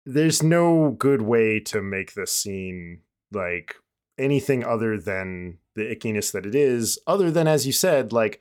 there's 0.05 0.43
no 0.43 0.97
good 0.99 1.23
way 1.23 1.61
to 1.61 1.81
make 1.81 2.15
this 2.15 2.33
scene 2.33 3.03
like 3.31 3.77
anything 4.19 4.65
other 4.65 4.99
than 4.99 5.59
the 5.75 5.95
ickiness 5.95 6.33
that 6.33 6.47
it 6.47 6.55
is, 6.55 6.99
other 7.07 7.31
than 7.31 7.47
as 7.47 7.67
you 7.67 7.73
said, 7.73 8.13
like 8.13 8.41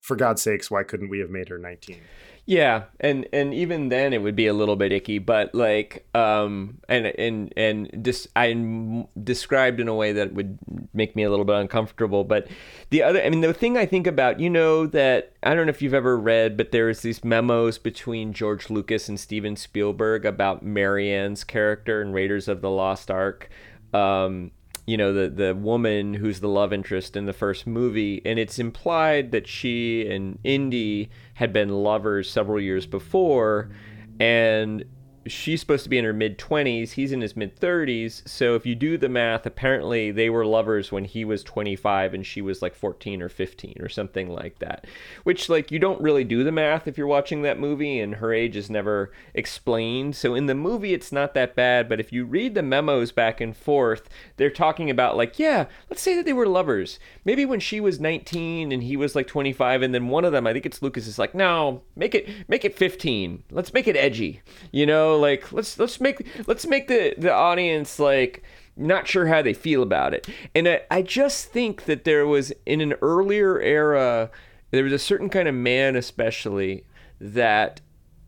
for 0.00 0.16
God's 0.16 0.42
sakes, 0.42 0.70
why 0.70 0.82
couldn't 0.82 1.10
we 1.10 1.18
have 1.18 1.30
made 1.30 1.48
her 1.48 1.58
19? 1.58 2.00
Yeah, 2.46 2.84
and 2.98 3.28
and 3.32 3.54
even 3.54 3.90
then 3.90 4.12
it 4.12 4.22
would 4.22 4.34
be 4.34 4.48
a 4.48 4.52
little 4.52 4.74
bit 4.74 4.90
icky, 4.90 5.18
but 5.18 5.54
like 5.54 6.08
um 6.16 6.78
and 6.88 7.06
and 7.06 7.52
and 7.56 8.02
dis- 8.02 8.26
I 8.34 9.06
described 9.22 9.78
in 9.78 9.86
a 9.86 9.94
way 9.94 10.12
that 10.12 10.32
would 10.32 10.58
make 10.92 11.14
me 11.14 11.22
a 11.22 11.30
little 11.30 11.44
bit 11.44 11.56
uncomfortable, 11.56 12.24
but 12.24 12.48
the 12.88 13.04
other 13.04 13.22
I 13.22 13.30
mean 13.30 13.42
the 13.42 13.54
thing 13.54 13.76
I 13.76 13.86
think 13.86 14.06
about, 14.08 14.40
you 14.40 14.50
know 14.50 14.86
that 14.86 15.34
I 15.44 15.54
don't 15.54 15.66
know 15.66 15.70
if 15.70 15.80
you've 15.80 15.94
ever 15.94 16.18
read, 16.18 16.56
but 16.56 16.72
there's 16.72 17.02
these 17.02 17.22
memos 17.22 17.78
between 17.78 18.32
George 18.32 18.68
Lucas 18.68 19.08
and 19.08 19.20
Steven 19.20 19.54
Spielberg 19.54 20.24
about 20.24 20.64
Marianne's 20.64 21.44
character 21.44 22.02
in 22.02 22.12
Raiders 22.12 22.48
of 22.48 22.62
the 22.62 22.70
Lost 22.70 23.12
Ark. 23.12 23.48
Um 23.92 24.50
you 24.90 24.96
know 24.96 25.12
the 25.12 25.28
the 25.28 25.54
woman 25.54 26.14
who's 26.14 26.40
the 26.40 26.48
love 26.48 26.72
interest 26.72 27.16
in 27.16 27.26
the 27.26 27.32
first 27.32 27.64
movie 27.64 28.20
and 28.24 28.40
it's 28.40 28.58
implied 28.58 29.30
that 29.30 29.46
she 29.46 30.04
and 30.10 30.36
Indy 30.42 31.10
had 31.34 31.52
been 31.52 31.68
lovers 31.68 32.28
several 32.28 32.60
years 32.60 32.86
before 32.86 33.70
and 34.18 34.84
she's 35.32 35.60
supposed 35.60 35.84
to 35.84 35.90
be 35.90 35.98
in 35.98 36.04
her 36.04 36.12
mid 36.12 36.38
20s 36.38 36.92
he's 36.92 37.12
in 37.12 37.20
his 37.20 37.36
mid 37.36 37.58
30s 37.58 38.26
so 38.28 38.54
if 38.54 38.66
you 38.66 38.74
do 38.74 38.98
the 38.98 39.08
math 39.08 39.46
apparently 39.46 40.10
they 40.10 40.30
were 40.30 40.44
lovers 40.44 40.92
when 40.92 41.04
he 41.04 41.24
was 41.24 41.42
25 41.44 42.14
and 42.14 42.26
she 42.26 42.40
was 42.40 42.62
like 42.62 42.74
14 42.74 43.22
or 43.22 43.28
15 43.28 43.76
or 43.80 43.88
something 43.88 44.28
like 44.28 44.58
that. 44.58 44.86
Which 45.24 45.48
like 45.48 45.70
you 45.70 45.78
don't 45.78 46.00
really 46.00 46.24
do 46.24 46.44
the 46.44 46.52
math 46.52 46.86
if 46.86 46.98
you're 46.98 47.06
watching 47.06 47.42
that 47.42 47.58
movie 47.58 47.98
and 48.00 48.16
her 48.16 48.32
age 48.32 48.56
is 48.56 48.70
never 48.70 49.12
explained. 49.34 50.16
So 50.16 50.34
in 50.34 50.46
the 50.46 50.54
movie 50.54 50.94
it's 50.94 51.12
not 51.12 51.34
that 51.34 51.54
bad 51.54 51.88
but 51.88 52.00
if 52.00 52.12
you 52.12 52.24
read 52.24 52.54
the 52.54 52.62
memos 52.62 53.12
back 53.12 53.40
and 53.40 53.56
forth 53.56 54.08
they're 54.36 54.50
talking 54.50 54.90
about 54.90 55.16
like 55.16 55.38
yeah 55.38 55.66
let's 55.88 56.02
say 56.02 56.14
that 56.16 56.24
they 56.24 56.32
were 56.32 56.46
lovers. 56.46 56.98
Maybe 57.24 57.44
when 57.44 57.60
she 57.60 57.80
was 57.80 58.00
19 58.00 58.72
and 58.72 58.82
he 58.82 58.96
was 58.96 59.14
like 59.14 59.26
25 59.26 59.82
and 59.82 59.94
then 59.94 60.08
one 60.08 60.24
of 60.24 60.32
them 60.32 60.46
i 60.46 60.52
think 60.52 60.66
it's 60.66 60.82
lucas 60.82 61.06
is 61.06 61.18
like 61.18 61.34
no 61.34 61.82
make 61.96 62.14
it 62.14 62.28
make 62.48 62.64
it 62.64 62.76
15 62.76 63.42
let's 63.50 63.72
make 63.72 63.86
it 63.86 63.96
edgy 63.96 64.40
you 64.72 64.86
know 64.86 65.18
like 65.20 65.52
let's 65.52 65.78
let's 65.78 66.00
make 66.00 66.26
let's 66.46 66.66
make 66.66 66.88
the 66.88 67.14
the 67.16 67.32
audience 67.32 67.98
like 67.98 68.42
not 68.76 69.06
sure 69.06 69.26
how 69.26 69.42
they 69.42 69.52
feel 69.52 69.82
about 69.82 70.14
it. 70.14 70.26
And 70.54 70.66
I, 70.66 70.82
I 70.90 71.02
just 71.02 71.46
think 71.46 71.84
that 71.84 72.04
there 72.04 72.26
was 72.26 72.52
in 72.64 72.80
an 72.80 72.94
earlier 73.02 73.60
era, 73.60 74.30
there 74.70 74.84
was 74.84 74.92
a 74.92 74.98
certain 74.98 75.28
kind 75.28 75.48
of 75.48 75.54
man, 75.54 75.96
especially 75.96 76.84
that 77.20 77.80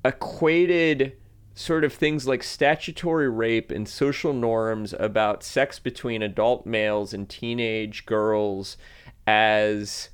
equated 0.05 1.17
sort 1.55 1.85
of 1.85 1.93
things 1.93 2.27
like 2.27 2.43
statutory 2.43 3.29
rape 3.29 3.71
and 3.71 3.89
social 3.89 4.33
norms 4.33 4.95
about 4.99 5.43
sex 5.43 5.79
between 5.79 6.23
adult 6.23 6.67
males 6.67 7.13
and 7.13 7.29
teenage 7.29 8.07
girls 8.07 8.77
as 9.27 10.09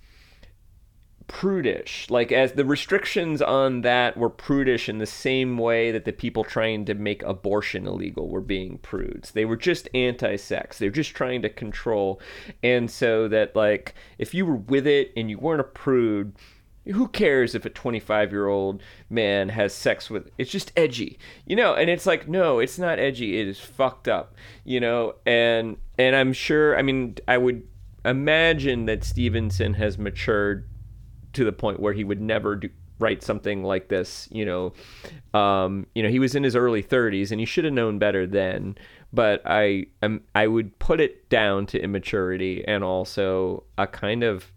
prudish. 1.29 2.09
Like 2.11 2.33
as 2.33 2.53
the 2.53 2.65
restrictions 2.65 3.41
on 3.41 3.83
that 3.83 4.17
were 4.17 4.31
prudish 4.31 4.89
in 4.89 4.99
the 4.99 5.07
same 5.07 5.57
way 5.57 5.93
that 5.93 6.05
the 6.05 6.13
people 6.13 6.43
trying 6.43 6.85
to 6.87 6.95
make 6.95 7.23
abortion 7.23 7.87
illegal 7.87 8.29
were 8.29 8.41
being 8.41 8.79
prudes. 8.79 9.31
They 9.31 9.45
were 9.45 9.57
just 9.57 9.89
anti-sex. 9.95 10.79
They 10.79 10.87
were 10.87 10.93
just 10.93 11.15
trying 11.15 11.43
to 11.43 11.49
control. 11.49 12.21
And 12.63 12.91
so 12.91 13.29
that 13.29 13.55
like 13.55 13.95
if 14.19 14.35
you 14.35 14.47
were 14.47 14.57
with 14.57 14.87
it 14.87 15.13
and 15.17 15.31
you 15.31 15.39
weren't 15.39 15.61
a 15.61 15.65
prude 15.65 16.35
who 16.87 17.07
cares 17.07 17.55
if 17.55 17.67
a 17.67 17.71
25 17.71 18.33
year 18.33 18.49
old 18.49 18.83
man 19.11 19.51
has 19.51 19.75
sex 19.75 20.09
with 20.09 20.31
it's 20.39 20.51
just 20.51 20.73
edgy 20.75 21.19
you 21.45 21.55
know? 21.55 21.75
And 21.75 21.91
it's 21.91 22.07
like 22.07 22.27
no 22.27 22.59
it's 22.59 22.79
not 22.79 22.99
edgy. 22.99 23.39
It 23.39 23.47
is 23.47 23.61
fucked 23.61 24.09
up 24.09 24.35
you 24.65 24.81
know? 24.81 25.15
And 25.27 25.77
and 25.99 26.17
i'm 26.17 26.33
sure 26.33 26.79
i 26.79 26.83
mean 26.83 27.17
i 27.29 27.37
would 27.37 27.67
imagine 28.05 28.87
that 28.87 29.05
stephenson 29.05 29.75
has 29.75 29.99
matured 29.99 30.67
to 31.39 31.45
the 31.45 31.53
point 31.53 31.79
where 31.79 31.93
he 31.93 32.03
would 32.03 32.21
never 32.21 32.57
do, 32.57 32.69
write 32.99 33.23
something 33.23 33.63
like 33.63 33.89
this. 33.89 34.29
You 34.33 34.45
know, 34.45 35.39
um, 35.39 35.87
you 35.95 36.03
know, 36.03 36.09
he 36.09 36.19
was 36.19 36.35
in 36.35 36.43
his 36.43 36.57
early 36.57 36.83
30s 36.83 37.31
and 37.31 37.39
he 37.39 37.47
should 37.47 37.65
have 37.65 37.73
known 37.73 37.99
better 37.99 38.27
then. 38.27 38.77
But 39.13 39.41
I, 39.47 39.87
um, 40.03 40.23
I 40.35 40.49
would 40.49 40.79
put 40.81 41.01
it 41.01 41.31
down 41.31 41.67
to 41.67 41.81
immaturity 41.81 42.65
and 42.67 42.83
also 42.83 43.63
a 43.79 43.87
kind 43.87 44.25
of 44.25 44.53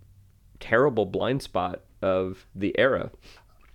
terrible 0.59 1.05
blind 1.05 1.43
spot 1.43 1.81
of 2.01 2.47
the 2.55 2.77
era. 2.79 3.11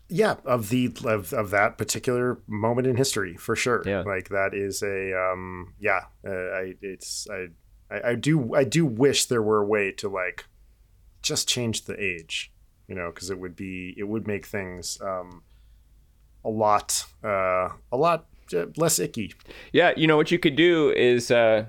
Yeah, 0.08 0.36
of 0.44 0.68
the 0.68 0.92
of, 1.04 1.32
of 1.32 1.50
that 1.50 1.78
particular 1.78 2.40
moment 2.48 2.88
in 2.88 2.96
history 2.96 3.36
for 3.36 3.56
sure. 3.56 3.82
Yeah, 3.86 4.02
like 4.02 4.28
that 4.28 4.50
is 4.52 4.80
a 4.82 5.12
um, 5.18 5.74
yeah. 5.80 6.02
Uh, 6.24 6.30
I 6.30 6.74
it's 6.80 7.26
I, 7.28 7.46
I 7.90 8.10
I 8.10 8.14
do 8.14 8.54
I 8.54 8.62
do 8.62 8.86
wish 8.86 9.24
there 9.24 9.42
were 9.42 9.58
a 9.58 9.66
way 9.66 9.90
to 9.92 10.08
like 10.08 10.44
just 11.22 11.48
change 11.48 11.86
the 11.86 12.00
age 12.00 12.52
you 12.88 12.94
know, 12.94 13.10
because 13.12 13.30
it 13.30 13.38
would 13.38 13.56
be 13.56 13.94
it 13.96 14.04
would 14.04 14.26
make 14.26 14.46
things 14.46 15.00
um, 15.00 15.42
a 16.44 16.50
lot 16.50 17.04
uh, 17.24 17.70
a 17.92 17.96
lot 17.96 18.26
uh, 18.54 18.66
less 18.76 18.98
icky. 18.98 19.34
Yeah, 19.72 19.92
you 19.96 20.06
know 20.06 20.16
what 20.16 20.30
you 20.30 20.38
could 20.38 20.56
do 20.56 20.90
is 20.90 21.30
uh, 21.30 21.66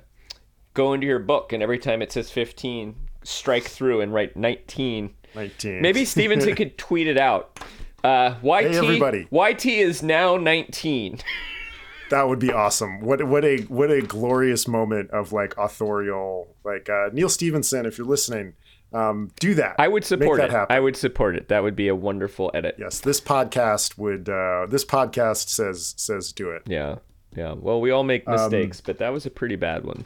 go 0.73 0.93
into 0.93 1.07
your 1.07 1.19
book 1.19 1.53
and 1.53 1.63
every 1.63 1.79
time 1.79 2.01
it 2.01 2.11
says 2.11 2.29
15, 2.29 2.95
strike 3.23 3.65
through 3.65 4.01
and 4.01 4.13
write 4.13 4.37
19. 4.37 5.13
19. 5.35 5.81
Maybe 5.81 6.05
Stephenson 6.05 6.55
could 6.55 6.77
tweet 6.77 7.07
it 7.07 7.17
out. 7.17 7.59
Uh, 8.03 8.35
YT, 8.41 8.71
hey 8.71 8.77
everybody. 8.77 9.27
YT 9.31 9.65
is 9.65 10.03
now 10.03 10.37
19. 10.37 11.19
that 12.09 12.27
would 12.27 12.39
be 12.39 12.51
awesome. 12.51 13.01
What 13.01 13.23
what 13.27 13.43
a 13.43 13.57
what 13.63 13.91
a 13.91 14.01
glorious 14.01 14.67
moment 14.67 15.11
of 15.11 15.33
like 15.33 15.55
authorial 15.57 16.55
like 16.63 16.89
uh, 16.89 17.09
Neal 17.11 17.29
Stephenson, 17.29 17.85
if 17.85 17.97
you're 17.97 18.07
listening, 18.07 18.53
um, 18.93 19.31
do 19.39 19.53
that. 19.55 19.75
I 19.79 19.87
would 19.87 20.05
support 20.05 20.39
it. 20.39 20.51
Happen. 20.51 20.75
I 20.75 20.79
would 20.79 20.95
support 20.95 21.35
it. 21.35 21.49
That 21.49 21.63
would 21.63 21.75
be 21.75 21.87
a 21.87 21.95
wonderful 21.95 22.51
edit. 22.53 22.75
Yes, 22.77 22.99
this 22.99 23.19
podcast 23.19 23.97
would. 23.97 24.29
Uh, 24.29 24.65
this 24.69 24.85
podcast 24.85 25.49
says 25.49 25.93
says 25.97 26.31
do 26.31 26.51
it. 26.51 26.63
Yeah, 26.65 26.97
yeah. 27.35 27.53
Well, 27.53 27.81
we 27.81 27.91
all 27.91 28.03
make 28.03 28.27
um, 28.27 28.33
mistakes, 28.33 28.79
um, 28.79 28.83
but 28.85 28.97
that 28.99 29.09
was 29.09 29.25
a 29.25 29.29
pretty 29.29 29.55
bad 29.55 29.83
one. 29.83 30.05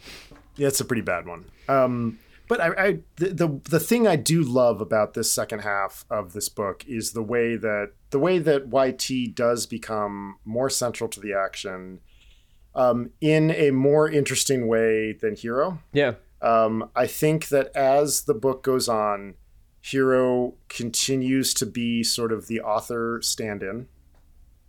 Yeah, 0.55 0.67
it's 0.67 0.79
a 0.79 0.85
pretty 0.85 1.03
bad 1.03 1.27
one. 1.27 1.45
Um, 1.69 2.19
but 2.47 2.59
I, 2.59 2.67
I 2.67 2.99
the, 3.17 3.29
the 3.29 3.61
the 3.69 3.79
thing 3.79 4.07
I 4.07 4.15
do 4.15 4.41
love 4.41 4.81
about 4.81 5.13
this 5.13 5.31
second 5.31 5.59
half 5.59 6.05
of 6.09 6.33
this 6.33 6.49
book 6.49 6.83
is 6.87 7.11
the 7.11 7.23
way 7.23 7.55
that 7.55 7.91
the 8.09 8.19
way 8.19 8.39
that 8.39 8.73
YT 8.73 9.35
does 9.35 9.65
become 9.65 10.37
more 10.43 10.69
central 10.69 11.09
to 11.09 11.19
the 11.19 11.33
action 11.33 11.99
um, 12.75 13.11
in 13.21 13.51
a 13.51 13.71
more 13.71 14.09
interesting 14.09 14.67
way 14.67 15.13
than 15.13 15.35
Hiro. 15.35 15.79
Yeah. 15.93 16.15
Um, 16.41 16.89
I 16.95 17.07
think 17.07 17.49
that 17.49 17.75
as 17.75 18.23
the 18.23 18.33
book 18.33 18.63
goes 18.63 18.89
on, 18.89 19.35
Hiro 19.81 20.55
continues 20.69 21.53
to 21.55 21.65
be 21.65 22.03
sort 22.03 22.31
of 22.31 22.47
the 22.47 22.61
author 22.61 23.19
stand 23.21 23.63
in. 23.63 23.87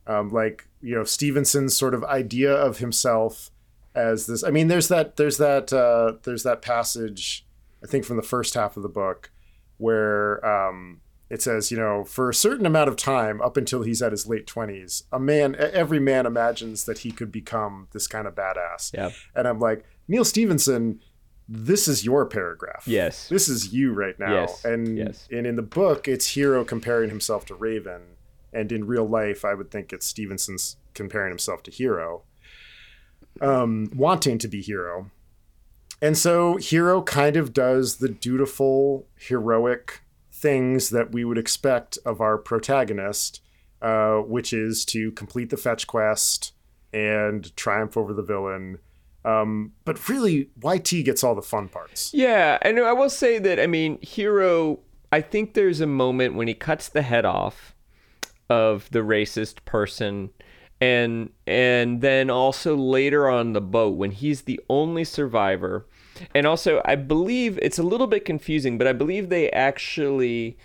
Um, 0.07 0.31
like, 0.31 0.69
you 0.81 0.95
know, 0.95 1.05
Stephenson's 1.05 1.77
sort 1.77 1.95
of 1.95 2.05
idea 2.05 2.53
of 2.53 2.79
himself 2.79 3.51
as 3.95 4.27
this. 4.27 4.43
I 4.43 4.51
mean, 4.51 4.69
there's 4.69 4.89
that, 4.89 5.17
there's 5.17 5.39
that, 5.39 5.73
uh, 5.73 6.15
there's 6.25 6.43
that 6.43 6.63
passage, 6.63 7.47
I 7.83 7.87
think 7.87 8.05
from 8.05 8.17
the 8.17 8.23
first 8.23 8.55
half 8.55 8.77
of 8.77 8.83
the 8.83 8.89
book, 8.89 9.31
where 9.77 10.45
um, 10.45 11.01
it 11.31 11.41
says, 11.41 11.71
you 11.71 11.79
know, 11.79 12.05
for 12.05 12.29
a 12.29 12.35
certain 12.35 12.67
amount 12.67 12.89
of 12.89 12.97
time, 12.97 13.41
up 13.41 13.57
until 13.57 13.83
he's 13.83 14.03
at 14.03 14.13
his 14.13 14.27
late 14.27 14.47
20s, 14.47 15.05
a 15.13 15.21
man, 15.21 15.57
every 15.59 16.01
man 16.01 16.27
imagines 16.27 16.85
that 16.85 16.99
he 16.99 17.13
could 17.13 17.31
become 17.31 17.89
this 17.93 18.07
kind 18.07 18.27
of 18.27 18.35
badass. 18.35 18.93
Yeah. 18.93 19.11
And 19.35 19.47
I'm 19.47 19.59
like, 19.61 19.85
Neal 20.09 20.25
Stephenson, 20.25 21.01
this 21.49 21.89
is 21.89 22.05
your 22.05 22.27
paragraph. 22.27 22.85
Yes. 22.87 23.29
This 23.29 23.49
is 23.49 23.73
you 23.73 23.93
right 23.93 24.19
now. 24.19 24.33
Yes. 24.43 24.65
And 24.65 24.97
Yes. 24.97 25.29
and 25.31 25.47
in 25.47 25.57
the 25.57 25.63
book, 25.63 26.09
it's 26.09 26.35
Hiro 26.35 26.65
comparing 26.65 27.11
himself 27.11 27.45
to 27.47 27.55
Raven. 27.55 28.03
And 28.53 28.71
in 28.71 28.87
real 28.87 29.09
life, 29.09 29.45
I 29.45 29.55
would 29.55 29.71
think 29.71 29.93
it's 29.93 30.07
Stephenson's 30.07 30.77
comparing 30.95 31.31
himself 31.31 31.63
to 31.65 31.71
Hiro. 31.71 32.23
Um, 33.41 33.91
wanting 33.95 34.39
to 34.39 34.49
be 34.49 34.61
Hiro. 34.61 35.11
And 36.03 36.19
so 36.19 36.57
Hiro 36.57 37.03
kind 37.03 37.37
of 37.37 37.53
does 37.55 37.97
the 37.97 38.09
dutiful, 38.09 39.07
heroic 39.17 40.03
things 40.33 40.91
that 40.91 41.13
we 41.13 41.25
would 41.25 41.39
expect 41.39 41.97
of 42.05 42.21
our 42.21 42.37
protagonist, 42.37 43.41
uh, 43.81 44.17
which 44.17 44.53
is 44.53 44.85
to 44.87 45.13
complete 45.13 45.51
the 45.51 45.57
fetch 45.57 45.87
quest 45.87 46.53
and 46.93 47.57
triumph 47.57 47.97
over 47.97 48.13
the 48.13 48.23
villain. 48.23 48.79
Um, 49.25 49.73
but 49.85 50.09
really, 50.09 50.51
YT 50.63 51.05
gets 51.05 51.23
all 51.23 51.35
the 51.35 51.43
fun 51.43 51.69
parts. 51.69 52.13
Yeah, 52.13 52.59
and 52.63 52.79
I 52.81 52.93
will 52.93 53.11
say 53.11 53.39
that 53.39 53.61
I 53.61 53.67
mean, 53.67 53.99
Hiro. 54.03 54.81
I 55.13 55.21
think 55.21 55.55
there's 55.55 55.81
a 55.81 55.87
moment 55.87 56.35
when 56.35 56.49
he 56.49 56.55
cuts 56.55 56.89
the 56.89 57.03
head 57.03 57.25
off 57.25 57.75
of 58.49 58.91
the 58.91 59.01
racist 59.01 59.65
person, 59.65 60.31
and 60.81 61.31
and 61.47 62.01
then 62.01 62.31
also 62.31 62.75
later 62.77 63.29
on 63.29 63.53
the 63.53 63.61
boat 63.61 63.97
when 63.97 64.11
he's 64.11 64.43
the 64.43 64.61
only 64.69 65.05
survivor, 65.05 65.87
and 66.35 66.47
also 66.47 66.83
I 66.85 66.97
believe 66.97 67.59
it's 67.63 67.79
a 67.79 67.85
little 67.85 68.07
bit 68.07 68.25
confusing, 68.25 68.79
but 68.79 68.87
I 68.87 68.93
believe 68.93 69.29
they 69.29 69.51
actually 69.51 70.57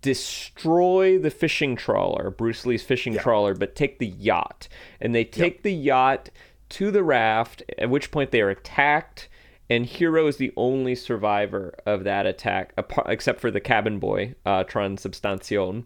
destroy 0.00 1.18
the 1.18 1.30
fishing 1.30 1.76
trawler, 1.76 2.30
Bruce 2.30 2.64
Lee's 2.64 2.82
fishing 2.82 3.16
trawler, 3.16 3.54
but 3.54 3.74
take 3.74 3.98
the 3.98 4.06
yacht. 4.06 4.68
And 5.00 5.14
they 5.14 5.24
take 5.24 5.62
the 5.62 5.72
yacht 5.72 6.30
to 6.70 6.90
the 6.90 7.02
raft, 7.02 7.62
at 7.78 7.90
which 7.90 8.10
point 8.10 8.30
they 8.30 8.40
are 8.40 8.50
attacked. 8.50 9.28
And 9.70 9.84
Hiro 9.84 10.26
is 10.26 10.38
the 10.38 10.50
only 10.56 10.94
survivor 10.94 11.74
of 11.84 12.04
that 12.04 12.24
attack, 12.24 12.72
apart, 12.78 13.06
except 13.10 13.38
for 13.38 13.50
the 13.50 13.60
cabin 13.60 13.98
boy, 13.98 14.34
uh, 14.46 14.64
Transubstantiation, 14.64 15.84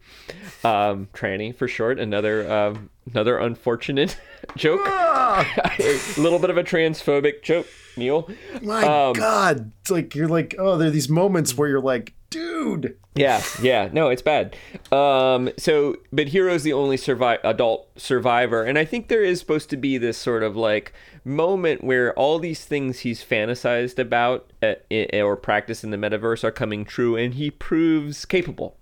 um, 0.63 1.09
Tranny 1.13 1.53
for 1.53 1.67
short. 1.67 1.99
Another 1.99 2.49
um 2.51 2.91
another 3.11 3.39
unfortunate 3.39 4.17
joke, 4.57 4.87
a 4.87 5.45
little 6.17 6.39
bit 6.39 6.51
of 6.51 6.57
a 6.59 6.63
transphobic 6.63 7.43
joke, 7.43 7.67
Neal. 7.97 8.31
My 8.63 8.83
Um, 8.85 9.15
God, 9.15 9.73
it's 9.81 9.91
like 9.91 10.15
you're 10.15 10.29
like, 10.29 10.55
oh, 10.61 10.79
there 10.79 10.87
are 10.87 10.93
these 10.93 11.09
moments 11.09 11.57
where 11.57 11.69
you're 11.69 11.81
like, 11.81 12.15
dude. 12.33 12.97
Yeah, 13.15 13.43
yeah, 13.61 13.91
no, 13.93 14.09
it's 14.09 14.23
bad. 14.23 14.57
Um, 14.91 15.51
so, 15.59 15.97
but 16.13 16.29
Hiro's 16.29 16.63
the 16.63 16.73
only 16.73 16.97
survi- 16.97 17.39
adult 17.45 17.89
survivor, 18.01 18.63
and 18.63 18.79
I 18.79 18.85
think 18.87 19.09
there 19.09 19.23
is 19.23 19.39
supposed 19.39 19.69
to 19.71 19.77
be 19.77 19.99
this 19.99 20.17
sort 20.17 20.43
of 20.43 20.57
like 20.57 20.95
moment 21.25 21.85
where 21.85 22.13
all 22.15 22.39
these 22.39 22.65
things 22.65 23.01
he's 23.01 23.23
fantasized 23.23 23.99
about 23.99 24.51
uh, 24.63 24.75
i- 24.91 25.21
or 25.21 25.37
practiced 25.37 25.85
in 25.85 25.91
the 25.91 25.97
metaverse 25.99 26.43
are 26.43 26.51
coming 26.51 26.85
true, 26.87 27.15
and 27.17 27.35
he 27.35 27.51
proves 27.51 28.25
capable 28.25 28.77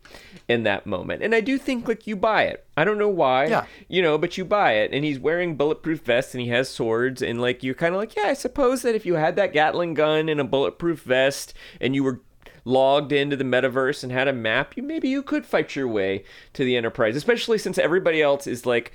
in 0.48 0.62
that 0.62 0.86
moment. 0.86 1.22
And 1.24 1.34
I 1.34 1.40
do 1.40 1.59
think 1.59 1.88
like 1.88 2.07
you 2.07 2.14
buy 2.16 2.44
it. 2.44 2.64
I 2.76 2.84
don't 2.84 2.98
know 2.98 3.09
why, 3.09 3.46
Yeah. 3.46 3.64
you 3.88 4.01
know, 4.01 4.16
but 4.16 4.38
you 4.38 4.44
buy 4.44 4.74
it, 4.74 4.92
and 4.92 5.05
he's 5.05 5.18
wearing 5.18 5.57
bulletproof 5.57 6.03
vests, 6.03 6.34
and 6.34 6.40
he 6.42 6.48
has 6.51 6.68
swords, 6.68 7.20
and 7.20 7.40
like 7.40 7.64
you're 7.64 7.74
kind 7.74 7.94
of 7.96 8.01
like, 8.01 8.14
yeah, 8.16 8.26
I 8.28 8.34
suppose 8.34 8.82
that 8.82 8.94
if 8.94 9.05
you 9.05 9.14
had 9.14 9.34
that 9.36 9.53
Gatling 9.53 9.94
gun 9.94 10.28
and 10.28 10.40
a 10.40 10.44
bulletproof 10.44 11.03
vest, 11.03 11.53
and 11.80 11.96
you 11.96 12.05
were 12.05 12.20
logged 12.64 13.12
into 13.12 13.36
the 13.36 13.44
metaverse 13.44 14.02
and 14.02 14.12
had 14.12 14.28
a 14.28 14.32
map, 14.32 14.76
you 14.76 14.82
maybe 14.82 15.08
you 15.08 15.22
could 15.22 15.46
fight 15.46 15.76
your 15.76 15.88
way 15.88 16.24
to 16.52 16.64
the 16.64 16.76
Enterprise, 16.76 17.16
especially 17.16 17.58
since 17.58 17.78
everybody 17.78 18.22
else 18.22 18.46
is 18.46 18.66
like 18.66 18.92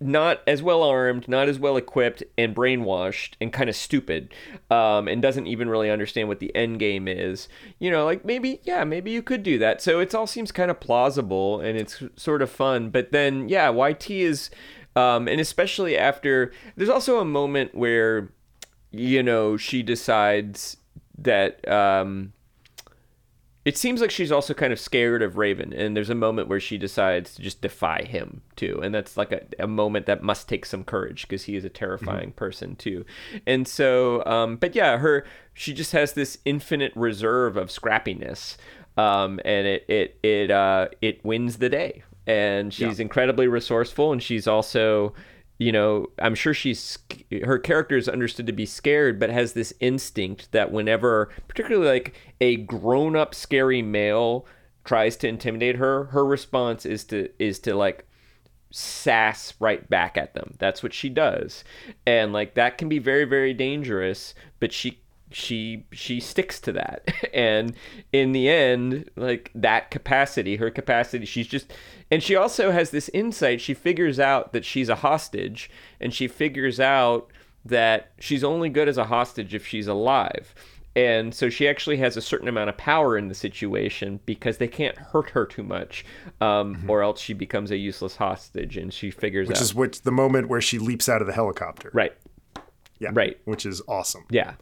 not 0.00 0.40
as 0.46 0.62
well 0.62 0.82
armed, 0.82 1.28
not 1.28 1.48
as 1.48 1.58
well 1.58 1.76
equipped, 1.76 2.22
and 2.38 2.54
brainwashed 2.54 3.34
and 3.40 3.52
kind 3.52 3.68
of 3.68 3.76
stupid, 3.76 4.34
um, 4.70 5.06
and 5.08 5.20
doesn't 5.20 5.46
even 5.46 5.68
really 5.68 5.90
understand 5.90 6.28
what 6.28 6.40
the 6.40 6.54
end 6.56 6.78
game 6.78 7.06
is. 7.06 7.48
You 7.78 7.90
know, 7.90 8.04
like 8.04 8.24
maybe, 8.24 8.60
yeah, 8.64 8.84
maybe 8.84 9.10
you 9.10 9.22
could 9.22 9.42
do 9.42 9.58
that. 9.58 9.82
So 9.82 10.00
it 10.00 10.14
all 10.14 10.26
seems 10.26 10.52
kind 10.52 10.70
of 10.70 10.80
plausible 10.80 11.60
and 11.60 11.78
it's 11.78 12.02
sort 12.16 12.42
of 12.42 12.50
fun. 12.50 12.90
But 12.90 13.12
then, 13.12 13.48
yeah, 13.48 13.70
YT 13.70 14.10
is, 14.10 14.50
um, 14.96 15.28
and 15.28 15.40
especially 15.40 15.98
after, 15.98 16.52
there's 16.76 16.90
also 16.90 17.20
a 17.20 17.24
moment 17.24 17.74
where, 17.74 18.32
you 18.90 19.22
know, 19.22 19.56
she 19.56 19.82
decides 19.82 20.78
that. 21.18 21.66
Um, 21.68 22.32
it 23.64 23.78
seems 23.78 24.00
like 24.00 24.10
she's 24.10 24.30
also 24.30 24.52
kind 24.52 24.72
of 24.72 24.78
scared 24.78 25.22
of 25.22 25.38
Raven, 25.38 25.72
and 25.72 25.96
there's 25.96 26.10
a 26.10 26.14
moment 26.14 26.48
where 26.48 26.60
she 26.60 26.76
decides 26.76 27.34
to 27.34 27.42
just 27.42 27.62
defy 27.62 28.02
him 28.02 28.42
too, 28.56 28.78
and 28.82 28.94
that's 28.94 29.16
like 29.16 29.32
a, 29.32 29.42
a 29.58 29.66
moment 29.66 30.06
that 30.06 30.22
must 30.22 30.48
take 30.48 30.66
some 30.66 30.84
courage 30.84 31.22
because 31.22 31.44
he 31.44 31.56
is 31.56 31.64
a 31.64 31.70
terrifying 31.70 32.32
person 32.32 32.76
too, 32.76 33.04
and 33.46 33.66
so, 33.66 34.24
um, 34.26 34.56
but 34.56 34.74
yeah, 34.74 34.98
her 34.98 35.24
she 35.54 35.72
just 35.72 35.92
has 35.92 36.12
this 36.12 36.38
infinite 36.44 36.92
reserve 36.94 37.56
of 37.56 37.68
scrappiness, 37.68 38.56
um, 38.96 39.40
and 39.44 39.66
it 39.66 39.84
it 39.88 40.18
it 40.22 40.50
uh, 40.50 40.88
it 41.00 41.24
wins 41.24 41.56
the 41.56 41.68
day, 41.70 42.02
and 42.26 42.72
she's 42.72 43.00
incredibly 43.00 43.48
resourceful, 43.48 44.12
and 44.12 44.22
she's 44.22 44.46
also 44.46 45.14
you 45.58 45.70
know, 45.70 46.08
I'm 46.18 46.34
sure 46.34 46.52
she's 46.52 46.98
her 47.44 47.58
character 47.58 47.96
is 47.96 48.08
understood 48.08 48.46
to 48.46 48.52
be 48.52 48.66
scared, 48.66 49.20
but 49.20 49.30
has 49.30 49.52
this 49.52 49.72
instinct 49.80 50.50
that 50.52 50.72
whenever, 50.72 51.30
particularly 51.46 51.88
like 51.88 52.14
a 52.40 52.56
grown-up 52.56 53.34
scary 53.34 53.82
male 53.82 54.46
tries 54.84 55.16
to 55.18 55.28
intimidate 55.28 55.76
her, 55.76 56.04
her 56.06 56.24
response 56.24 56.84
is 56.84 57.04
to 57.04 57.28
is 57.38 57.58
to 57.60 57.74
like 57.74 58.06
sass 58.70 59.54
right 59.60 59.88
back 59.88 60.16
at 60.16 60.34
them. 60.34 60.56
That's 60.58 60.82
what 60.82 60.92
she 60.92 61.08
does, 61.08 61.62
and 62.04 62.32
like 62.32 62.54
that 62.54 62.76
can 62.76 62.88
be 62.88 62.98
very 62.98 63.24
very 63.24 63.54
dangerous. 63.54 64.34
But 64.58 64.72
she 64.72 65.03
she 65.34 65.84
she 65.92 66.20
sticks 66.20 66.60
to 66.60 66.72
that 66.72 67.12
and 67.34 67.74
in 68.12 68.32
the 68.32 68.48
end 68.48 69.10
like 69.16 69.50
that 69.54 69.90
capacity 69.90 70.56
her 70.56 70.70
capacity 70.70 71.26
she's 71.26 71.48
just 71.48 71.72
and 72.10 72.22
she 72.22 72.36
also 72.36 72.70
has 72.70 72.90
this 72.90 73.08
insight 73.10 73.60
she 73.60 73.74
figures 73.74 74.20
out 74.20 74.52
that 74.52 74.64
she's 74.64 74.88
a 74.88 74.96
hostage 74.96 75.68
and 76.00 76.14
she 76.14 76.28
figures 76.28 76.78
out 76.78 77.30
that 77.64 78.12
she's 78.20 78.44
only 78.44 78.68
good 78.68 78.88
as 78.88 78.96
a 78.98 79.06
hostage 79.06 79.54
if 79.54 79.66
she's 79.66 79.88
alive 79.88 80.54
and 80.96 81.34
so 81.34 81.50
she 81.50 81.66
actually 81.66 81.96
has 81.96 82.16
a 82.16 82.20
certain 82.20 82.46
amount 82.46 82.70
of 82.70 82.76
power 82.76 83.18
in 83.18 83.26
the 83.26 83.34
situation 83.34 84.20
because 84.26 84.58
they 84.58 84.68
can't 84.68 84.96
hurt 84.96 85.30
her 85.30 85.44
too 85.44 85.64
much 85.64 86.04
um, 86.40 86.84
or 86.86 87.02
else 87.02 87.20
she 87.20 87.32
becomes 87.32 87.72
a 87.72 87.76
useless 87.76 88.14
hostage 88.14 88.76
and 88.76 88.94
she 88.94 89.10
figures 89.10 89.48
out 89.48 89.50
Which 89.50 89.58
out 89.58 89.62
is 89.62 89.74
what 89.74 89.92
the 90.04 90.12
moment 90.12 90.48
where 90.48 90.60
she 90.60 90.78
leaps 90.78 91.08
out 91.08 91.20
of 91.20 91.26
the 91.26 91.32
helicopter. 91.32 91.90
right 91.92 92.12
Yeah. 93.00 93.10
right. 93.12 93.36
Which 93.44 93.66
is 93.66 93.82
awesome. 93.88 94.24
Yeah. 94.30 94.54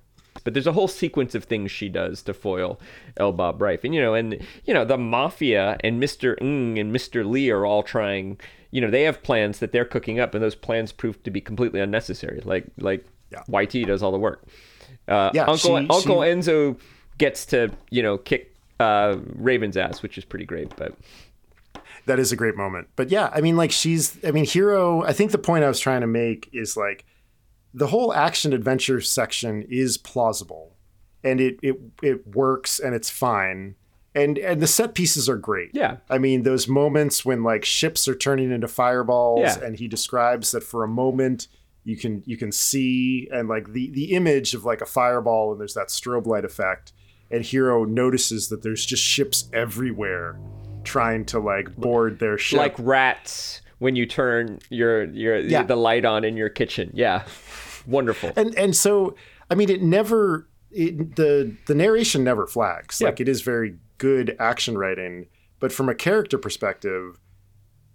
But 0.43 0.55
there's 0.55 0.67
a 0.67 0.73
whole 0.73 0.89
sequence 0.89 1.35
of 1.35 1.45
things 1.45 1.71
she 1.71 1.89
does 1.89 2.23
to 2.23 2.35
foil 2.35 2.79
L. 3.17 3.33
Bob 3.33 3.61
Rife. 3.63 3.85
And, 3.85 3.95
you 3.95 4.01
know, 4.01 4.15
and, 4.15 4.39
you 4.65 4.75
know, 4.75 4.85
the 4.85 4.99
Mafia 4.99 5.77
and 5.81 6.03
Mr. 6.03 6.37
Ng 6.41 6.79
and 6.79 6.95
Mr. 6.95 7.25
Lee 7.29 7.51
are 7.51 7.65
all 7.65 7.83
trying, 7.83 8.39
you 8.71 8.81
know, 8.81 8.91
they 8.91 9.03
have 9.03 9.23
plans 9.23 9.59
that 9.61 9.73
they're 9.73 9.85
cooking 9.85 10.19
up, 10.21 10.35
and 10.35 10.43
those 10.43 10.55
plans 10.55 10.93
prove 10.93 11.23
to 11.23 11.31
be 11.31 11.41
completely 11.41 11.81
unnecessary. 11.81 12.41
Like, 12.45 12.65
like 12.79 13.05
Yeah. 13.31 13.43
YT 13.49 13.85
does 13.87 14.03
all 14.03 14.13
the 14.13 14.19
work. 14.19 14.43
Uh, 15.09 15.31
Yeah, 15.35 15.43
Uncle, 15.43 15.57
she- 15.79 15.89
Uncle 15.89 16.01
she- 16.23 16.29
Enzo 16.29 16.79
gets 17.19 17.47
to, 17.47 17.71
you 17.91 18.03
know, 18.03 18.19
kick 18.19 18.49
uh, 18.81 19.17
Raven's 19.37 19.77
ass, 19.77 20.03
which 20.03 20.19
is 20.19 20.25
pretty 20.25 20.45
great. 20.45 20.75
But 20.77 20.95
that 22.07 22.19
is 22.19 22.33
a 22.33 22.37
great 22.37 22.57
moment. 22.57 22.89
But 22.97 23.11
yeah, 23.11 23.31
I 23.33 23.41
mean, 23.41 23.57
like 23.57 23.71
she's, 23.71 24.19
I 24.25 24.33
mean, 24.33 24.45
Hiro. 24.45 25.03
I 25.05 25.13
think 25.13 25.31
the 25.31 25.39
point 25.39 25.63
I 25.65 25.69
was 25.69 25.79
trying 25.79 26.01
to 26.01 26.07
make 26.09 26.49
is 26.53 26.77
like 26.77 27.05
the 27.75 27.89
whole 27.89 28.13
action 28.13 28.53
adventure 28.53 29.01
section 29.01 29.63
is 29.69 29.97
plausible, 29.97 30.77
and 31.25 31.41
it 31.41 31.59
it 31.63 31.77
it 32.03 32.27
works 32.35 32.79
and 32.79 32.95
it's 32.95 33.11
fine, 33.11 33.75
and 34.15 34.39
and 34.39 34.61
the 34.61 34.67
set 34.67 34.95
pieces 34.95 35.29
are 35.29 35.39
great. 35.39 35.71
Yeah. 35.73 35.97
I 36.11 36.19
mean, 36.19 36.43
those 36.43 36.69
moments 36.69 37.25
when 37.25 37.43
like 37.43 37.65
ships 37.65 38.07
are 38.09 38.15
turning 38.15 38.53
into 38.53 38.69
fireballs, 38.69 39.41
Yeah. 39.41 39.65
and 39.65 39.77
he 39.79 39.89
describes 39.89 40.51
that 40.53 40.63
for 40.63 40.85
a 40.85 40.89
moment 40.89 41.49
you 41.85 41.97
can 41.97 42.23
you 42.27 42.37
can 42.37 42.53
see 42.53 43.29
and 43.33 43.49
like 43.49 43.73
the 43.73 43.91
the 43.91 44.13
image 44.13 44.55
of 44.55 44.65
like 44.65 44.81
a 44.81 44.87
fireball 44.87 45.51
and 45.51 45.61
there's 45.61 45.75
that 45.75 45.89
strobe 45.89 46.27
light 46.27 46.45
effect 46.45 46.93
and 47.29 47.45
Hiro 47.45 47.85
notices 47.85 48.49
that 48.51 48.63
there's 48.63 48.87
just 48.87 49.03
ships 49.03 49.49
everywhere 49.53 50.39
trying 50.85 51.25
to 51.25 51.41
like 51.41 51.75
board 51.75 52.21
their 52.21 52.39
ship 52.39 52.59
like 52.59 52.77
rats 52.79 53.63
when 53.83 53.97
you 53.97 54.07
turn 54.07 54.61
your 54.71 55.05
your 55.05 55.39
Yeah. 55.39 55.65
the 55.65 55.77
light 55.77 56.05
on 56.05 56.25
in 56.25 56.37
your 56.37 56.49
kitchen. 56.49 56.91
Yeah, 56.95 57.25
wonderful. 57.87 58.31
and 58.37 58.57
and 58.57 58.77
so 58.77 59.17
I 59.51 59.55
mean, 59.55 59.69
it 59.71 59.83
never 59.83 60.49
it, 60.71 61.17
the 61.17 61.55
the 61.67 61.75
narration 61.75 62.23
never 62.25 62.47
flags. 62.47 63.01
Yeah. 63.01 63.09
Like 63.09 63.21
it 63.21 63.29
is 63.29 63.43
very 63.43 63.77
good 63.99 64.37
action 64.39 64.79
writing, 64.79 65.27
but 65.61 65.73
from 65.73 65.89
a 65.89 65.95
character 65.95 66.39
perspective, 66.39 67.19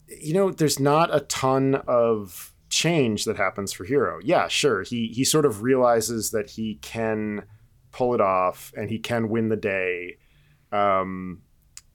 you 0.08 0.34
know, 0.34 0.52
there's 0.52 0.80
not 0.80 1.14
a 1.16 1.22
ton 1.22 1.76
of 1.88 2.54
change 2.70 3.24
that 3.26 3.38
happens 3.38 3.72
for 3.72 3.86
Hiro. 3.86 4.20
Yeah, 4.24 4.48
sure, 4.50 4.84
he 4.84 5.08
he 5.08 5.24
sort 5.24 5.46
of 5.46 5.62
realizes 5.64 6.32
that 6.32 6.50
he 6.52 6.76
can 6.82 7.44
pull 7.92 8.14
it 8.14 8.22
off 8.22 8.74
and 8.78 8.90
he 8.90 9.00
can 9.00 9.30
win 9.30 9.48
the 9.50 9.56
day. 9.56 10.18
Um, 10.72 11.42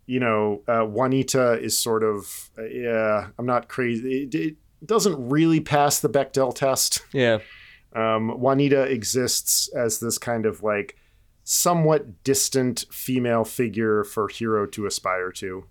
you 0.07 0.21
know, 0.21 0.63
uh, 0.69 0.85
Juanita 0.85 1.59
is 1.61 1.77
sort 1.79 2.03
of 2.03 2.51
uh, 2.59 2.65
yeah. 2.65 3.29
I'm 3.39 3.47
not 3.47 3.69
crazy. 3.69 4.25
It, 4.25 4.35
it 4.35 4.57
doesn't 4.85 5.29
really 5.29 5.61
pass 5.61 6.01
the 6.01 6.09
Bechdel 6.09 6.55
test. 6.55 7.03
Yeah, 7.13 7.39
Um, 7.95 8.41
Juanita 8.41 8.83
exists 8.83 9.69
as 9.69 10.01
this 10.01 10.19
kind 10.19 10.47
of 10.47 10.63
like 10.63 10.97
somewhat 11.45 12.25
distant 12.25 12.85
female 12.91 13.45
figure 13.45 14.05
for 14.05 14.29
Hiro 14.29 14.67
to 14.67 14.87
aspire 14.87 15.31
to. 15.33 15.65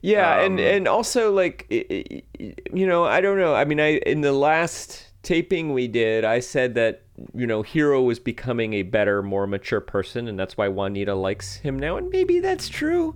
yeah, 0.00 0.40
and 0.40 0.58
Um, 0.58 0.66
and 0.66 0.88
also 0.88 1.32
like 1.32 1.66
you 1.70 2.86
know, 2.86 3.04
I 3.04 3.20
don't 3.20 3.38
know. 3.38 3.54
I 3.54 3.64
mean, 3.64 3.80
I 3.80 3.98
in 3.98 4.20
the 4.22 4.32
last 4.32 5.04
taping 5.22 5.72
we 5.72 5.88
did, 5.88 6.24
I 6.24 6.40
said 6.40 6.74
that 6.74 7.02
you 7.34 7.46
know 7.46 7.62
Hiro 7.62 8.02
was 8.02 8.18
becoming 8.18 8.74
a 8.74 8.82
better, 8.82 9.22
more 9.22 9.46
mature 9.46 9.80
person, 9.80 10.28
and 10.28 10.38
that's 10.38 10.56
why 10.56 10.68
Juanita 10.68 11.14
likes 11.14 11.56
him 11.56 11.78
now, 11.78 11.96
and 11.96 12.08
maybe 12.10 12.40
that's 12.40 12.68
true. 12.68 13.14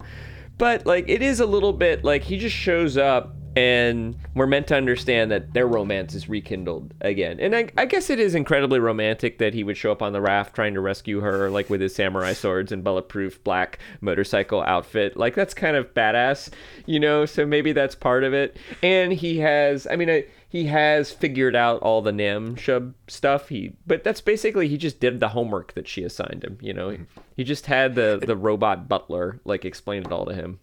But 0.60 0.86
like, 0.86 1.06
it 1.08 1.22
is 1.22 1.40
a 1.40 1.46
little 1.46 1.72
bit 1.72 2.04
like 2.04 2.22
he 2.22 2.36
just 2.38 2.54
shows 2.54 2.96
up. 2.96 3.34
And 3.56 4.16
we're 4.36 4.46
meant 4.46 4.68
to 4.68 4.76
understand 4.76 5.32
that 5.32 5.54
their 5.54 5.66
romance 5.66 6.14
is 6.14 6.28
rekindled 6.28 6.94
again. 7.00 7.40
And 7.40 7.56
I, 7.56 7.68
I 7.76 7.84
guess 7.84 8.08
it 8.08 8.20
is 8.20 8.36
incredibly 8.36 8.78
romantic 8.78 9.38
that 9.38 9.54
he 9.54 9.64
would 9.64 9.76
show 9.76 9.90
up 9.90 10.02
on 10.02 10.12
the 10.12 10.20
raft 10.20 10.54
trying 10.54 10.72
to 10.74 10.80
rescue 10.80 11.18
her, 11.18 11.50
like 11.50 11.68
with 11.68 11.80
his 11.80 11.92
samurai 11.92 12.32
swords 12.32 12.70
and 12.70 12.84
bulletproof 12.84 13.42
black 13.42 13.80
motorcycle 14.00 14.62
outfit. 14.62 15.16
Like, 15.16 15.34
that's 15.34 15.52
kind 15.52 15.76
of 15.76 15.92
badass, 15.94 16.50
you 16.86 17.00
know? 17.00 17.26
So 17.26 17.44
maybe 17.44 17.72
that's 17.72 17.96
part 17.96 18.22
of 18.22 18.32
it. 18.34 18.56
And 18.84 19.12
he 19.12 19.38
has, 19.38 19.88
I 19.90 19.96
mean, 19.96 20.08
I, 20.08 20.26
he 20.50 20.66
has 20.66 21.12
figured 21.12 21.54
out 21.54 21.80
all 21.80 22.02
the 22.02 22.10
Nam 22.10 22.56
Shub 22.56 22.94
stuff. 23.06 23.48
He, 23.48 23.76
but 23.86 24.02
that's 24.02 24.20
basically, 24.20 24.66
he 24.66 24.76
just 24.76 24.98
did 24.98 25.20
the 25.20 25.28
homework 25.28 25.74
that 25.74 25.86
she 25.86 26.02
assigned 26.02 26.42
him, 26.42 26.58
you 26.60 26.74
know? 26.74 26.96
He 27.36 27.44
just 27.44 27.66
had 27.66 27.94
the, 27.94 28.20
the 28.20 28.36
robot 28.36 28.88
butler, 28.88 29.40
like, 29.44 29.64
explain 29.64 30.02
it 30.02 30.10
all 30.10 30.26
to 30.26 30.34
him. 30.34 30.58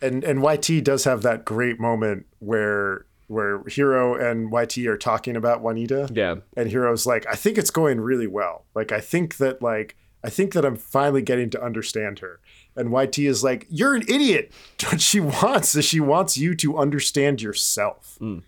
And 0.00 0.24
and 0.24 0.42
YT 0.42 0.84
does 0.84 1.04
have 1.04 1.22
that 1.22 1.44
great 1.44 1.78
moment 1.78 2.26
where 2.38 3.06
where 3.26 3.62
Hiro 3.66 4.14
and 4.14 4.52
YT 4.52 4.78
are 4.86 4.98
talking 4.98 5.34
about 5.36 5.62
Juanita. 5.62 6.10
Yeah. 6.12 6.36
And 6.56 6.70
Hiro's 6.70 7.06
like, 7.06 7.26
I 7.26 7.36
think 7.36 7.56
it's 7.56 7.70
going 7.70 8.00
really 8.00 8.26
well. 8.26 8.64
Like 8.74 8.92
I 8.92 9.00
think 9.00 9.38
that 9.38 9.62
like 9.62 9.96
I 10.22 10.30
think 10.30 10.52
that 10.54 10.64
I'm 10.64 10.76
finally 10.76 11.22
getting 11.22 11.48
to 11.50 11.62
understand 11.62 12.18
her. 12.18 12.40
And 12.76 12.92
YT 12.92 13.18
is 13.18 13.44
like, 13.44 13.66
You're 13.70 13.94
an 13.94 14.02
idiot. 14.08 14.52
What 14.90 15.00
she 15.00 15.20
wants 15.20 15.74
is 15.74 15.86
she 15.86 16.00
wants 16.00 16.36
you 16.36 16.54
to 16.56 16.76
understand 16.76 17.40
yourself. 17.40 18.18
Mm. 18.20 18.42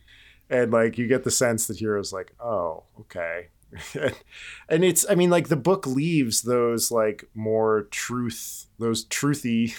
And 0.48 0.72
like 0.72 0.98
you 0.98 1.06
get 1.06 1.24
the 1.24 1.30
sense 1.30 1.66
that 1.66 1.78
Hiro's 1.78 2.12
like, 2.12 2.32
Oh, 2.40 2.84
okay. 3.00 3.48
and 4.68 4.84
it's 4.84 5.04
I 5.10 5.14
mean, 5.14 5.30
like 5.30 5.48
the 5.48 5.56
book 5.56 5.86
leaves 5.86 6.42
those 6.42 6.90
like 6.90 7.28
more 7.34 7.88
truth, 7.90 8.66
those 8.78 9.04
truthy 9.06 9.74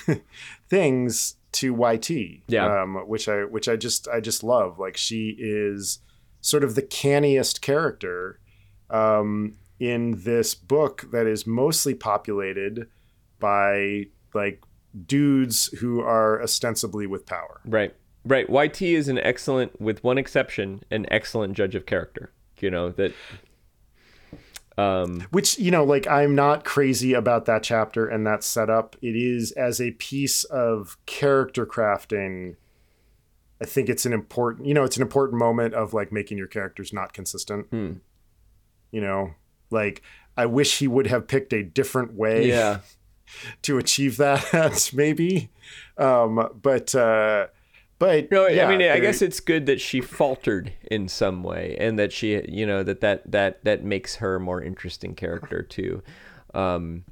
things 0.69 1.35
to 1.53 1.73
YT. 1.73 2.09
Yeah. 2.47 2.81
Um, 2.81 2.95
which 3.07 3.27
I 3.29 3.45
which 3.45 3.67
I 3.67 3.75
just 3.75 4.07
I 4.07 4.19
just 4.19 4.43
love. 4.43 4.77
Like 4.77 4.97
she 4.97 5.35
is 5.39 5.99
sort 6.41 6.63
of 6.63 6.75
the 6.75 6.81
canniest 6.81 7.61
character 7.61 8.39
um, 8.89 9.55
in 9.79 10.21
this 10.23 10.53
book 10.53 11.07
that 11.11 11.27
is 11.27 11.47
mostly 11.47 11.93
populated 11.93 12.87
by 13.39 14.05
like 14.33 14.63
dudes 15.05 15.67
who 15.79 16.01
are 16.01 16.41
ostensibly 16.41 17.07
with 17.07 17.25
power. 17.25 17.61
Right. 17.65 17.93
Right. 18.27 18.49
YT 18.49 18.81
is 18.81 19.07
an 19.07 19.17
excellent, 19.19 19.79
with 19.79 20.03
one 20.03 20.17
exception, 20.17 20.83
an 20.91 21.05
excellent 21.09 21.55
judge 21.55 21.75
of 21.75 21.85
character. 21.85 22.31
You 22.59 22.71
know, 22.71 22.89
that 22.91 23.13
um 24.77 25.21
Which, 25.31 25.57
you 25.57 25.71
know, 25.71 25.83
like 25.83 26.07
I'm 26.07 26.35
not 26.35 26.65
crazy 26.65 27.13
about 27.13 27.45
that 27.45 27.63
chapter 27.63 28.07
and 28.07 28.25
that 28.27 28.43
setup. 28.43 28.95
It 29.01 29.15
is 29.15 29.51
as 29.53 29.79
a 29.79 29.91
piece 29.91 30.43
of 30.45 30.97
character 31.05 31.65
crafting. 31.65 32.55
I 33.61 33.65
think 33.65 33.89
it's 33.89 34.05
an 34.05 34.13
important, 34.13 34.67
you 34.67 34.73
know, 34.73 34.83
it's 34.83 34.97
an 34.97 35.01
important 35.01 35.39
moment 35.39 35.73
of 35.73 35.93
like 35.93 36.11
making 36.11 36.37
your 36.37 36.47
characters 36.47 36.91
not 36.91 37.13
consistent. 37.13 37.67
Hmm. 37.67 37.93
You 38.91 39.01
know, 39.01 39.33
like 39.71 40.01
I 40.35 40.45
wish 40.45 40.79
he 40.79 40.87
would 40.87 41.07
have 41.07 41.27
picked 41.27 41.53
a 41.53 41.63
different 41.63 42.13
way 42.13 42.47
yeah. 42.49 42.79
to 43.63 43.77
achieve 43.77 44.17
that, 44.17 44.91
maybe. 44.95 45.49
Um, 45.97 46.49
but, 46.61 46.93
uh, 46.93 47.47
but 47.99 48.31
No, 48.31 48.47
yeah, 48.47 48.67
I 48.67 48.77
mean, 48.77 48.87
I 48.87 48.99
guess 48.99 49.21
it's 49.21 49.39
good 49.39 49.65
that 49.65 49.81
she 49.81 50.01
faltered 50.01 50.71
in 50.91 51.07
some 51.07 51.43
way, 51.43 51.75
and 51.79 51.97
that 51.97 52.13
she, 52.13 52.41
you 52.47 52.65
know, 52.65 52.83
that 52.83 53.01
that 53.01 53.31
that 53.31 53.63
that 53.63 53.83
makes 53.83 54.17
her 54.17 54.35
a 54.35 54.39
more 54.39 54.61
interesting 54.61 55.15
character 55.15 55.63
too. 55.63 56.03
Um, 56.53 57.05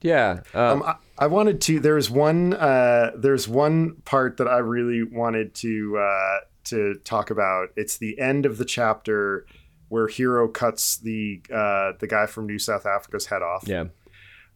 yeah. 0.00 0.40
Uh, 0.54 0.72
Um, 0.72 0.82
I, 0.82 0.96
I 1.18 1.26
wanted 1.26 1.60
to. 1.62 1.80
There's 1.80 2.10
one. 2.10 2.54
Uh, 2.54 3.12
there's 3.16 3.48
one 3.48 3.96
part 4.04 4.36
that 4.36 4.48
I 4.48 4.58
really 4.58 5.02
wanted 5.02 5.54
to 5.56 5.98
uh, 5.98 6.38
to 6.64 6.94
talk 7.04 7.30
about. 7.30 7.68
It's 7.76 7.96
the 7.98 8.18
end 8.18 8.46
of 8.46 8.58
the 8.58 8.64
chapter 8.64 9.46
where 9.88 10.08
Hiro 10.08 10.48
cuts 10.48 10.96
the 10.96 11.42
uh, 11.52 11.92
the 11.98 12.06
guy 12.06 12.26
from 12.26 12.46
New 12.46 12.58
South 12.58 12.86
Africa's 12.86 13.26
head 13.26 13.42
off. 13.42 13.64
yeah. 13.66 13.84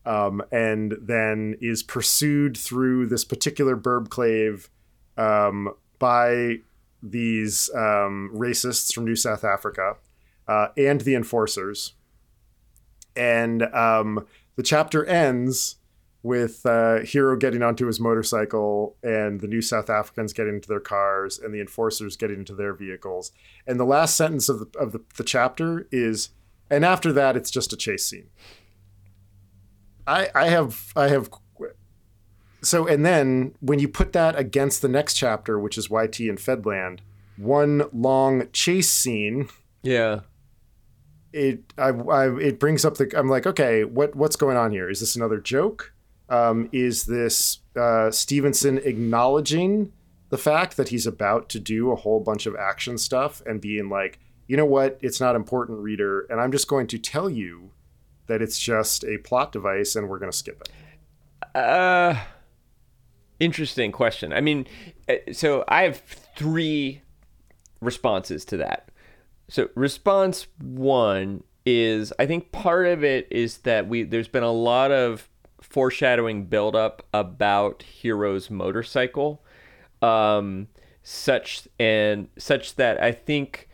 Um, 0.05 0.41
and 0.53 0.97
then 1.03 1.57
is 1.61 1.82
pursued 1.82 2.57
through 2.57 3.07
this 3.07 3.24
particular 3.24 3.76
burb 3.76 4.07
burbclave 4.07 4.68
um, 5.17 5.75
by 5.99 6.57
these 7.03 7.71
um, 7.75 8.31
racists 8.35 8.93
from 8.93 9.05
New 9.05 9.17
South 9.17 9.45
Africa 9.45 9.97
uh, 10.49 10.69
and 10.77 11.01
the 11.03 11.14
enforcers. 11.14 11.95
And 13.14 13.62
um, 13.75 14.27
the 14.57 14.62
chapter 14.62 15.05
ends 15.05 15.77
with 16.23 16.67
uh, 16.67 17.01
Hiro 17.01 17.37
getting 17.37 17.62
onto 17.62 17.87
his 17.87 18.01
motorcycle 18.01 18.97
and 19.03 19.41
the 19.41 19.47
New 19.47 19.62
South 19.62 19.89
Africans 19.89 20.33
getting 20.33 20.55
into 20.57 20.69
their 20.69 20.81
cars 20.81 21.39
and 21.39 21.55
the 21.55 21.61
enforcers 21.61 22.17
getting 22.17 22.39
into 22.39 22.55
their 22.55 22.75
vehicles. 22.75 23.31
And 23.67 23.79
the 23.79 23.85
last 23.85 24.17
sentence 24.17 24.49
of 24.49 24.59
the, 24.59 24.79
of 24.79 24.93
the, 24.93 25.03
the 25.17 25.25
chapter 25.25 25.87
is, 25.93 26.31
and 26.69 26.85
after 26.85 27.12
that, 27.12 27.37
it's 27.37 27.51
just 27.51 27.73
a 27.73 27.77
chase 27.77 28.05
scene. 28.05 28.29
I 30.07 30.29
I 30.35 30.49
have 30.49 30.93
I 30.97 31.09
have 31.09 31.31
so 32.63 32.87
and 32.87 33.05
then 33.05 33.55
when 33.61 33.79
you 33.79 33.89
put 33.89 34.13
that 34.13 34.39
against 34.39 34.83
the 34.83 34.89
next 34.89 35.15
chapter, 35.15 35.59
which 35.59 35.77
is 35.79 35.91
YT 35.91 36.19
and 36.21 36.39
Fedland, 36.39 37.01
one 37.37 37.85
long 37.93 38.49
chase 38.53 38.91
scene, 38.91 39.49
Yeah. 39.83 40.21
it 41.33 41.73
I, 41.79 41.89
I 41.89 42.39
it 42.39 42.59
brings 42.59 42.85
up 42.85 42.97
the 42.97 43.11
I'm 43.17 43.29
like, 43.29 43.47
okay, 43.47 43.85
what 43.85 44.15
what's 44.15 44.37
going 44.37 44.57
on 44.57 44.71
here? 44.73 44.89
Is 44.89 45.01
this 45.01 45.17
another 45.17 45.39
joke? 45.39 45.93
Um, 46.29 46.69
is 46.73 47.05
this 47.07 47.59
uh, 47.77 48.11
Stephenson 48.11 48.79
acknowledging 48.79 49.93
the 50.31 50.39
fact 50.39 50.77
that 50.77 50.89
he's 50.89 51.07
about 51.07 51.49
to 51.51 51.61
do 51.61 51.93
a 51.93 51.97
whole 51.97 52.19
bunch 52.19 52.47
of 52.47 52.57
action 52.57 52.99
stuff 52.99 53.41
and 53.47 53.61
being 53.61 53.89
like, 53.89 54.19
you 54.49 54.57
know 54.57 54.65
what, 54.65 54.99
it's 55.03 55.21
not 55.21 55.37
important, 55.37 55.79
reader, 55.79 56.23
and 56.29 56.41
I'm 56.41 56.51
just 56.51 56.67
going 56.67 56.89
to 56.89 56.99
tell 56.99 57.31
you 57.31 57.71
that 58.27 58.43
it's 58.43 58.59
just 58.59 59.05
a 59.05 59.19
plot 59.19 59.53
device 59.53 59.95
and 59.95 60.09
we're 60.09 60.19
going 60.19 60.33
to 60.33 60.37
skip 60.37 60.61
it. 60.63 61.57
Uh, 61.57 62.17
interesting 63.41 63.93
question. 63.93 64.32
I 64.32 64.41
mean, 64.41 64.66
uh, 65.09 65.14
so 65.32 65.64
I 65.68 65.82
have 65.82 65.99
three 66.37 67.03
responses 67.80 68.45
to 68.47 68.57
that. 68.59 68.91
So 69.49 69.68
response 69.74 70.47
one 70.61 71.43
is 71.64 72.12
I 72.18 72.26
think 72.26 72.53
part 72.53 72.87
of 72.87 73.05
it 73.05 73.26
is 73.30 73.59
that 73.59 73.89
we 73.89 74.05
there's 74.05 74.28
been 74.28 74.43
a 74.43 74.53
lot 74.53 74.91
of 74.91 75.28
foreshadowing 75.61 76.47
buildup 76.47 77.05
about 77.12 77.84
Hiro's 78.03 78.51
motorcycle, 78.51 79.45
um, 80.01 80.68
such 81.03 81.68
and 81.78 82.28
such 82.39 82.76
that 82.76 83.03
I 83.03 83.12
think 83.12 83.66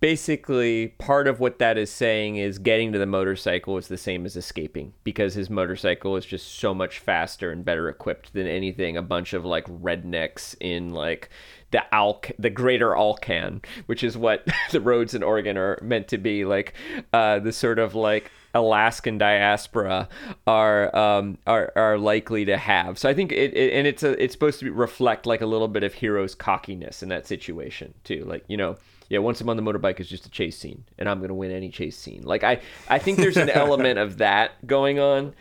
basically 0.00 0.88
part 0.98 1.26
of 1.26 1.40
what 1.40 1.58
that 1.58 1.76
is 1.76 1.90
saying 1.90 2.36
is 2.36 2.58
getting 2.58 2.92
to 2.92 2.98
the 2.98 3.06
motorcycle 3.06 3.76
is 3.76 3.88
the 3.88 3.96
same 3.96 4.24
as 4.24 4.36
escaping 4.36 4.92
because 5.04 5.34
his 5.34 5.50
motorcycle 5.50 6.16
is 6.16 6.24
just 6.24 6.58
so 6.58 6.72
much 6.72 6.98
faster 6.98 7.50
and 7.50 7.64
better 7.64 7.88
equipped 7.88 8.32
than 8.32 8.46
anything 8.46 8.96
a 8.96 9.02
bunch 9.02 9.32
of 9.32 9.44
like 9.44 9.66
rednecks 9.66 10.54
in 10.60 10.92
like 10.92 11.30
the 11.72 11.94
Al 11.94 12.20
the 12.38 12.50
greater 12.50 12.94
Alcan, 12.94 13.62
which 13.86 14.04
is 14.04 14.16
what 14.16 14.46
the 14.70 14.80
roads 14.80 15.14
in 15.14 15.22
Oregon 15.22 15.56
are 15.56 15.78
meant 15.82 16.08
to 16.08 16.18
be 16.18 16.44
like 16.44 16.74
uh, 17.12 17.38
the 17.40 17.52
sort 17.52 17.78
of 17.78 17.94
like 17.94 18.30
Alaskan 18.54 19.16
diaspora 19.16 20.08
are 20.46 20.94
um, 20.94 21.38
are 21.46 21.72
are 21.74 21.98
likely 21.98 22.44
to 22.44 22.56
have. 22.56 22.98
So 22.98 23.08
I 23.08 23.14
think 23.14 23.32
it, 23.32 23.56
it 23.56 23.72
and 23.72 23.86
it's 23.86 24.02
a 24.02 24.22
it's 24.22 24.34
supposed 24.34 24.60
to 24.60 24.70
reflect 24.70 25.26
like 25.26 25.40
a 25.40 25.46
little 25.46 25.68
bit 25.68 25.82
of 25.82 25.94
Hiro's 25.94 26.34
cockiness 26.34 27.02
in 27.02 27.08
that 27.08 27.26
situation 27.26 27.94
too. 28.04 28.24
Like 28.26 28.44
you 28.48 28.58
know, 28.58 28.76
yeah, 29.12 29.18
once 29.18 29.42
I'm 29.42 29.50
on 29.50 29.58
the 29.58 29.62
motorbike, 29.62 30.00
it's 30.00 30.08
just 30.08 30.24
a 30.24 30.30
chase 30.30 30.58
scene, 30.58 30.86
and 30.98 31.06
I'm 31.06 31.20
gonna 31.20 31.34
win 31.34 31.50
any 31.50 31.68
chase 31.68 31.98
scene. 31.98 32.22
Like 32.22 32.42
I 32.42 32.60
I 32.88 32.98
think 32.98 33.18
there's 33.18 33.36
an 33.36 33.50
element 33.50 33.98
of 33.98 34.16
that 34.18 34.66
going 34.66 34.98
on. 34.98 35.34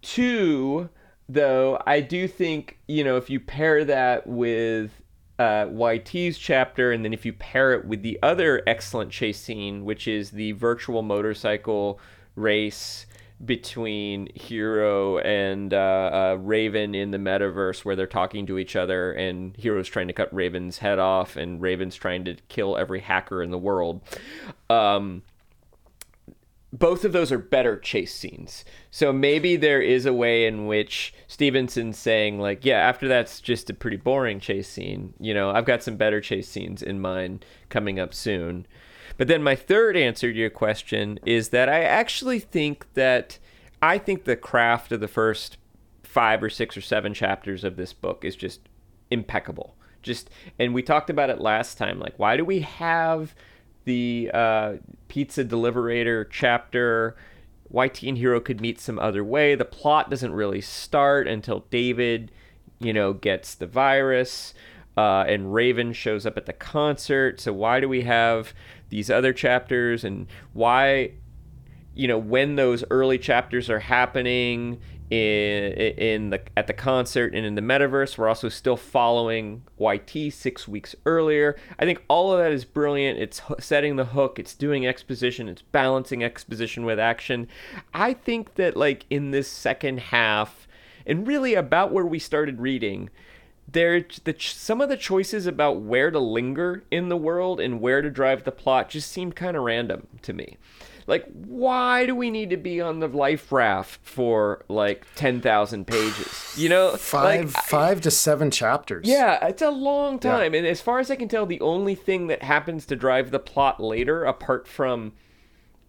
Two, 0.00 0.88
though, 1.28 1.78
I 1.86 2.00
do 2.00 2.26
think 2.26 2.78
you 2.88 3.04
know 3.04 3.18
if 3.18 3.28
you 3.28 3.40
pair 3.40 3.84
that 3.84 4.26
with 4.26 5.02
uh, 5.38 5.66
YT's 5.66 6.38
chapter, 6.38 6.92
and 6.92 7.04
then 7.04 7.12
if 7.12 7.26
you 7.26 7.34
pair 7.34 7.74
it 7.74 7.84
with 7.84 8.00
the 8.00 8.18
other 8.22 8.62
excellent 8.66 9.10
chase 9.10 9.38
scene, 9.38 9.84
which 9.84 10.08
is 10.08 10.30
the 10.30 10.52
virtual 10.52 11.02
motorcycle 11.02 12.00
race 12.36 13.04
between 13.44 14.28
Hiro 14.34 15.18
and 15.18 15.72
uh, 15.74 15.76
uh, 16.36 16.38
Raven 16.40 16.94
in 16.94 17.10
the 17.10 17.18
metaverse 17.18 17.84
where 17.84 17.96
they're 17.96 18.06
talking 18.06 18.46
to 18.46 18.58
each 18.58 18.76
other, 18.76 19.12
and 19.12 19.56
Hiro's 19.56 19.88
trying 19.88 20.08
to 20.08 20.12
cut 20.12 20.32
Raven's 20.34 20.78
head 20.78 20.98
off, 20.98 21.36
and 21.36 21.60
Raven's 21.60 21.96
trying 21.96 22.24
to 22.24 22.36
kill 22.48 22.76
every 22.76 23.00
hacker 23.00 23.42
in 23.42 23.50
the 23.50 23.58
world. 23.58 24.02
Um, 24.70 25.22
both 26.72 27.04
of 27.04 27.12
those 27.12 27.30
are 27.30 27.38
better 27.38 27.78
chase 27.78 28.12
scenes. 28.12 28.64
So 28.90 29.12
maybe 29.12 29.54
there 29.54 29.80
is 29.80 30.06
a 30.06 30.12
way 30.12 30.44
in 30.46 30.66
which 30.66 31.14
Stephenson's 31.28 31.96
saying, 31.96 32.40
like, 32.40 32.64
yeah, 32.64 32.78
after 32.78 33.06
that's 33.06 33.40
just 33.40 33.70
a 33.70 33.74
pretty 33.74 33.96
boring 33.96 34.40
chase 34.40 34.68
scene. 34.68 35.14
You 35.20 35.34
know, 35.34 35.50
I've 35.50 35.66
got 35.66 35.84
some 35.84 35.96
better 35.96 36.20
chase 36.20 36.48
scenes 36.48 36.82
in 36.82 37.00
mind 37.00 37.44
coming 37.68 38.00
up 38.00 38.12
soon. 38.12 38.66
But 39.16 39.28
then 39.28 39.42
my 39.42 39.54
third 39.54 39.96
answer 39.96 40.32
to 40.32 40.38
your 40.38 40.50
question 40.50 41.20
is 41.24 41.50
that 41.50 41.68
I 41.68 41.82
actually 41.82 42.40
think 42.40 42.86
that 42.94 43.38
I 43.80 43.98
think 43.98 44.24
the 44.24 44.36
craft 44.36 44.92
of 44.92 45.00
the 45.00 45.08
first 45.08 45.58
five 46.02 46.42
or 46.42 46.50
six 46.50 46.76
or 46.76 46.80
seven 46.80 47.14
chapters 47.14 47.64
of 47.64 47.76
this 47.76 47.92
book 47.92 48.24
is 48.24 48.36
just 48.36 48.60
impeccable. 49.10 49.76
Just 50.02 50.30
and 50.58 50.74
we 50.74 50.82
talked 50.82 51.10
about 51.10 51.30
it 51.30 51.40
last 51.40 51.78
time. 51.78 51.98
Like, 51.98 52.18
why 52.18 52.36
do 52.36 52.44
we 52.44 52.60
have 52.60 53.34
the 53.84 54.30
uh, 54.32 54.74
pizza 55.08 55.44
deliverator 55.44 56.26
chapter? 56.30 57.16
Why 57.68 57.88
Teen 57.88 58.16
Hiro 58.16 58.40
could 58.40 58.60
meet 58.60 58.80
some 58.80 58.98
other 58.98 59.24
way. 59.24 59.54
The 59.54 59.64
plot 59.64 60.10
doesn't 60.10 60.32
really 60.32 60.60
start 60.60 61.26
until 61.26 61.64
David, 61.70 62.30
you 62.78 62.92
know, 62.92 63.12
gets 63.12 63.54
the 63.54 63.66
virus. 63.66 64.54
Uh, 64.96 65.24
and 65.26 65.52
Raven 65.52 65.92
shows 65.92 66.24
up 66.24 66.36
at 66.36 66.46
the 66.46 66.52
concert. 66.52 67.40
So 67.40 67.52
why 67.52 67.80
do 67.80 67.88
we 67.88 68.02
have 68.02 68.54
these 68.88 69.10
other 69.10 69.32
chapters 69.32 70.04
and 70.04 70.26
why 70.52 71.12
you 71.94 72.08
know 72.08 72.18
when 72.18 72.56
those 72.56 72.84
early 72.90 73.18
chapters 73.18 73.70
are 73.70 73.80
happening 73.80 74.80
in 75.10 75.72
in 75.72 76.30
the 76.30 76.40
at 76.56 76.66
the 76.66 76.72
concert 76.72 77.34
and 77.34 77.44
in 77.44 77.54
the 77.54 77.60
metaverse 77.60 78.16
we're 78.16 78.28
also 78.28 78.48
still 78.48 78.76
following 78.76 79.62
YT 79.78 80.32
6 80.32 80.68
weeks 80.68 80.96
earlier. 81.04 81.56
I 81.78 81.84
think 81.84 82.02
all 82.08 82.32
of 82.32 82.38
that 82.38 82.52
is 82.52 82.64
brilliant. 82.64 83.18
It's 83.18 83.42
setting 83.60 83.96
the 83.96 84.06
hook. 84.06 84.38
It's 84.38 84.54
doing 84.54 84.86
exposition. 84.86 85.48
It's 85.48 85.62
balancing 85.62 86.24
exposition 86.24 86.84
with 86.84 86.98
action. 86.98 87.48
I 87.92 88.14
think 88.14 88.54
that 88.54 88.76
like 88.76 89.04
in 89.10 89.30
this 89.30 89.48
second 89.48 90.00
half 90.00 90.66
and 91.06 91.26
really 91.26 91.54
about 91.54 91.92
where 91.92 92.06
we 92.06 92.18
started 92.18 92.60
reading 92.60 93.10
there 93.70 94.04
the 94.24 94.34
some 94.38 94.80
of 94.80 94.88
the 94.88 94.96
choices 94.96 95.46
about 95.46 95.80
where 95.80 96.10
to 96.10 96.18
linger 96.18 96.84
in 96.90 97.08
the 97.08 97.16
world 97.16 97.60
and 97.60 97.80
where 97.80 98.02
to 98.02 98.10
drive 98.10 98.44
the 98.44 98.52
plot 98.52 98.90
just 98.90 99.10
seemed 99.10 99.36
kind 99.36 99.56
of 99.56 99.62
random 99.62 100.06
to 100.22 100.32
me. 100.32 100.56
Like, 101.06 101.26
why 101.32 102.06
do 102.06 102.14
we 102.14 102.30
need 102.30 102.48
to 102.50 102.56
be 102.56 102.80
on 102.80 103.00
the 103.00 103.08
life 103.08 103.52
raft 103.52 104.00
for 104.02 104.64
like 104.68 105.06
ten 105.16 105.40
thousand 105.40 105.86
pages? 105.86 106.54
You 106.56 106.70
know, 106.70 106.96
five 106.96 107.54
like, 107.54 107.64
five 107.64 108.00
to 108.02 108.10
seven 108.10 108.50
chapters. 108.50 109.06
Yeah, 109.06 109.46
it's 109.46 109.60
a 109.60 109.70
long 109.70 110.18
time, 110.18 110.54
yeah. 110.54 110.60
and 110.60 110.66
as 110.66 110.80
far 110.80 111.00
as 111.00 111.10
I 111.10 111.16
can 111.16 111.28
tell, 111.28 111.44
the 111.44 111.60
only 111.60 111.94
thing 111.94 112.28
that 112.28 112.42
happens 112.42 112.86
to 112.86 112.96
drive 112.96 113.30
the 113.32 113.38
plot 113.38 113.80
later, 113.80 114.24
apart 114.24 114.66
from 114.66 115.12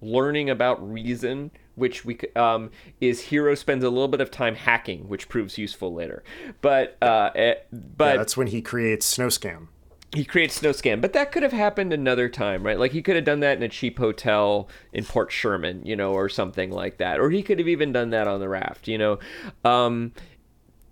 learning 0.02 0.50
about 0.50 0.92
reason 0.92 1.52
which 1.76 2.06
we 2.06 2.18
um, 2.36 2.72
is 3.00 3.22
Hiro 3.22 3.56
spends 3.56 3.84
a 3.84 3.90
little 3.90 4.08
bit 4.08 4.22
of 4.22 4.32
time 4.32 4.56
hacking, 4.56 5.08
which 5.08 5.30
proves 5.30 5.58
useful 5.58 5.94
later. 5.94 6.24
But 6.62 6.98
uh, 7.02 7.32
eh, 7.36 7.56
but 7.72 8.06
yeah, 8.06 8.18
that's 8.18 8.38
when 8.38 8.48
he 8.48 8.62
creates 8.62 9.16
SnowScan. 9.16 9.68
He 10.14 10.24
creates 10.24 10.60
SnowScan, 10.60 11.02
but 11.02 11.12
that 11.14 11.34
could 11.34 11.44
have 11.44 11.52
happened 11.52 11.92
another 11.92 12.30
time, 12.30 12.64
right? 12.64 12.80
Like 12.80 12.94
he 12.94 13.02
could 13.02 13.16
have 13.16 13.26
done 13.26 13.42
that 13.42 13.58
in 13.58 13.64
a 13.64 13.70
cheap 13.70 14.00
hotel 14.00 14.70
in 14.94 15.04
Port 15.04 15.32
Sherman, 15.32 15.86
you 15.86 15.96
know, 15.96 16.14
or 16.14 16.30
something 16.30 16.72
like 16.72 16.98
that, 16.98 17.20
or 17.20 17.30
he 17.30 17.44
could 17.44 17.60
have 17.60 17.68
even 17.68 17.92
done 17.92 18.12
that 18.12 18.28
on 18.28 18.40
the 18.40 18.48
raft, 18.48 18.88
you 18.88 18.98
know. 18.98 19.20
Um, 19.66 20.14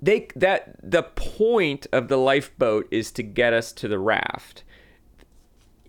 they 0.02 0.28
that 0.36 0.76
the 0.84 1.04
point 1.04 1.88
of 1.94 2.10
the 2.10 2.18
lifeboat 2.18 2.88
is 2.92 3.12
to 3.14 3.24
get 3.24 3.54
us 3.54 3.72
to 3.74 3.88
the 3.88 4.00
raft. 4.00 4.64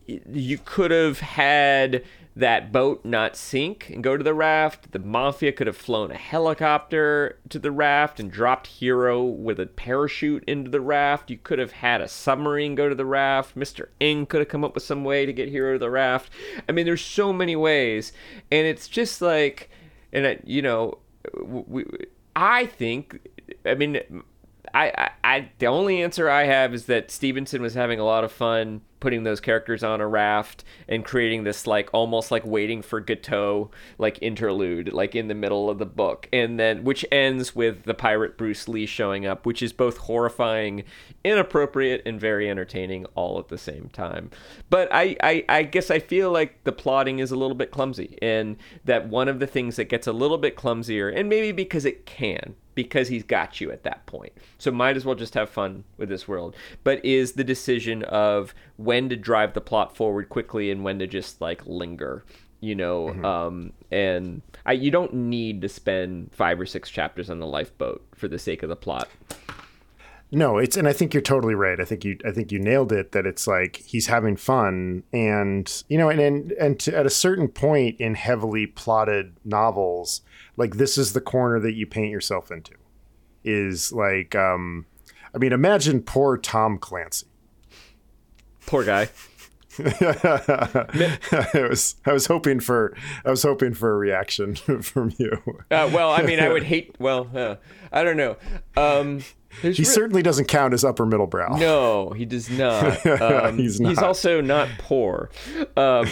You 0.06 0.58
could 0.58 0.90
have 0.92 1.18
had 1.20 2.04
that 2.36 2.72
boat 2.72 3.04
not 3.04 3.36
sink 3.36 3.90
and 3.90 4.02
go 4.02 4.16
to 4.16 4.24
the 4.24 4.34
raft. 4.34 4.90
The 4.90 4.98
mafia 4.98 5.52
could 5.52 5.68
have 5.68 5.76
flown 5.76 6.10
a 6.10 6.16
helicopter 6.16 7.38
to 7.48 7.58
the 7.58 7.70
raft 7.70 8.18
and 8.18 8.30
dropped 8.30 8.66
Hiro 8.66 9.22
with 9.22 9.60
a 9.60 9.66
parachute 9.66 10.42
into 10.46 10.70
the 10.70 10.80
raft. 10.80 11.30
You 11.30 11.38
could 11.38 11.60
have 11.60 11.72
had 11.72 12.00
a 12.00 12.08
submarine 12.08 12.74
go 12.74 12.88
to 12.88 12.94
the 12.94 13.06
raft. 13.06 13.56
Mr. 13.56 13.88
Ng 14.00 14.26
could 14.26 14.40
have 14.40 14.48
come 14.48 14.64
up 14.64 14.74
with 14.74 14.82
some 14.82 15.04
way 15.04 15.26
to 15.26 15.32
get 15.32 15.48
Hiro 15.48 15.74
to 15.74 15.78
the 15.78 15.90
raft. 15.90 16.30
I 16.68 16.72
mean, 16.72 16.86
there's 16.86 17.02
so 17.04 17.32
many 17.32 17.54
ways, 17.54 18.12
and 18.50 18.66
it's 18.66 18.88
just 18.88 19.22
like, 19.22 19.70
and 20.12 20.26
I, 20.26 20.38
you 20.44 20.62
know, 20.62 20.98
we, 21.40 21.84
I 22.34 22.66
think, 22.66 23.20
I 23.64 23.74
mean, 23.74 24.00
I, 24.74 24.92
I, 24.96 25.10
I, 25.22 25.50
the 25.60 25.66
only 25.66 26.02
answer 26.02 26.28
I 26.28 26.44
have 26.44 26.74
is 26.74 26.86
that 26.86 27.10
Stephenson 27.10 27.62
was 27.62 27.74
having 27.74 28.00
a 28.00 28.04
lot 28.04 28.24
of 28.24 28.32
fun 28.32 28.80
putting 28.98 29.22
those 29.22 29.38
characters 29.38 29.84
on 29.84 30.00
a 30.00 30.06
raft 30.06 30.64
and 30.88 31.04
creating 31.04 31.44
this 31.44 31.66
like 31.66 31.90
almost 31.92 32.30
like 32.30 32.44
waiting 32.44 32.80
for 32.80 33.00
Godot 33.00 33.70
like 33.98 34.18
interlude 34.22 34.94
like 34.94 35.14
in 35.14 35.28
the 35.28 35.34
middle 35.34 35.68
of 35.68 35.78
the 35.78 35.86
book. 35.86 36.26
And 36.32 36.58
then 36.58 36.84
which 36.84 37.04
ends 37.12 37.54
with 37.54 37.84
the 37.84 37.94
pirate 37.94 38.38
Bruce 38.38 38.66
Lee 38.66 38.86
showing 38.86 39.26
up 39.26 39.44
which 39.46 39.62
is 39.62 39.74
both 39.74 39.98
horrifying 39.98 40.84
inappropriate 41.22 42.02
and 42.06 42.18
very 42.18 42.48
entertaining 42.48 43.04
all 43.14 43.38
at 43.38 43.48
the 43.48 43.58
same 43.58 43.90
time. 43.92 44.30
But 44.70 44.88
I, 44.90 45.16
I 45.22 45.44
I 45.50 45.62
guess 45.64 45.90
I 45.90 45.98
feel 45.98 46.32
like 46.32 46.64
the 46.64 46.72
plotting 46.72 47.18
is 47.18 47.30
a 47.30 47.36
little 47.36 47.56
bit 47.56 47.70
clumsy 47.70 48.18
and 48.22 48.56
that 48.86 49.08
one 49.08 49.28
of 49.28 49.38
the 49.38 49.46
things 49.46 49.76
that 49.76 49.84
gets 49.84 50.06
a 50.06 50.12
little 50.12 50.38
bit 50.38 50.56
clumsier 50.56 51.10
and 51.10 51.28
maybe 51.28 51.52
because 51.52 51.84
it 51.84 52.06
can 52.06 52.56
because 52.74 53.08
he's 53.08 53.22
got 53.22 53.60
you 53.60 53.70
at 53.70 53.84
that 53.84 54.04
point. 54.06 54.32
So 54.58 54.70
might 54.70 54.96
as 54.96 55.04
well 55.04 55.14
just 55.14 55.34
have 55.34 55.48
fun 55.48 55.84
with 55.96 56.08
this 56.08 56.26
world. 56.26 56.56
But 56.82 57.04
is 57.04 57.32
the 57.32 57.44
decision 57.44 58.02
of 58.04 58.54
when 58.76 59.08
to 59.08 59.16
drive 59.16 59.54
the 59.54 59.60
plot 59.60 59.96
forward 59.96 60.28
quickly 60.28 60.70
and 60.70 60.84
when 60.84 60.98
to 60.98 61.06
just 61.06 61.40
like 61.40 61.64
linger, 61.66 62.24
you 62.60 62.74
know, 62.74 63.08
mm-hmm. 63.08 63.24
um, 63.24 63.72
and 63.90 64.42
I, 64.66 64.72
you 64.72 64.90
don't 64.90 65.14
need 65.14 65.62
to 65.62 65.68
spend 65.68 66.32
five 66.32 66.60
or 66.60 66.66
six 66.66 66.90
chapters 66.90 67.30
on 67.30 67.38
the 67.38 67.46
lifeboat 67.46 68.04
for 68.14 68.28
the 68.28 68.38
sake 68.38 68.62
of 68.62 68.68
the 68.68 68.76
plot. 68.76 69.08
No, 70.30 70.58
it's 70.58 70.76
and 70.76 70.88
I 70.88 70.92
think 70.92 71.14
you're 71.14 71.22
totally 71.22 71.54
right. 71.54 71.78
I 71.78 71.84
think 71.84 72.04
you 72.04 72.18
I 72.24 72.32
think 72.32 72.50
you 72.50 72.58
nailed 72.58 72.92
it 72.92 73.12
that 73.12 73.26
it's 73.26 73.46
like 73.46 73.76
he's 73.86 74.08
having 74.08 74.36
fun 74.36 75.04
and 75.12 75.84
you 75.88 75.96
know 75.96 76.08
and 76.08 76.20
and, 76.20 76.52
and 76.52 76.80
to, 76.80 76.96
at 76.96 77.06
a 77.06 77.10
certain 77.10 77.48
point 77.48 78.00
in 78.00 78.14
heavily 78.16 78.66
plotted 78.66 79.36
novels, 79.44 80.22
like 80.56 80.76
this 80.76 80.98
is 80.98 81.12
the 81.12 81.20
corner 81.20 81.60
that 81.60 81.74
you 81.74 81.86
paint 81.86 82.10
yourself 82.10 82.50
into. 82.50 82.74
Is 83.44 83.92
like 83.92 84.34
um 84.34 84.86
I 85.34 85.38
mean 85.38 85.52
imagine 85.52 86.02
poor 86.02 86.36
Tom 86.36 86.78
Clancy. 86.78 87.26
Poor 88.66 88.82
guy. 88.82 89.10
I 89.80 91.66
was 91.68 91.96
I 92.04 92.12
was 92.12 92.26
hoping 92.26 92.60
for 92.60 92.96
I 93.24 93.30
was 93.30 93.42
hoping 93.42 93.74
for 93.74 93.92
a 93.92 93.96
reaction 93.96 94.54
from 94.82 95.12
you. 95.18 95.40
Uh, 95.70 95.90
well, 95.92 96.10
I 96.10 96.22
mean, 96.22 96.40
I 96.40 96.48
would 96.48 96.62
hate. 96.74 96.94
Well, 96.98 97.28
uh, 97.34 97.56
I 97.92 98.04
don't 98.04 98.16
know. 98.16 98.36
Um, 98.76 99.22
he 99.62 99.68
re- 99.68 99.84
certainly 99.84 100.22
doesn't 100.22 100.46
count 100.46 100.74
as 100.74 100.84
upper 100.84 101.06
middle 101.06 101.26
brow. 101.26 101.56
No, 101.56 102.10
he 102.10 102.24
does 102.24 102.50
not. 102.50 103.04
Um, 103.06 103.58
he's 103.58 103.80
not. 103.80 103.88
He's 103.90 103.98
also 103.98 104.40
not 104.40 104.68
poor. 104.78 105.30
Um, 105.76 106.08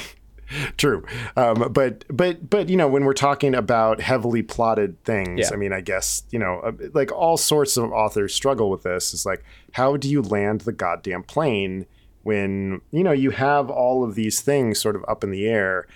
True, 0.77 1.05
um, 1.37 1.73
but 1.73 2.05
but 2.15 2.49
but 2.51 2.69
you 2.69 2.77
know 2.77 2.89
when 2.89 3.05
we're 3.05 3.15
talking 3.15 3.55
about 3.55 4.01
heavily 4.01 4.43
plotted 4.43 5.03
things, 5.05 5.41
yeah. 5.41 5.51
I 5.53 5.57
mean, 5.57 5.73
I 5.73 5.81
guess 5.81 6.25
you 6.31 6.39
know, 6.39 6.61
uh, 6.61 6.73
like 6.93 7.11
all 7.11 7.37
sorts 7.37 7.77
of 7.77 7.91
authors 7.91 8.35
struggle 8.35 8.71
with 8.71 8.83
this. 8.83 9.15
Is 9.15 9.25
like, 9.25 9.45
how 9.73 9.97
do 9.97 10.11
you 10.11 10.21
land 10.21 10.63
the 10.63 10.73
goddamn 10.73 11.23
plane 11.23 11.87
when 12.23 12.81
you 12.91 13.03
know 13.03 13.12
you 13.12 13.31
have 13.31 13.70
all 13.70 14.05
of 14.05 14.14
these 14.14 14.41
things 14.41 14.81
sort 14.81 14.97
of 14.97 15.05
up 15.09 15.25
in 15.25 15.31
the 15.31 15.47
air. 15.47 15.87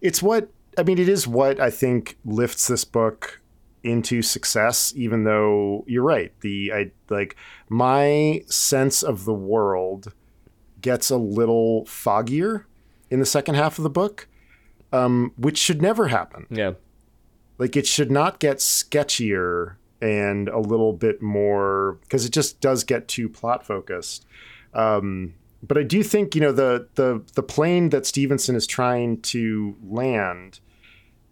It's 0.00 0.22
what 0.22 0.48
I 0.76 0.82
mean. 0.82 0.98
It 0.98 1.08
is 1.08 1.26
what 1.26 1.60
I 1.60 1.70
think 1.70 2.18
lifts 2.24 2.68
this 2.68 2.84
book 2.84 3.40
into 3.82 4.22
success. 4.22 4.92
Even 4.96 5.24
though 5.24 5.84
you're 5.86 6.02
right, 6.02 6.32
the 6.40 6.72
I 6.72 6.90
like 7.08 7.36
my 7.68 8.42
sense 8.46 9.02
of 9.02 9.24
the 9.24 9.34
world 9.34 10.12
gets 10.80 11.10
a 11.10 11.16
little 11.16 11.84
foggier 11.84 12.64
in 13.10 13.20
the 13.20 13.26
second 13.26 13.54
half 13.54 13.78
of 13.78 13.84
the 13.84 13.90
book, 13.90 14.28
um, 14.92 15.32
which 15.36 15.58
should 15.58 15.80
never 15.80 16.08
happen. 16.08 16.46
Yeah. 16.50 16.72
Like 17.58 17.76
it 17.76 17.86
should 17.86 18.10
not 18.10 18.40
get 18.40 18.58
sketchier 18.58 19.76
and 20.02 20.48
a 20.48 20.58
little 20.58 20.92
bit 20.92 21.22
more 21.22 21.98
because 22.02 22.24
it 22.26 22.32
just 22.32 22.60
does 22.60 22.84
get 22.84 23.08
too 23.08 23.28
plot 23.28 23.66
focused. 23.66 24.26
Um, 24.74 25.34
but 25.66 25.78
I 25.78 25.82
do 25.82 26.02
think 26.02 26.34
you 26.34 26.40
know 26.40 26.52
the 26.52 26.88
the 26.94 27.22
the 27.34 27.42
plane 27.42 27.90
that 27.90 28.06
Stephenson 28.06 28.56
is 28.56 28.66
trying 28.66 29.20
to 29.22 29.76
land 29.82 30.60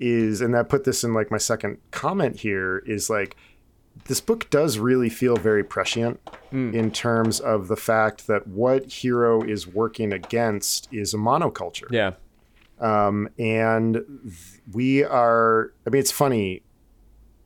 is, 0.00 0.40
and 0.40 0.56
I 0.56 0.62
put 0.62 0.84
this 0.84 1.04
in 1.04 1.14
like 1.14 1.30
my 1.30 1.38
second 1.38 1.78
comment 1.90 2.40
here 2.40 2.82
is 2.86 3.08
like 3.08 3.36
this 4.06 4.20
book 4.20 4.48
does 4.50 4.78
really 4.78 5.08
feel 5.08 5.36
very 5.36 5.62
prescient 5.62 6.20
mm. 6.52 6.74
in 6.74 6.90
terms 6.90 7.40
of 7.40 7.68
the 7.68 7.76
fact 7.76 8.26
that 8.26 8.46
what 8.46 8.90
Hiro 8.90 9.42
is 9.42 9.66
working 9.66 10.12
against 10.12 10.88
is 10.92 11.14
a 11.14 11.18
monoculture. 11.18 11.90
Yeah. 11.90 12.12
Um, 12.80 13.28
and 13.38 14.02
we 14.72 15.04
are, 15.04 15.72
I 15.86 15.90
mean, 15.90 16.00
it's 16.00 16.10
funny. 16.10 16.62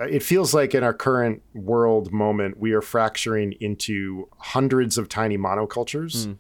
It 0.01 0.23
feels 0.23 0.55
like 0.55 0.75
in 0.75 0.83
our 0.83 0.95
current 0.95 1.43
world 1.55 2.13
moment, 2.13 2.59
we 2.59 2.73
are 2.73 2.83
fracturing 2.83 3.53
into 3.61 4.29
hundreds 4.39 4.99
of 4.99 5.09
tiny 5.09 5.37
monocultures, 5.37 6.27
mm. 6.27 6.37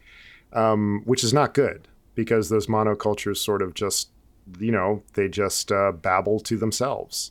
Um, 0.52 1.02
which 1.04 1.24
is 1.24 1.32
not 1.32 1.54
good 1.54 1.88
because 2.14 2.48
those 2.48 2.66
monocultures 2.66 3.38
sort 3.38 3.62
of 3.62 3.74
just, 3.74 4.10
you 4.58 4.72
know, 4.72 5.02
they 5.14 5.28
just 5.28 5.70
uh, 5.70 5.92
babble 5.92 6.40
to 6.40 6.56
themselves. 6.56 7.30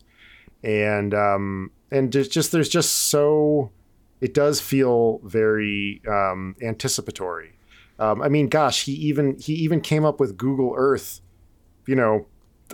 And 0.64 1.14
um, 1.14 1.72
and 1.92 2.12
just, 2.12 2.32
just 2.32 2.52
there's 2.52 2.70
just 2.70 2.92
so 2.92 3.72
it 4.22 4.34
does 4.34 4.62
feel 4.62 5.20
very 5.24 6.02
um, 6.08 6.56
anticipatory. 6.62 7.52
Um, 8.00 8.22
I 8.22 8.30
mean, 8.30 8.48
gosh, 8.48 8.86
he 8.86 8.94
even 8.94 9.38
he 9.40 9.54
even 9.54 9.82
came 9.82 10.06
up 10.06 10.20
with 10.20 10.38
Google 10.38 10.74
Earth, 10.76 11.22
you 11.88 11.96
know, 11.96 12.26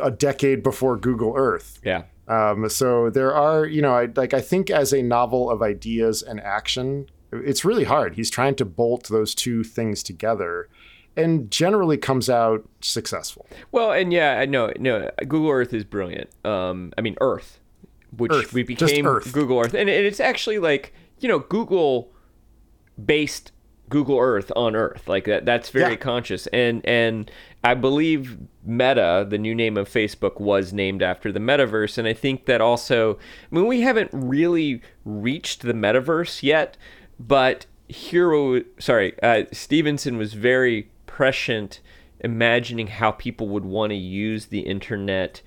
a 0.01 0.11
decade 0.11 0.63
before 0.63 0.97
Google 0.97 1.33
Earth. 1.35 1.79
Yeah. 1.83 2.03
Um, 2.27 2.69
so 2.69 3.09
there 3.09 3.33
are, 3.33 3.65
you 3.65 3.81
know, 3.81 3.93
I, 3.93 4.07
like 4.15 4.33
I 4.33 4.41
think 4.41 4.69
as 4.69 4.93
a 4.93 5.01
novel 5.01 5.49
of 5.49 5.61
ideas 5.61 6.23
and 6.23 6.39
action, 6.39 7.09
it's 7.32 7.65
really 7.65 7.84
hard. 7.84 8.15
He's 8.15 8.29
trying 8.29 8.55
to 8.55 8.65
bolt 8.65 9.07
those 9.09 9.34
two 9.36 9.63
things 9.63 10.03
together, 10.03 10.69
and 11.15 11.49
generally 11.51 11.97
comes 11.97 12.29
out 12.29 12.67
successful. 12.82 13.47
Well, 13.71 13.91
and 13.91 14.11
yeah, 14.13 14.45
no, 14.45 14.71
no, 14.79 15.09
Google 15.19 15.49
Earth 15.49 15.73
is 15.73 15.84
brilliant. 15.84 16.29
Um, 16.45 16.93
I 16.97 17.01
mean, 17.01 17.15
Earth 17.21 17.59
which 18.15 18.32
Earth. 18.32 18.53
we 18.53 18.63
became 18.63 19.05
Earth. 19.05 19.32
Google 19.32 19.59
Earth, 19.59 19.73
and 19.73 19.89
it's 19.89 20.19
actually 20.19 20.59
like 20.59 20.93
you 21.19 21.27
know 21.27 21.39
Google 21.39 22.11
based 23.03 23.51
Google 23.89 24.19
Earth 24.19 24.51
on 24.55 24.75
Earth, 24.75 25.07
like 25.07 25.25
that. 25.25 25.45
That's 25.45 25.69
very 25.69 25.91
yeah. 25.91 25.97
conscious, 25.97 26.47
and 26.47 26.86
and 26.86 27.32
I 27.63 27.73
believe 27.73 28.38
Meta, 28.65 29.25
the 29.27 29.38
new 29.38 29.55
name 29.55 29.77
of 29.77 29.89
Facebook, 29.89 30.39
was 30.39 30.73
named 30.73 31.01
after 31.01 31.32
the 31.32 31.39
metaverse, 31.39 31.97
and 31.97 32.07
I 32.07 32.13
think 32.13 32.45
that 32.45 32.61
also. 32.61 33.15
I 33.51 33.55
mean, 33.55 33.67
we 33.67 33.82
haven't 33.82 34.09
really 34.13 34.82
reached 35.05 35.61
the 35.61 35.73
metaverse 35.73 36.43
yet, 36.43 36.77
but 37.28 37.65
Hiro, 37.88 38.63
sorry, 38.80 39.22
uh, 39.22 39.43
Stephenson 39.51 40.17
was 40.17 40.34
very 40.34 40.89
prescient, 41.05 41.82
imagining 42.19 42.88
how 42.88 43.11
people 43.11 43.47
would 43.49 43.65
want 43.65 43.91
to 43.91 43.95
use 43.95 44.47
the 44.47 44.61
internet 44.61 45.41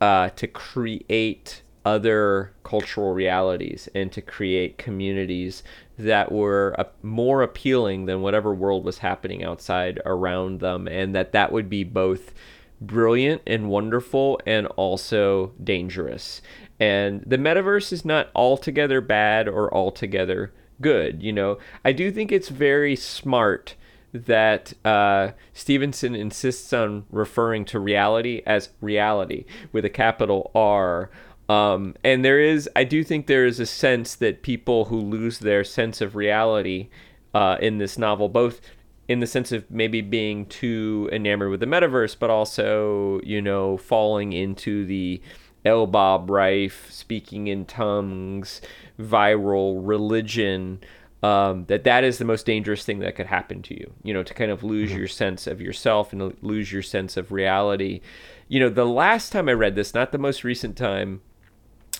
uh, 0.00 0.30
to 0.30 0.46
create 0.46 1.62
other 1.84 2.52
cultural 2.64 3.14
realities 3.14 3.88
and 3.94 4.10
to 4.10 4.20
create 4.20 4.78
communities 4.78 5.62
that 5.96 6.32
were 6.32 6.74
uh, 6.76 6.84
more 7.02 7.42
appealing 7.42 8.06
than 8.06 8.22
whatever 8.22 8.52
world 8.52 8.84
was 8.84 8.98
happening 8.98 9.44
outside 9.44 10.00
around 10.04 10.58
them 10.58 10.88
and 10.88 11.14
that 11.14 11.30
that 11.30 11.52
would 11.52 11.70
be 11.70 11.84
both 11.84 12.34
brilliant 12.80 13.40
and 13.46 13.68
wonderful 13.68 14.40
and 14.44 14.66
also 14.68 15.52
dangerous. 15.62 16.42
And 16.80 17.22
the 17.24 17.38
metaverse 17.38 17.92
is 17.92 18.04
not 18.04 18.30
altogether 18.34 19.00
bad 19.00 19.46
or 19.46 19.72
altogether 19.72 20.52
good 20.80 21.22
you 21.22 21.32
know? 21.32 21.58
I 21.84 21.92
do 21.92 22.10
think 22.10 22.32
it's 22.32 22.48
very 22.48 22.96
smart 22.96 23.74
that 24.12 24.72
uh, 24.84 25.32
Stephenson 25.52 26.14
insists 26.14 26.72
on 26.72 27.04
referring 27.10 27.64
to 27.66 27.78
reality 27.78 28.42
as 28.46 28.70
reality 28.80 29.44
with 29.72 29.84
a 29.84 29.90
capital 29.90 30.50
R. 30.54 31.10
Um, 31.48 31.94
and 32.02 32.24
there 32.24 32.40
is, 32.40 32.68
I 32.74 32.84
do 32.84 33.04
think 33.04 33.26
there 33.26 33.46
is 33.46 33.60
a 33.60 33.66
sense 33.66 34.14
that 34.16 34.42
people 34.42 34.86
who 34.86 35.00
lose 35.00 35.38
their 35.38 35.64
sense 35.64 36.00
of 36.00 36.16
reality 36.16 36.88
uh, 37.34 37.58
in 37.60 37.78
this 37.78 37.98
novel, 37.98 38.28
both 38.28 38.60
in 39.08 39.20
the 39.20 39.26
sense 39.26 39.52
of 39.52 39.70
maybe 39.70 40.00
being 40.00 40.46
too 40.46 41.08
enamored 41.12 41.50
with 41.50 41.60
the 41.60 41.66
metaverse, 41.66 42.16
but 42.18 42.30
also, 42.30 43.20
you 43.22 43.40
know, 43.40 43.76
falling 43.76 44.32
into 44.32 44.84
the 44.86 45.20
L. 45.66 45.86
Bob 45.86 46.30
Rife, 46.30 46.90
speaking 46.90 47.48
in 47.48 47.66
tongues, 47.66 48.60
viral 48.98 49.80
religion. 49.82 50.80
Um, 51.22 51.64
that 51.66 51.84
that 51.84 52.04
is 52.04 52.18
the 52.18 52.24
most 52.24 52.46
dangerous 52.46 52.84
thing 52.84 53.00
that 53.00 53.16
could 53.16 53.26
happen 53.26 53.62
to 53.62 53.74
you. 53.74 53.92
You 54.02 54.14
know, 54.14 54.22
to 54.22 54.34
kind 54.34 54.50
of 54.50 54.62
lose 54.62 54.90
mm-hmm. 54.90 54.98
your 54.98 55.08
sense 55.08 55.46
of 55.46 55.60
yourself 55.60 56.12
and 56.12 56.36
lose 56.40 56.72
your 56.72 56.82
sense 56.82 57.16
of 57.16 57.32
reality. 57.32 58.00
You 58.48 58.60
know, 58.60 58.68
the 58.68 58.86
last 58.86 59.32
time 59.32 59.48
I 59.48 59.52
read 59.52 59.74
this, 59.74 59.92
not 59.92 60.12
the 60.12 60.18
most 60.18 60.44
recent 60.44 60.76
time, 60.76 61.20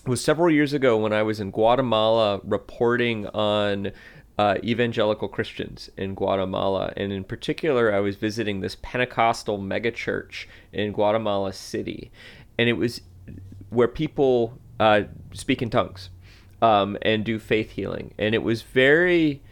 was 0.06 0.22
several 0.22 0.50
years 0.50 0.72
ago 0.72 0.96
when 0.96 1.12
I 1.12 1.22
was 1.22 1.40
in 1.40 1.50
Guatemala 1.50 2.40
reporting 2.44 3.26
on 3.28 3.90
uh, 4.38 4.56
evangelical 4.62 5.28
Christians 5.28 5.90
in 5.96 6.14
Guatemala. 6.14 6.92
And 6.96 7.12
in 7.12 7.24
particular, 7.24 7.92
I 7.92 8.00
was 8.00 8.16
visiting 8.16 8.60
this 8.60 8.76
Pentecostal 8.80 9.58
megachurch 9.58 10.46
in 10.72 10.92
Guatemala 10.92 11.52
City. 11.52 12.12
And 12.58 12.68
it 12.68 12.74
was 12.74 13.00
where 13.76 13.88
people 13.88 14.58
uh, 14.80 15.02
speak 15.32 15.60
in 15.60 15.70
tongues 15.70 16.10
um, 16.62 16.96
and 17.02 17.24
do 17.24 17.38
faith 17.38 17.72
healing. 17.72 18.14
And 18.18 18.34
it 18.34 18.42
was 18.42 18.62
very 18.62 19.42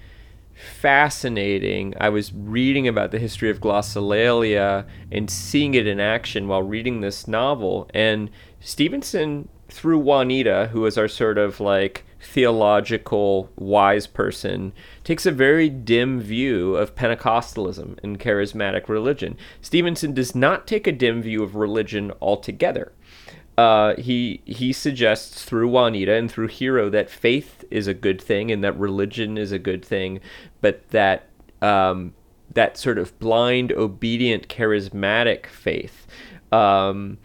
fascinating. 0.81 1.95
I 2.01 2.09
was 2.09 2.33
reading 2.33 2.89
about 2.89 3.11
the 3.11 3.19
history 3.19 3.51
of 3.51 3.61
glossolalia 3.61 4.87
and 5.13 5.29
seeing 5.29 5.75
it 5.75 5.87
in 5.87 6.01
action 6.01 6.49
while 6.49 6.63
reading 6.63 7.01
this 7.01 7.29
novel. 7.29 7.91
And 7.93 8.31
Stephenson 8.61 9.49
through 9.69 9.99
Juanita, 9.99 10.69
who 10.73 10.87
is 10.87 10.97
our 10.97 11.09
sort 11.09 11.37
of 11.37 11.59
like 11.61 12.05
theological 12.21 13.51
wise 13.57 14.07
person, 14.07 14.73
takes 15.03 15.27
a 15.27 15.33
very 15.33 15.69
dim 15.69 16.21
view 16.21 16.77
of 16.77 16.95
Pentecostalism 16.95 17.99
and 18.03 18.21
charismatic 18.21 18.89
religion. 18.89 19.37
Stephenson 19.61 20.15
does 20.15 20.35
not 20.35 20.67
take 20.67 20.87
a 20.87 20.93
dim 20.93 21.21
view 21.23 21.43
of 21.43 21.57
religion 21.57 22.13
altogether. 22.23 22.93
Uh, 23.57 23.95
he 23.97 24.41
he 24.45 24.73
suggests 24.73 25.45
through 25.45 25.69
Juanita 25.69 26.13
and 26.13 26.31
through 26.31 26.49
Hiro 26.49 26.91
that 26.91 27.09
faith 27.09 27.65
is 27.71 27.87
a 27.87 27.95
good 27.95 28.21
thing 28.21 28.51
and 28.51 28.65
that 28.65 28.77
religion 28.77 29.39
is 29.39 29.53
a 29.53 29.59
good 29.59 29.85
thing, 29.85 30.21
but 30.61 30.89
that 30.89 31.29
um, 31.63 32.15
that 32.53 32.77
sort 32.77 32.99
of 32.99 33.17
blind, 33.19 33.73
obedient, 33.73 34.49
charismatic 34.49 35.47
faith 35.47 36.07
um, 36.53 37.19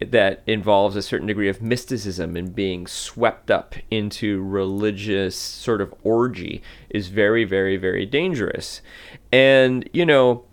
that 0.00 0.42
involves 0.46 0.96
a 0.96 1.02
certain 1.02 1.26
degree 1.26 1.48
of 1.48 1.62
mysticism 1.62 2.36
and 2.36 2.54
being 2.54 2.86
swept 2.86 3.50
up 3.50 3.74
into 3.90 4.42
religious 4.42 5.36
sort 5.36 5.80
of 5.80 5.94
orgy 6.02 6.62
is 6.90 7.08
very, 7.08 7.44
very, 7.44 7.76
very 7.76 8.06
dangerous. 8.06 8.82
And, 9.30 9.88
you 9.92 10.04
know, 10.04 10.44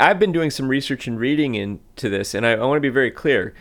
I've 0.00 0.18
been 0.18 0.32
doing 0.32 0.50
some 0.50 0.68
research 0.68 1.06
and 1.06 1.18
reading 1.18 1.54
into 1.54 2.08
this, 2.08 2.34
and 2.34 2.46
I, 2.46 2.52
I 2.52 2.64
want 2.64 2.76
to 2.76 2.80
be 2.80 2.88
very 2.88 3.10
clear. 3.10 3.54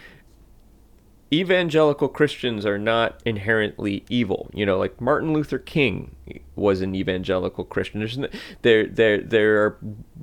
Evangelical 1.31 2.07
Christians 2.07 2.65
are 2.65 2.77
not 2.77 3.19
inherently 3.25 4.05
evil. 4.07 4.49
You 4.53 4.65
know, 4.65 4.77
like 4.77 5.01
Martin 5.01 5.33
Luther 5.33 5.57
King 5.57 6.15
was 6.55 6.81
an 6.81 6.93
evangelical 6.95 7.63
Christian. 7.63 7.99
There's, 7.99 8.19
there, 8.61 8.85
there, 8.85 9.17
there 9.19 9.63
are 9.63 9.77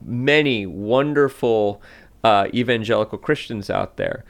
many 0.05 0.67
wonderful 0.67 1.83
uh, 2.23 2.47
evangelical 2.55 3.19
Christians 3.19 3.69
out 3.69 3.97
there. 3.97 4.25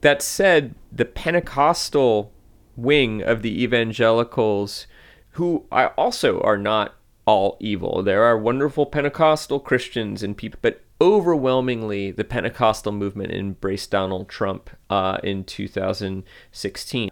That 0.00 0.20
said, 0.20 0.74
the 0.92 1.04
Pentecostal 1.04 2.32
wing 2.76 3.22
of 3.22 3.42
the 3.42 3.62
evangelicals, 3.62 4.86
who 5.30 5.64
I 5.70 5.86
also 5.88 6.40
are 6.40 6.58
not 6.58 6.94
all 7.26 7.56
evil, 7.60 8.02
there 8.02 8.22
are 8.24 8.36
wonderful 8.38 8.86
Pentecostal 8.86 9.60
Christians 9.60 10.22
and 10.22 10.36
people, 10.36 10.58
but 10.62 10.82
overwhelmingly 11.00 12.10
the 12.10 12.24
Pentecostal 12.24 12.92
movement 12.92 13.32
embraced 13.32 13.90
Donald 13.90 14.28
Trump 14.28 14.70
uh, 14.90 15.18
in 15.22 15.44
2016. 15.44 17.10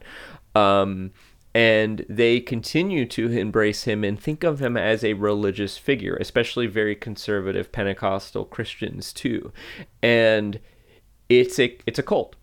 Um, 0.54 1.12
and 1.54 2.06
they 2.08 2.40
continue 2.40 3.04
to 3.06 3.30
embrace 3.30 3.84
him 3.84 4.04
and 4.04 4.18
think 4.18 4.42
of 4.42 4.60
him 4.60 4.76
as 4.76 5.04
a 5.04 5.12
religious 5.14 5.76
figure, 5.76 6.16
especially 6.16 6.66
very 6.66 6.94
conservative 6.94 7.70
Pentecostal 7.72 8.46
Christians 8.46 9.12
too. 9.12 9.52
And 10.02 10.60
it's 11.28 11.58
a 11.58 11.76
it's 11.86 11.98
a 11.98 12.02
cult. 12.02 12.36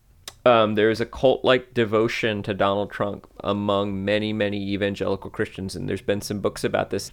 Um, 0.49 0.73
there 0.73 0.89
is 0.89 0.99
a 0.99 1.05
cult 1.05 1.45
like 1.45 1.75
devotion 1.75 2.41
to 2.43 2.55
Donald 2.55 2.89
Trump 2.89 3.27
among 3.43 4.03
many, 4.03 4.33
many 4.33 4.71
evangelical 4.73 5.29
Christians, 5.29 5.75
and 5.75 5.87
there's 5.87 6.01
been 6.01 6.21
some 6.21 6.39
books 6.39 6.63
about 6.63 6.89
this. 6.89 7.11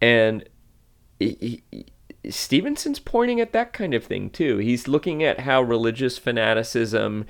And 0.00 0.48
he, 1.18 1.62
he, 1.70 1.86
Stephenson's 2.30 2.98
pointing 2.98 3.38
at 3.38 3.52
that 3.52 3.74
kind 3.74 3.92
of 3.92 4.04
thing 4.04 4.30
too. 4.30 4.56
He's 4.56 4.88
looking 4.88 5.22
at 5.22 5.40
how 5.40 5.60
religious 5.60 6.16
fanaticism, 6.16 7.26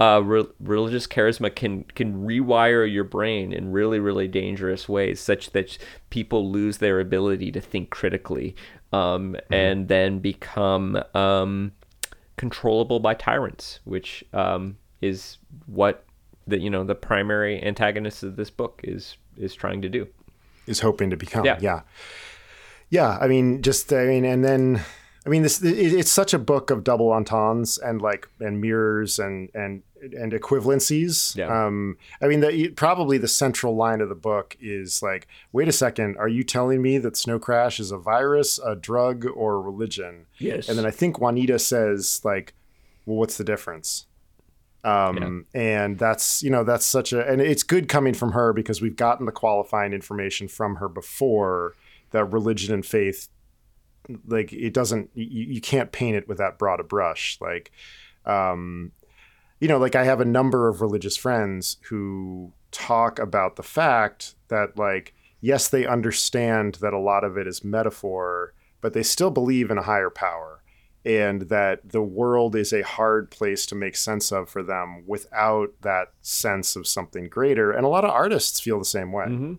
uh, 0.00 0.22
re- 0.24 0.48
religious 0.58 1.06
charisma 1.06 1.54
can 1.54 1.84
can 1.84 2.26
rewire 2.26 2.90
your 2.90 3.04
brain 3.04 3.52
in 3.52 3.72
really 3.72 3.98
really 3.98 4.28
dangerous 4.28 4.88
ways, 4.88 5.20
such 5.20 5.50
that 5.50 5.76
people 6.08 6.50
lose 6.50 6.78
their 6.78 6.98
ability 6.98 7.52
to 7.52 7.60
think 7.60 7.90
critically, 7.90 8.56
um, 8.90 9.34
mm-hmm. 9.34 9.54
and 9.54 9.88
then 9.88 10.18
become 10.18 11.02
um, 11.12 11.72
controllable 12.36 13.00
by 13.00 13.12
tyrants, 13.12 13.80
which 13.84 14.24
um, 14.32 14.78
is 15.04 15.38
what 15.66 16.04
the 16.46 16.58
you 16.58 16.70
know 16.70 16.84
the 16.84 16.94
primary 16.94 17.62
antagonist 17.62 18.22
of 18.22 18.36
this 18.36 18.50
book 18.50 18.80
is 18.84 19.16
is 19.36 19.54
trying 19.54 19.82
to 19.82 19.88
do. 19.88 20.06
Is 20.66 20.80
hoping 20.80 21.10
to 21.10 21.16
become. 21.16 21.44
Yeah. 21.44 21.58
Yeah. 21.60 21.80
Yeah. 22.90 23.18
I 23.20 23.26
mean, 23.26 23.62
just 23.62 23.92
I 23.92 24.06
mean, 24.06 24.24
and 24.24 24.44
then 24.44 24.82
I 25.26 25.30
mean, 25.30 25.42
this 25.42 25.62
it's 25.62 26.10
such 26.10 26.34
a 26.34 26.38
book 26.38 26.70
of 26.70 26.84
double 26.84 27.10
entendres 27.12 27.78
and 27.78 28.00
like 28.02 28.28
and 28.40 28.60
mirrors 28.60 29.18
and 29.18 29.50
and 29.54 29.82
and 30.02 30.32
equivalencies. 30.32 31.34
Yeah. 31.34 31.48
Um, 31.48 31.96
I 32.20 32.26
mean, 32.26 32.40
the, 32.40 32.68
probably 32.68 33.16
the 33.16 33.28
central 33.28 33.74
line 33.74 34.02
of 34.02 34.10
the 34.10 34.14
book 34.14 34.54
is 34.60 35.02
like, 35.02 35.26
wait 35.50 35.66
a 35.66 35.72
second, 35.72 36.18
are 36.18 36.28
you 36.28 36.44
telling 36.44 36.82
me 36.82 36.98
that 36.98 37.16
Snow 37.16 37.38
Crash 37.38 37.80
is 37.80 37.90
a 37.90 37.96
virus, 37.96 38.58
a 38.58 38.76
drug, 38.76 39.24
or 39.34 39.54
a 39.54 39.60
religion? 39.60 40.26
Yes. 40.38 40.68
And 40.68 40.76
then 40.76 40.84
I 40.84 40.90
think 40.90 41.18
Juanita 41.18 41.58
says 41.58 42.20
like, 42.22 42.52
well, 43.06 43.16
what's 43.16 43.38
the 43.38 43.44
difference? 43.44 44.04
Um, 44.84 45.46
yeah. 45.54 45.60
and 45.60 45.98
that's 45.98 46.42
you 46.42 46.50
know 46.50 46.62
that's 46.62 46.84
such 46.84 47.14
a 47.14 47.26
and 47.26 47.40
it's 47.40 47.62
good 47.62 47.88
coming 47.88 48.12
from 48.12 48.32
her 48.32 48.52
because 48.52 48.82
we've 48.82 48.96
gotten 48.96 49.24
the 49.24 49.32
qualifying 49.32 49.94
information 49.94 50.46
from 50.46 50.76
her 50.76 50.90
before 50.90 51.72
that 52.10 52.26
religion 52.26 52.74
and 52.74 52.84
faith 52.84 53.28
like 54.26 54.52
it 54.52 54.74
doesn't 54.74 55.10
you, 55.14 55.54
you 55.54 55.60
can't 55.60 55.90
paint 55.90 56.16
it 56.16 56.28
with 56.28 56.38
that 56.38 56.58
broad 56.58 56.80
a 56.80 56.84
brush 56.84 57.38
like 57.40 57.72
um 58.26 58.92
you 59.58 59.68
know 59.68 59.78
like 59.78 59.96
i 59.96 60.04
have 60.04 60.20
a 60.20 60.24
number 60.24 60.68
of 60.68 60.80
religious 60.80 61.16
friends 61.16 61.78
who 61.88 62.52
talk 62.70 63.18
about 63.18 63.56
the 63.56 63.62
fact 63.62 64.34
that 64.48 64.76
like 64.76 65.14
yes 65.40 65.68
they 65.68 65.86
understand 65.86 66.74
that 66.76 66.92
a 66.92 66.98
lot 66.98 67.24
of 67.24 67.38
it 67.38 67.46
is 67.46 67.64
metaphor 67.64 68.52
but 68.80 68.92
they 68.92 69.02
still 69.02 69.30
believe 69.30 69.70
in 69.70 69.78
a 69.78 69.82
higher 69.82 70.10
power 70.10 70.62
and 71.04 71.42
that 71.42 71.80
the 71.88 72.02
world 72.02 72.56
is 72.56 72.72
a 72.72 72.82
hard 72.82 73.30
place 73.30 73.66
to 73.66 73.74
make 73.74 73.96
sense 73.96 74.32
of 74.32 74.48
for 74.48 74.62
them 74.62 75.04
without 75.06 75.68
that 75.82 76.08
sense 76.22 76.76
of 76.76 76.86
something 76.86 77.28
greater 77.28 77.70
and 77.70 77.84
a 77.84 77.88
lot 77.88 78.04
of 78.04 78.10
artists 78.10 78.60
feel 78.60 78.78
the 78.78 78.84
same 78.84 79.12
way 79.12 79.26
mm-hmm 79.26 79.54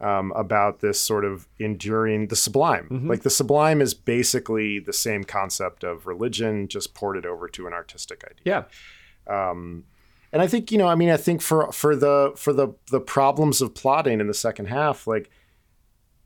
um, 0.00 0.32
about 0.36 0.80
this 0.80 1.00
sort 1.00 1.24
of 1.24 1.48
enduring 1.58 2.28
the 2.28 2.36
sublime. 2.36 2.88
Mm-hmm. 2.90 3.08
Like 3.08 3.22
the 3.22 3.30
sublime 3.30 3.80
is 3.80 3.94
basically 3.94 4.78
the 4.78 4.92
same 4.92 5.24
concept 5.24 5.84
of 5.84 6.06
religion, 6.06 6.68
just 6.68 6.94
ported 6.94 7.24
over 7.24 7.48
to 7.48 7.66
an 7.66 7.72
artistic 7.72 8.24
idea. 8.24 8.66
Yeah. 9.26 9.50
Um, 9.50 9.84
and 10.32 10.42
I 10.42 10.46
think 10.46 10.72
you 10.72 10.78
know, 10.78 10.88
I 10.88 10.94
mean, 10.94 11.10
I 11.10 11.16
think 11.16 11.40
for 11.40 11.70
for 11.72 11.94
the 11.94 12.32
for 12.36 12.52
the 12.52 12.74
the 12.90 13.00
problems 13.00 13.62
of 13.62 13.74
plotting 13.74 14.20
in 14.20 14.26
the 14.26 14.34
second 14.34 14.66
half, 14.66 15.06
like 15.06 15.30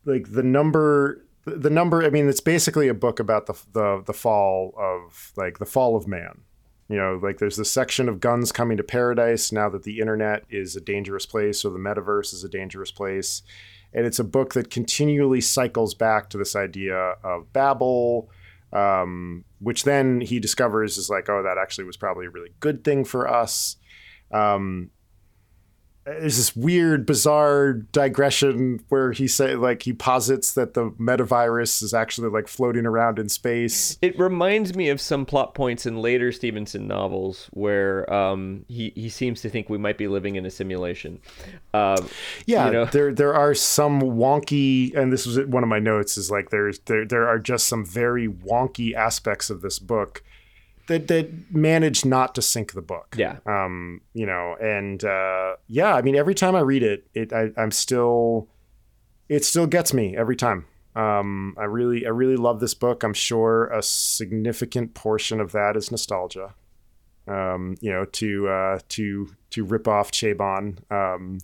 like 0.05 0.33
the 0.33 0.43
number 0.43 1.25
the 1.57 1.71
number 1.71 2.03
i 2.03 2.11
mean 2.11 2.29
it's 2.29 2.41
basically 2.41 2.89
a 2.89 2.95
book 2.95 3.21
about 3.21 3.47
the, 3.47 3.55
the 3.73 4.03
the 4.07 4.13
fall 4.13 4.75
of 4.79 5.33
like 5.37 5.59
the 5.59 5.67
fall 5.67 5.97
of 5.97 6.07
man 6.07 6.43
you 6.89 6.97
know 6.97 7.19
like 7.23 7.39
there's 7.39 7.57
this 7.57 7.71
section 7.71 8.09
of 8.09 8.21
guns 8.21 8.53
coming 8.53 8.77
to 8.77 8.83
paradise 8.83 9.53
now 9.53 9.69
that 9.69 9.83
the 9.83 10.01
internet 10.01 10.45
is 10.51 10.77
a 10.77 10.81
dangerous 10.81 11.27
place 11.27 11.65
or 11.65 11.71
the 11.71 11.79
metaverse 11.79 12.33
is 12.33 12.45
a 12.45 12.49
dangerous 12.49 12.91
place 12.91 13.43
and 13.93 14.07
it's 14.07 14.19
a 14.19 14.25
book 14.25 14.55
that 14.55 14.71
continually 14.71 15.41
cycles 15.41 15.95
back 15.95 16.31
to 16.31 16.39
this 16.39 16.55
idea 16.55 16.97
of 16.97 17.53
Babel, 17.53 18.31
um, 18.73 19.45
which 19.61 19.85
then 19.85 20.21
he 20.21 20.41
discovers 20.41 20.99
is 20.99 21.09
like, 21.09 21.29
oh, 21.29 21.43
that 21.43 21.57
actually 21.59 21.85
was 21.85 21.97
probably 21.97 22.27
a 22.27 22.31
really 22.31 22.51
good 22.61 22.85
thing 22.85 23.05
for 23.05 23.27
us. 23.27 23.77
Um, 24.31 24.91
there's 26.21 26.37
this 26.37 26.57
weird, 26.57 27.07
bizarre 27.07 27.73
digression 27.73 28.85
where 28.89 29.13
he 29.13 29.29
say 29.29 29.55
like 29.55 29.83
he 29.83 29.93
posits 29.93 30.55
that 30.55 30.75
the 30.75 30.91
metavirus 30.93 31.83
is 31.83 31.93
actually 31.93 32.29
like 32.29 32.49
floating 32.49 32.87
around 32.87 33.19
in 33.19 33.29
space. 33.29 33.99
It 34.01 34.19
reminds 34.19 34.75
me 34.75 34.89
of 34.89 35.01
some 35.01 35.27
plot 35.27 35.55
points 35.55 35.87
in 35.87 36.01
later 36.01 36.33
Stephenson 36.33 36.87
novels 36.87 37.49
where 37.53 38.13
um, 38.13 38.65
he 38.69 38.93
he 38.95 39.09
seems 39.09 39.41
to 39.43 39.51
think 39.51 39.69
we 39.69 39.79
might 39.79 39.99
be 39.99 40.09
living 40.09 40.37
in 40.37 40.47
a 40.47 40.51
simulation. 40.51 41.21
Uh, 41.75 42.03
yeah, 42.47 42.67
you 42.67 42.73
know? 42.73 42.85
there 42.87 43.13
there 43.13 43.35
are 43.35 43.55
some 43.55 44.01
wonky, 44.01 44.97
and 44.97 45.13
this 45.13 45.27
was 45.27 45.39
one 45.47 45.63
of 45.63 45.69
my 45.69 45.79
notes 45.79 46.17
is 46.17 46.31
like 46.31 46.51
there's 46.51 46.79
there 46.81 47.05
there 47.05 47.29
are 47.29 47.39
just 47.39 47.67
some 47.67 47.85
very 47.85 48.29
wonky 48.29 48.95
aspects 48.95 49.51
of 49.51 49.61
this 49.61 49.79
book 49.79 50.23
that 50.89 51.09
that 51.09 51.55
managed 51.55 52.05
not 52.05 52.35
to 52.35 52.43
sink 52.43 52.73
the 52.73 52.83
book. 52.83 53.15
Yeah. 53.17 53.39
Um, 53.47 54.01
you 54.13 54.27
know, 54.27 54.57
and 54.61 55.03
uh, 55.05 55.57
yeah, 55.69 55.95
I 55.95 56.03
mean, 56.03 56.17
every 56.17 56.35
time 56.35 56.57
I 56.57 56.61
read 56.61 56.83
it, 56.83 57.07
it 57.15 57.33
I, 57.33 57.51
I'm 57.57 57.71
still, 57.71 58.49
it 59.29 59.45
still 59.45 59.67
gets 59.67 59.95
me 59.95 60.17
every 60.17 60.37
time. 60.37 60.67
Um, 60.97 61.55
I 61.57 61.65
really, 61.65 62.05
I 62.07 62.11
really 62.11 62.37
love 62.37 62.59
this 62.61 62.75
book. 62.75 63.05
I'm 63.05 63.15
sure 63.15 63.69
a 63.69 63.83
significant 63.83 64.95
portion 64.95 65.41
of 65.41 65.53
that 65.53 65.77
is 65.77 65.91
nostalgia. 65.91 66.55
Um, 67.29 67.77
you 67.81 67.93
know, 67.93 68.05
to 68.07 68.49
uh, 68.49 68.79
to 68.89 69.29
to 69.51 69.65
rip 69.65 69.87
off 69.87 70.11
Chabon. 70.11 70.91
Um, 70.91 71.39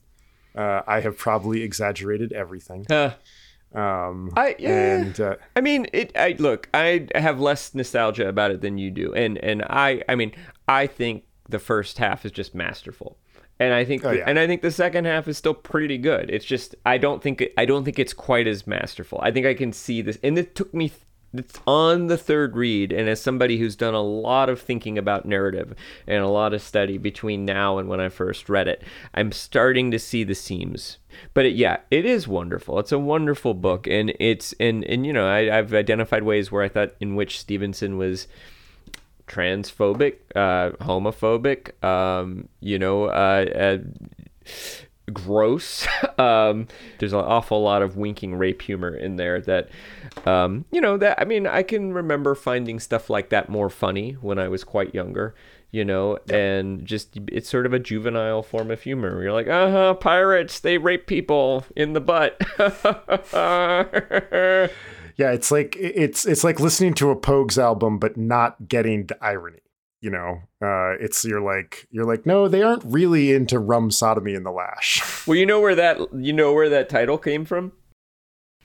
uh, 0.57 0.81
I 0.87 1.01
have 1.01 1.19
probably 1.19 1.63
exaggerated 1.63 2.33
everything. 2.33 2.87
Um, 3.75 4.31
I 4.37 4.55
yeah. 4.59 4.97
And, 4.97 5.21
uh, 5.21 5.37
I 5.57 5.61
mean, 5.61 5.87
it. 5.93 6.13
I 6.17 6.37
look. 6.39 6.69
I 6.73 7.09
have 7.15 7.41
less 7.41 7.75
nostalgia 7.75 8.29
about 8.29 8.53
it 8.53 8.61
than 8.61 8.79
you 8.79 8.91
do, 8.91 9.13
and 9.15 9.37
and 9.39 9.63
I. 9.69 10.03
I 10.09 10.15
mean, 10.15 10.33
I 10.69 10.87
think 10.87 11.25
the 11.49 11.59
first 11.59 11.99
half 11.99 12.25
is 12.25 12.31
just 12.31 12.55
masterful, 12.55 13.19
and 13.59 13.75
I 13.75 13.85
think, 13.85 14.05
oh, 14.05 14.13
yeah. 14.13 14.25
and 14.27 14.39
I 14.39 14.47
think 14.47 14.63
the 14.63 14.71
second 14.71 15.07
half 15.07 15.27
is 15.27 15.37
still 15.37 15.55
pretty 15.55 15.99
good. 15.99 16.31
It's 16.31 16.45
just 16.45 16.77
I 16.87 16.99
don't 16.99 17.21
think 17.21 17.45
I 17.59 17.65
don't 17.65 17.85
think 17.85 17.99
it's 17.99 18.13
quite 18.13 18.47
as 18.47 18.67
masterful. 18.67 19.19
I 19.23 19.33
think 19.33 19.45
I 19.45 19.55
can 19.55 19.73
see 19.73 20.03
this, 20.03 20.19
and 20.23 20.39
it 20.39 20.55
took 20.55 20.73
me 20.73 20.93
it's 21.35 21.61
on 21.67 22.07
the 22.07 22.17
third 22.17 22.57
read 22.57 22.93
and 22.93 23.09
as 23.09 23.21
somebody 23.21 23.59
who's 23.59 23.77
done 23.77 23.95
a 23.95 24.03
lot 24.03 24.49
of 24.49 24.61
thinking 24.61 24.97
about 24.97 25.27
narrative 25.27 25.75
and 26.07 26.23
a 26.23 26.29
lot 26.29 26.55
of 26.55 26.63
study 26.63 26.99
between 26.99 27.45
now 27.45 27.79
and 27.79 27.89
when 27.89 28.01
i 28.01 28.09
first 28.09 28.49
read 28.49 28.69
it 28.69 28.83
i'm 29.15 29.33
starting 29.33 29.91
to 29.91 29.99
see 29.99 30.25
the 30.25 30.35
seams. 30.35 30.99
But 31.33 31.47
it, 31.47 31.55
yeah 31.55 31.79
it 31.91 32.05
is 32.05 32.27
wonderful. 32.27 32.79
It's 32.79 32.93
a 32.93 32.99
wonderful 32.99 33.55
book 33.55 33.87
and 33.87 34.13
it's 34.19 34.53
and 34.59 34.85
and 34.85 35.07
you 35.07 35.13
know 35.13 35.27
I, 35.27 35.59
i've 35.59 35.73
identified 35.73 36.23
ways 36.23 36.51
where 36.51 36.63
i 36.63 36.69
thought 36.69 36.93
in 37.01 37.15
which 37.15 37.39
stephenson 37.39 37.97
was 37.99 38.27
transphobic 39.27 40.17
uh 40.35 40.71
homophobic 40.85 41.83
um 41.83 42.49
you 42.61 42.79
know 42.79 43.05
uh, 43.05 43.47
uh 43.57 43.79
gross. 45.13 45.87
um, 46.19 46.67
there's 46.99 47.13
an 47.13 47.21
awful 47.21 47.63
lot 47.63 47.83
of 47.83 47.97
winking 47.97 48.37
rape 48.37 48.63
humor 48.63 48.95
in 48.95 49.17
there 49.17 49.41
that, 49.43 49.69
um, 50.27 50.65
you 50.71 50.81
know, 50.81 50.97
that 50.97 51.21
I 51.21 51.25
mean, 51.25 51.47
I 51.47 51.63
can 51.63 51.93
remember 51.93 52.35
finding 52.35 52.81
stuff 52.81 53.11
like 53.11 53.31
that 53.31 53.49
more 53.49 53.71
funny 53.71 54.13
when 54.13 54.39
I 54.39 54.49
was 54.49 54.65
quite 54.65 54.95
younger, 54.95 55.35
you 55.71 55.85
know, 55.85 56.19
and 56.31 56.85
just 56.85 57.19
it's 57.29 57.49
sort 57.49 57.67
of 57.67 57.73
a 57.73 57.79
juvenile 57.79 58.43
form 58.43 58.71
of 58.71 58.83
humor. 58.83 59.23
You're 59.23 59.33
like, 59.33 59.49
uh 59.49 59.71
huh, 59.71 59.95
pirates, 59.95 60.61
they 60.61 60.79
rape 60.79 61.07
people 61.07 61.65
in 61.77 61.93
the 61.93 62.01
butt. 62.01 62.41
yeah, 65.17 65.33
it's 65.33 65.51
like 65.51 65.77
it's 65.79 66.27
it's 66.27 66.45
like 66.45 66.61
listening 66.61 66.95
to 66.95 67.11
a 67.11 67.17
Pogues 67.17 67.59
album 67.59 67.99
but 67.99 68.17
not 68.17 68.69
getting 68.69 69.07
the 69.07 69.25
irony 69.25 69.64
you 70.05 70.11
know 70.11 70.43
uh, 70.63 70.93
it's 71.01 71.25
you're 71.25 71.41
like 71.41 71.89
you're 71.91 72.05
like 72.05 72.27
no 72.27 72.47
they 72.47 72.63
aren't 72.63 72.85
really 72.85 73.33
into 73.33 73.59
rum 73.59 73.91
sodomy 73.91 74.35
in 74.35 74.45
the 74.45 74.53
lash. 74.53 75.03
Well 75.27 75.37
you 75.37 75.47
know 75.47 75.61
where 75.61 75.75
that 75.75 75.99
you 76.15 76.35
know 76.35 76.53
where 76.53 76.69
that 76.69 76.91
title 76.91 77.17
came 77.17 77.47
from? 77.47 77.73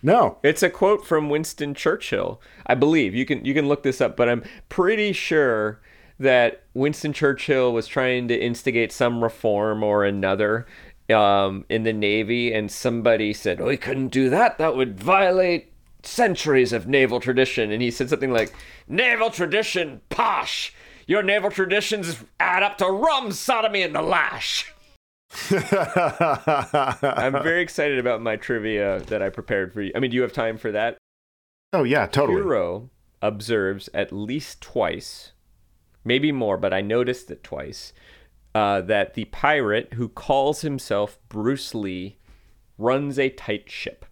No. 0.04 0.38
It's 0.44 0.62
a 0.62 0.70
quote 0.70 1.06
from 1.06 1.30
winston 1.30 1.74
churchill. 1.74 2.42
I 2.66 2.76
believe 2.76 3.16
you 3.16 3.26
can 3.26 3.46
you 3.46 3.54
can 3.54 3.70
look 3.70 3.84
this 3.84 4.02
up 4.02 4.18
but 4.18 4.28
i'm 4.28 4.44
pretty 4.68 5.14
sure 5.14 5.82
that 6.20 6.64
winston 6.74 7.14
churchill 7.14 7.72
was 7.72 7.88
trying 7.88 8.28
to 8.28 8.38
instigate 8.38 8.92
some 8.92 9.24
reform 9.24 9.82
or 9.82 10.04
another 10.04 10.68
um, 11.10 11.66
in 11.70 11.84
the 11.84 11.94
navy 11.94 12.54
and 12.54 12.70
somebody 12.70 13.32
said 13.32 13.62
oh 13.62 13.70
he 13.70 13.78
couldn't 13.78 14.10
do 14.10 14.30
that. 14.30 14.58
That 14.58 14.76
would 14.76 15.00
violate 15.00 15.72
centuries 16.04 16.74
of 16.74 16.88
naval 16.88 17.20
tradition. 17.20 17.72
And 17.72 17.82
he 17.82 17.92
said 17.92 18.10
something 18.10 18.32
like 18.32 18.54
naval 18.88 19.30
tradition 19.30 20.02
posh 20.10 20.74
your 21.10 21.24
naval 21.24 21.50
traditions 21.50 22.24
add 22.40 22.62
up 22.62 22.78
to 22.78 22.86
rum, 22.86 23.32
sodomy, 23.32 23.82
and 23.82 23.96
the 23.96 24.02
lash. 24.02 24.72
I'm 25.52 27.34
very 27.44 27.62
excited 27.62 27.98
about 27.98 28.22
my 28.22 28.36
trivia 28.36 29.00
that 29.08 29.22
I 29.24 29.30
prepared 29.30 29.74
for 29.74 29.82
you. 29.82 29.92
I 29.96 30.00
mean, 30.00 30.12
do 30.12 30.16
you 30.16 30.22
have 30.22 30.34
time 30.34 30.58
for 30.58 30.72
that? 30.72 30.98
oh 31.74 31.84
yeah, 31.84 32.06
totally. 32.06 32.42
Hiro 32.42 32.92
observes 33.24 33.90
at 33.92 34.12
least 34.12 34.62
twice, 34.62 35.32
maybe 36.06 36.32
more, 36.32 36.58
but 36.58 36.76
I 36.76 36.82
noticed 36.82 37.32
it 37.32 37.44
twice, 37.44 37.92
uh, 38.54 38.82
that 38.82 39.16
the 39.16 39.26
pirate 39.26 39.94
who 39.96 40.10
calls 40.10 40.62
himself 40.62 41.20
Bruce 41.28 41.74
Lee 41.74 42.18
runs 42.78 43.18
a 43.18 43.30
tight 43.30 43.70
ship. 43.70 44.06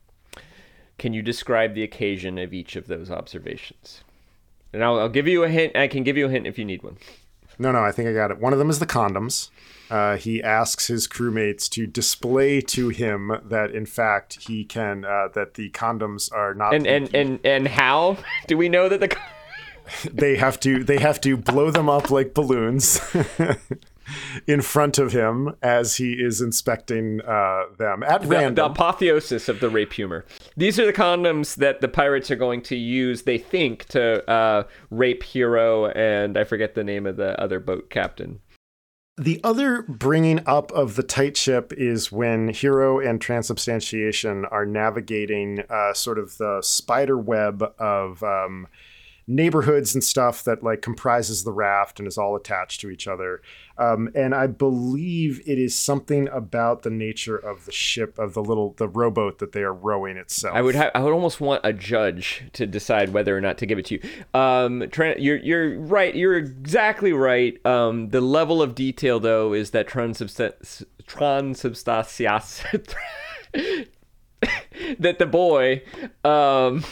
Can 0.97 1.13
you 1.13 1.21
describe 1.21 1.75
the 1.75 1.83
occasion 1.83 2.39
of 2.39 2.55
each 2.55 2.75
of 2.75 2.87
those 2.87 3.11
observations? 3.11 4.03
And 4.77 4.83
I'll, 4.83 4.99
I'll 4.99 5.09
give 5.09 5.27
you 5.27 5.43
a 5.43 5.49
hint. 5.49 5.75
I 5.75 5.87
can 5.87 6.03
give 6.03 6.17
you 6.17 6.27
a 6.27 6.29
hint 6.29 6.45
if 6.45 6.59
you 6.59 6.63
need 6.63 6.83
one. 6.83 6.97
No, 7.57 7.71
no, 7.71 7.79
I 7.79 7.91
think 7.91 8.07
I 8.07 8.13
got 8.13 8.29
it. 8.29 8.37
One 8.37 8.53
of 8.53 8.59
them 8.59 8.69
is 8.69 8.77
the 8.77 8.85
condoms. 8.85 9.49
Uh, 9.89 10.17
he 10.17 10.43
asks 10.43 10.85
his 10.85 11.07
crewmates 11.07 11.67
to 11.69 11.87
display 11.87 12.61
to 12.61 12.89
him 12.89 13.31
that, 13.43 13.71
in 13.71 13.87
fact, 13.87 14.37
he 14.47 14.63
can 14.63 15.03
uh, 15.03 15.29
that 15.33 15.55
the 15.55 15.71
condoms 15.71 16.31
are 16.31 16.53
not. 16.53 16.75
And 16.75 16.85
and 16.85 17.09
and 17.15 17.39
and 17.43 17.67
how 17.67 18.17
do 18.47 18.55
we 18.55 18.69
know 18.69 18.87
that 18.87 18.99
the? 18.99 19.17
they 20.13 20.35
have 20.35 20.59
to 20.59 20.83
they 20.83 20.99
have 20.99 21.19
to 21.21 21.35
blow 21.35 21.71
them 21.71 21.89
up 21.89 22.11
like 22.11 22.35
balloons 22.35 22.99
in 24.47 24.61
front 24.61 24.97
of 24.97 25.11
him 25.11 25.55
as 25.61 25.97
he 25.97 26.13
is 26.13 26.41
inspecting 26.41 27.21
uh, 27.21 27.63
them 27.77 28.03
at 28.03 28.21
the, 28.21 28.51
the 28.53 28.65
apotheosis 28.65 29.49
of 29.49 29.59
the 29.59 29.69
rape 29.69 29.93
humor. 29.93 30.25
These 30.55 30.79
are 30.79 30.85
the 30.85 30.93
condoms 30.93 31.55
that 31.55 31.81
the 31.81 31.87
pirates 31.87 32.31
are 32.31 32.35
going 32.35 32.61
to 32.63 32.75
use. 32.75 33.23
They 33.23 33.37
think 33.37 33.85
to 33.85 34.29
uh, 34.29 34.63
rape 34.89 35.23
Hiro 35.23 35.87
and 35.87 36.37
I 36.37 36.43
forget 36.43 36.75
the 36.75 36.83
name 36.83 37.05
of 37.05 37.17
the 37.17 37.39
other 37.41 37.59
boat 37.59 37.89
captain. 37.89 38.39
The 39.19 39.41
other 39.43 39.81
bringing 39.81 40.41
up 40.45 40.71
of 40.73 40.95
the 40.95 41.01
tight 41.01 41.35
ship 41.37 41.73
is 41.75 42.11
when 42.11 42.49
Hiro 42.49 42.99
and 42.99 43.19
Transubstantiation 43.19 44.45
are 44.45 44.65
navigating 44.65 45.63
uh, 45.71 45.93
sort 45.93 46.19
of 46.19 46.37
the 46.37 46.61
spider 46.61 47.17
web 47.17 47.63
of 47.79 48.21
um, 48.21 48.67
neighborhoods 49.27 49.93
and 49.93 50.01
stuff 50.01 50.43
that 50.45 50.63
like 50.63 50.81
comprises 50.81 51.43
the 51.43 51.51
raft 51.51 51.99
and 51.99 52.07
is 52.07 52.17
all 52.17 52.35
attached 52.35 52.79
to 52.79 52.89
each 52.89 53.07
other. 53.07 53.41
Um, 53.77 54.09
and 54.15 54.33
I 54.33 54.47
believe 54.47 55.41
it 55.45 55.59
is 55.59 55.75
something 55.75 56.29
about 56.29 56.83
the 56.83 56.89
nature 56.89 57.35
of 57.35 57.65
the 57.65 57.71
ship 57.71 58.17
of 58.17 58.33
the 58.33 58.41
little 58.41 58.73
the 58.77 58.87
rowboat 58.87 59.39
that 59.39 59.51
they 59.51 59.61
are 59.61 59.73
rowing 59.73 60.15
itself. 60.15 60.55
I 60.55 60.61
would 60.61 60.75
have. 60.75 60.91
I 60.95 61.01
would 61.01 61.13
almost 61.13 61.41
want 61.41 61.61
a 61.63 61.73
judge 61.73 62.43
to 62.53 62.65
decide 62.65 63.09
whether 63.09 63.37
or 63.37 63.41
not 63.41 63.57
to 63.59 63.65
give 63.65 63.77
it 63.77 63.85
to 63.87 63.95
you. 63.95 64.01
Um, 64.33 64.81
Tran- 64.83 65.17
you're 65.19 65.37
you're 65.37 65.77
right. 65.77 66.15
You're 66.15 66.37
exactly 66.37 67.11
right. 67.11 67.63
Um, 67.65 68.09
the 68.09 68.21
level 68.21 68.61
of 68.61 68.75
detail 68.75 69.19
though 69.19 69.53
is 69.53 69.71
that 69.71 69.87
transubstan- 69.87 70.85
transubstantias 71.05 72.63
that 74.99 75.19
the 75.19 75.25
boy 75.25 75.81
um 76.23 76.83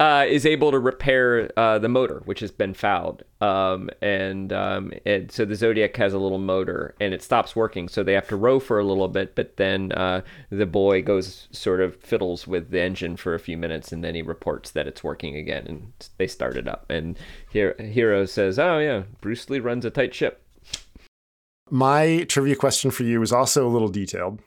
uh, 0.00 0.24
is 0.26 0.46
able 0.46 0.70
to 0.70 0.78
repair 0.78 1.50
uh, 1.58 1.78
the 1.78 1.88
motor, 1.88 2.22
which 2.24 2.40
has 2.40 2.50
been 2.50 2.72
fouled. 2.72 3.22
Um, 3.42 3.90
and, 4.00 4.50
um, 4.50 4.94
and 5.04 5.30
so 5.30 5.44
the 5.44 5.54
Zodiac 5.54 5.94
has 5.98 6.14
a 6.14 6.18
little 6.18 6.38
motor 6.38 6.94
and 6.98 7.12
it 7.12 7.22
stops 7.22 7.54
working. 7.54 7.86
So 7.86 8.02
they 8.02 8.14
have 8.14 8.26
to 8.28 8.36
row 8.36 8.60
for 8.60 8.78
a 8.78 8.84
little 8.84 9.08
bit, 9.08 9.34
but 9.34 9.58
then 9.58 9.92
uh, 9.92 10.22
the 10.48 10.64
boy 10.64 11.02
goes 11.02 11.48
sort 11.52 11.82
of 11.82 11.96
fiddles 11.96 12.46
with 12.46 12.70
the 12.70 12.80
engine 12.80 13.18
for 13.18 13.34
a 13.34 13.38
few 13.38 13.58
minutes 13.58 13.92
and 13.92 14.02
then 14.02 14.14
he 14.14 14.22
reports 14.22 14.70
that 14.70 14.86
it's 14.86 15.04
working 15.04 15.36
again 15.36 15.66
and 15.66 15.92
they 16.16 16.26
start 16.26 16.56
it 16.56 16.66
up. 16.66 16.90
And 16.90 17.18
here 17.52 17.76
Hiro 17.78 18.24
says, 18.24 18.58
Oh, 18.58 18.78
yeah, 18.78 19.02
Bruce 19.20 19.50
Lee 19.50 19.60
runs 19.60 19.84
a 19.84 19.90
tight 19.90 20.14
ship. 20.14 20.42
My 21.68 22.24
trivia 22.26 22.56
question 22.56 22.90
for 22.90 23.02
you 23.02 23.20
is 23.20 23.32
also 23.32 23.68
a 23.68 23.68
little 23.68 23.88
detailed. 23.88 24.40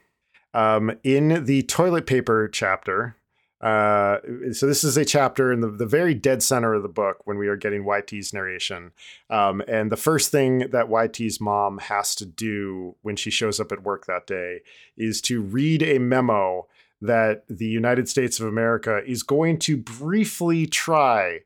Um, 0.55 0.97
in 1.03 1.45
the 1.45 1.61
toilet 1.63 2.07
paper 2.07 2.47
chapter, 2.47 3.17
uh, 3.63 4.19
so 4.51 4.67
this 4.67 4.83
is 4.83 4.97
a 4.97 5.05
chapter 5.05 5.53
in 5.53 5.61
the, 5.61 5.69
the 5.69 5.85
very 5.85 6.13
dead 6.13 6.43
center 6.43 6.73
of 6.73 6.83
the 6.83 6.89
book 6.89 7.25
when 7.25 7.37
we 7.37 7.47
are 7.47 7.55
getting 7.55 7.85
Y.T.'s 7.85 8.33
narration. 8.33 8.91
Um, 9.29 9.63
and 9.69 9.89
the 9.89 9.95
first 9.95 10.31
thing 10.31 10.69
that 10.71 10.89
Y.T.'s 10.89 11.39
mom 11.39 11.77
has 11.77 12.13
to 12.15 12.25
do 12.25 12.97
when 13.03 13.15
she 13.15 13.31
shows 13.31 13.61
up 13.61 13.71
at 13.71 13.83
work 13.83 14.05
that 14.05 14.27
day 14.27 14.59
is 14.97 15.21
to 15.21 15.41
read 15.41 15.81
a 15.81 15.97
memo 15.97 16.67
that 16.99 17.45
the 17.47 17.65
United 17.65 18.09
States 18.09 18.37
of 18.37 18.47
America 18.47 19.01
is 19.07 19.23
going 19.23 19.59
to 19.59 19.77
briefly 19.77 20.67
try 20.67 21.39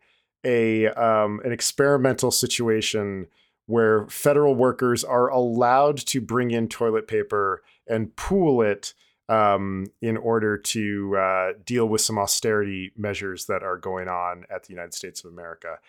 a 0.44 0.88
um, 0.88 1.40
an 1.46 1.52
experimental 1.52 2.32
situation 2.32 3.28
where 3.68 4.08
federal 4.08 4.56
workers 4.56 5.04
are 5.04 5.28
allowed 5.28 5.98
to 5.98 6.20
bring 6.20 6.50
in 6.50 6.68
toilet 6.68 7.08
paper 7.08 7.62
and 7.88 8.16
pool 8.16 8.64
it 8.64 8.96
um, 9.30 9.88
in 10.02 10.18
order 10.18 10.58
to 10.58 11.18
uh, 11.18 11.52
deal 11.66 11.88
with 11.88 12.02
some 12.02 12.18
austerity 12.18 12.92
measures 12.96 13.46
that 13.46 13.64
are 13.64 13.78
going 13.78 14.08
on 14.08 14.46
at 14.50 14.64
the 14.64 14.74
United 14.74 14.94
States 14.94 15.24
of 15.24 15.32
America. 15.32 15.80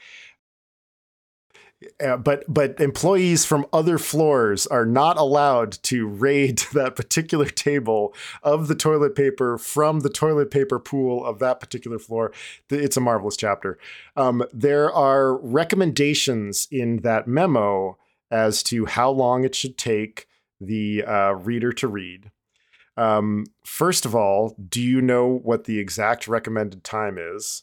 Uh, 2.05 2.16
but 2.16 2.43
but 2.53 2.80
employees 2.80 3.45
from 3.45 3.64
other 3.72 3.99
floors 3.99 4.66
are 4.66 4.84
not 4.84 5.16
allowed 5.16 5.70
to 5.70 6.09
raid 6.09 6.59
that 6.72 6.97
particular 6.97 7.47
table 7.47 8.12
of 8.43 8.66
the 8.66 8.74
toilet 8.74 9.14
paper 9.14 9.57
from 9.57 10.01
the 10.01 10.11
toilet 10.11 10.51
paper 10.51 10.80
pool 10.80 11.24
of 11.24 11.39
that 11.39 11.61
particular 11.61 11.99
floor. 11.99 12.32
It's 12.68 12.97
a 12.97 13.01
marvelous 13.01 13.36
chapter. 13.36 13.78
Um, 14.16 14.43
there 14.53 14.93
are 14.93 15.36
recommendations 15.36 16.66
in 16.70 17.03
that 17.03 17.28
memo 17.28 17.97
as 18.30 18.62
to 18.64 18.86
how 18.86 19.11
long 19.11 19.45
it 19.45 19.55
should 19.55 19.78
take 19.78 20.26
the 20.61 21.05
uh, 21.05 21.32
reader 21.34 21.72
to 21.72 21.86
read. 21.86 22.32
Um, 22.99 23.46
first 23.64 24.05
of 24.05 24.16
all, 24.16 24.57
do 24.68 24.82
you 24.82 25.01
know 25.01 25.38
what 25.44 25.64
the 25.64 25.78
exact 25.78 26.26
recommended 26.26 26.82
time 26.82 27.16
is? 27.16 27.62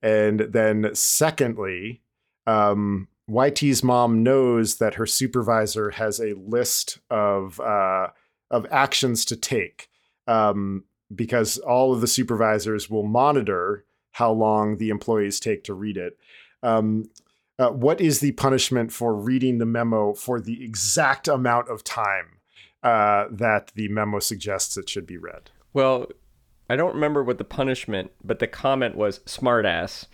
And 0.00 0.40
then, 0.40 0.94
secondly, 0.94 2.02
um, 2.46 3.08
Y.T.'s 3.26 3.82
mom 3.82 4.22
knows 4.22 4.76
that 4.76 4.94
her 4.94 5.06
supervisor 5.06 5.90
has 5.90 6.20
a 6.20 6.34
list 6.34 7.00
of 7.10 7.58
uh, 7.58 8.08
of 8.52 8.64
actions 8.70 9.24
to 9.24 9.36
take 9.36 9.88
um, 10.28 10.84
because 11.12 11.58
all 11.58 11.92
of 11.92 12.00
the 12.00 12.06
supervisors 12.06 12.88
will 12.88 13.02
monitor 13.02 13.84
how 14.12 14.30
long 14.30 14.76
the 14.76 14.90
employees 14.90 15.40
take 15.40 15.64
to 15.64 15.74
read 15.74 15.96
it. 15.96 16.16
Um, 16.62 17.10
uh, 17.58 17.70
what 17.70 18.00
is 18.00 18.20
the 18.20 18.32
punishment 18.32 18.92
for 18.92 19.16
reading 19.16 19.58
the 19.58 19.66
memo 19.66 20.14
for 20.14 20.40
the 20.40 20.62
exact 20.62 21.26
amount 21.26 21.68
of 21.68 21.82
time 21.82 22.35
uh, 22.86 23.26
that 23.32 23.72
the 23.74 23.88
memo 23.88 24.20
suggests 24.20 24.76
it 24.76 24.88
should 24.88 25.08
be 25.08 25.18
read. 25.18 25.50
Well, 25.72 26.06
I 26.70 26.76
don't 26.76 26.94
remember 26.94 27.24
what 27.24 27.38
the 27.38 27.44
punishment, 27.44 28.12
but 28.22 28.38
the 28.38 28.46
comment 28.46 28.94
was 28.94 29.18
smartass. 29.20 30.06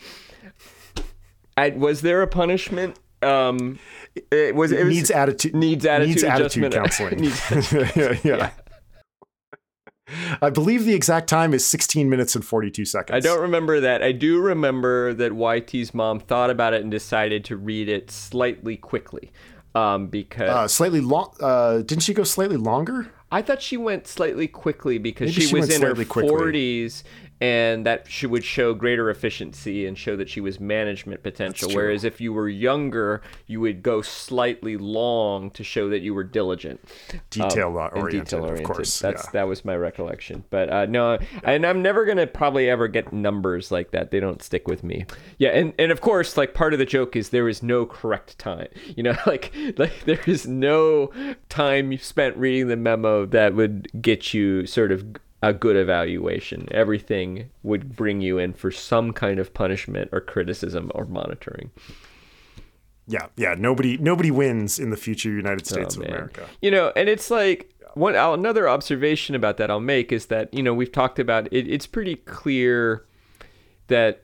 I, 1.54 1.68
was 1.68 2.00
there 2.00 2.22
a 2.22 2.26
punishment? 2.26 2.98
Um, 3.20 3.78
it 4.30 4.54
was. 4.54 4.72
It, 4.72 4.80
it 4.80 4.84
was, 4.84 4.94
needs 4.94 5.10
attitude. 5.10 5.54
Needs 5.54 5.84
attitude 5.84 6.08
needs. 6.08 6.24
Attitude 6.24 6.72
counseling. 6.72 7.20
needs, 7.20 7.52
yeah, 7.72 7.90
yeah. 7.94 8.18
yeah. 8.24 8.50
I 10.40 10.48
believe 10.50 10.84
the 10.84 10.94
exact 10.94 11.28
time 11.28 11.54
is 11.54 11.64
16 11.64 12.08
minutes 12.08 12.34
and 12.34 12.44
42 12.44 12.84
seconds. 12.86 13.14
I 13.14 13.20
don't 13.20 13.40
remember 13.40 13.80
that. 13.80 14.02
I 14.02 14.12
do 14.12 14.40
remember 14.40 15.14
that 15.14 15.34
Y.T.'s 15.34 15.94
mom 15.94 16.20
thought 16.20 16.50
about 16.50 16.74
it 16.74 16.82
and 16.82 16.90
decided 16.90 17.44
to 17.46 17.56
read 17.56 17.88
it 17.88 18.10
slightly 18.10 18.76
quickly 18.76 19.30
um, 19.74 20.06
because 20.06 20.50
uh, 20.50 20.68
slightly 20.68 21.00
long. 21.00 21.34
Uh, 21.40 21.78
didn't 21.78 22.00
she 22.02 22.14
go 22.14 22.24
slightly 22.24 22.56
longer? 22.56 23.12
I 23.30 23.40
thought 23.40 23.62
she 23.62 23.78
went 23.78 24.06
slightly 24.06 24.46
quickly 24.46 24.98
because 24.98 25.32
she, 25.32 25.40
she 25.42 25.54
was 25.54 25.74
in 25.74 25.80
her 25.80 25.94
forties, 26.04 27.02
and 27.42 27.84
that 27.84 28.08
she 28.08 28.24
would 28.24 28.44
show 28.44 28.72
greater 28.72 29.10
efficiency 29.10 29.84
and 29.84 29.98
show 29.98 30.14
that 30.14 30.30
she 30.30 30.40
was 30.40 30.60
management 30.60 31.24
potential. 31.24 31.72
Whereas 31.72 32.04
if 32.04 32.20
you 32.20 32.32
were 32.32 32.48
younger, 32.48 33.20
you 33.48 33.60
would 33.60 33.82
go 33.82 34.00
slightly 34.00 34.76
long 34.76 35.50
to 35.50 35.64
show 35.64 35.88
that 35.88 36.02
you 36.02 36.14
were 36.14 36.22
diligent, 36.22 36.80
detail 37.30 37.66
um, 37.66 37.90
oriented, 37.94 38.26
detail 38.26 38.42
oriented. 38.42 38.64
Of 38.64 38.76
course, 38.76 39.00
that's 39.00 39.24
yeah. 39.24 39.30
that 39.32 39.48
was 39.48 39.64
my 39.64 39.74
recollection. 39.74 40.44
But 40.50 40.72
uh, 40.72 40.86
no, 40.86 41.18
and 41.42 41.66
I'm 41.66 41.82
never 41.82 42.04
gonna 42.04 42.28
probably 42.28 42.70
ever 42.70 42.86
get 42.86 43.12
numbers 43.12 43.72
like 43.72 43.90
that. 43.90 44.12
They 44.12 44.20
don't 44.20 44.40
stick 44.40 44.68
with 44.68 44.84
me. 44.84 45.04
Yeah, 45.38 45.50
and 45.50 45.72
and 45.80 45.90
of 45.90 46.00
course, 46.00 46.36
like 46.36 46.54
part 46.54 46.74
of 46.74 46.78
the 46.78 46.86
joke 46.86 47.16
is 47.16 47.30
there 47.30 47.48
is 47.48 47.60
no 47.60 47.84
correct 47.86 48.38
time. 48.38 48.68
You 48.94 49.02
know, 49.04 49.16
like 49.26 49.54
like 49.78 50.04
there 50.04 50.20
is 50.26 50.46
no 50.46 51.10
time 51.48 51.92
you 51.92 51.98
spent 51.98 52.36
reading 52.36 52.68
the 52.68 52.76
memo 52.76 53.24
that 53.26 53.54
would 53.54 53.88
get 54.02 54.34
you 54.34 54.66
sort 54.66 54.92
of 54.92 55.16
a 55.42 55.52
good 55.52 55.76
evaluation. 55.76 56.68
Everything 56.70 57.50
would 57.62 57.96
bring 57.96 58.20
you 58.20 58.38
in 58.38 58.52
for 58.52 58.70
some 58.70 59.12
kind 59.12 59.38
of 59.38 59.52
punishment 59.52 60.08
or 60.12 60.20
criticism 60.20 60.90
or 60.94 61.04
monitoring. 61.04 61.70
Yeah, 63.08 63.26
yeah. 63.36 63.54
Nobody, 63.58 63.98
nobody 63.98 64.30
wins 64.30 64.78
in 64.78 64.90
the 64.90 64.96
future 64.96 65.30
United 65.30 65.66
oh, 65.66 65.74
States 65.74 65.96
oh, 65.96 66.02
of 66.02 66.06
America. 66.08 66.46
You 66.60 66.70
know, 66.70 66.92
and 66.94 67.08
it's 67.08 67.30
like 67.30 67.74
one 67.94 68.14
another 68.14 68.68
observation 68.68 69.34
about 69.34 69.56
that 69.56 69.70
I'll 69.70 69.80
make 69.80 70.12
is 70.12 70.26
that 70.26 70.52
you 70.54 70.62
know 70.62 70.72
we've 70.72 70.92
talked 70.92 71.18
about 71.18 71.48
it. 71.52 71.68
It's 71.68 71.86
pretty 71.86 72.16
clear 72.16 73.04
that 73.88 74.22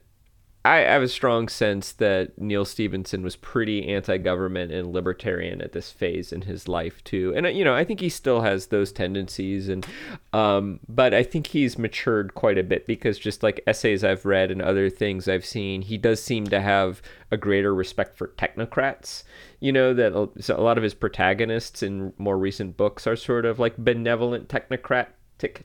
I 0.68 0.80
have 0.80 1.02
a 1.02 1.08
strong 1.08 1.48
sense 1.48 1.92
that 1.92 2.38
Neal 2.38 2.66
Stephenson 2.66 3.22
was 3.22 3.36
pretty 3.36 3.88
anti-government 3.88 4.70
and 4.70 4.92
libertarian 4.92 5.62
at 5.62 5.72
this 5.72 5.90
phase 5.90 6.30
in 6.30 6.42
his 6.42 6.68
life 6.68 7.02
too. 7.04 7.32
And 7.34 7.46
you 7.56 7.64
know, 7.64 7.74
I 7.74 7.84
think 7.84 8.00
he 8.00 8.10
still 8.10 8.42
has 8.42 8.66
those 8.66 8.92
tendencies, 8.92 9.70
and 9.70 9.86
um, 10.34 10.80
but 10.86 11.14
I 11.14 11.22
think 11.22 11.46
he's 11.46 11.78
matured 11.78 12.34
quite 12.34 12.58
a 12.58 12.62
bit 12.62 12.86
because 12.86 13.18
just 13.18 13.42
like 13.42 13.62
essays 13.66 14.04
I've 14.04 14.26
read 14.26 14.50
and 14.50 14.60
other 14.60 14.90
things 14.90 15.26
I've 15.26 15.46
seen, 15.46 15.80
he 15.80 15.96
does 15.96 16.22
seem 16.22 16.44
to 16.48 16.60
have 16.60 17.00
a 17.30 17.38
greater 17.38 17.74
respect 17.74 18.18
for 18.18 18.28
technocrats. 18.28 19.22
You 19.60 19.72
know 19.72 19.94
that 19.94 20.12
a 20.14 20.60
lot 20.60 20.76
of 20.76 20.84
his 20.84 20.94
protagonists 20.94 21.82
in 21.82 22.12
more 22.18 22.36
recent 22.36 22.76
books 22.76 23.06
are 23.06 23.16
sort 23.16 23.46
of 23.46 23.58
like 23.58 23.76
benevolent 23.78 24.48
technocrat 24.48 25.08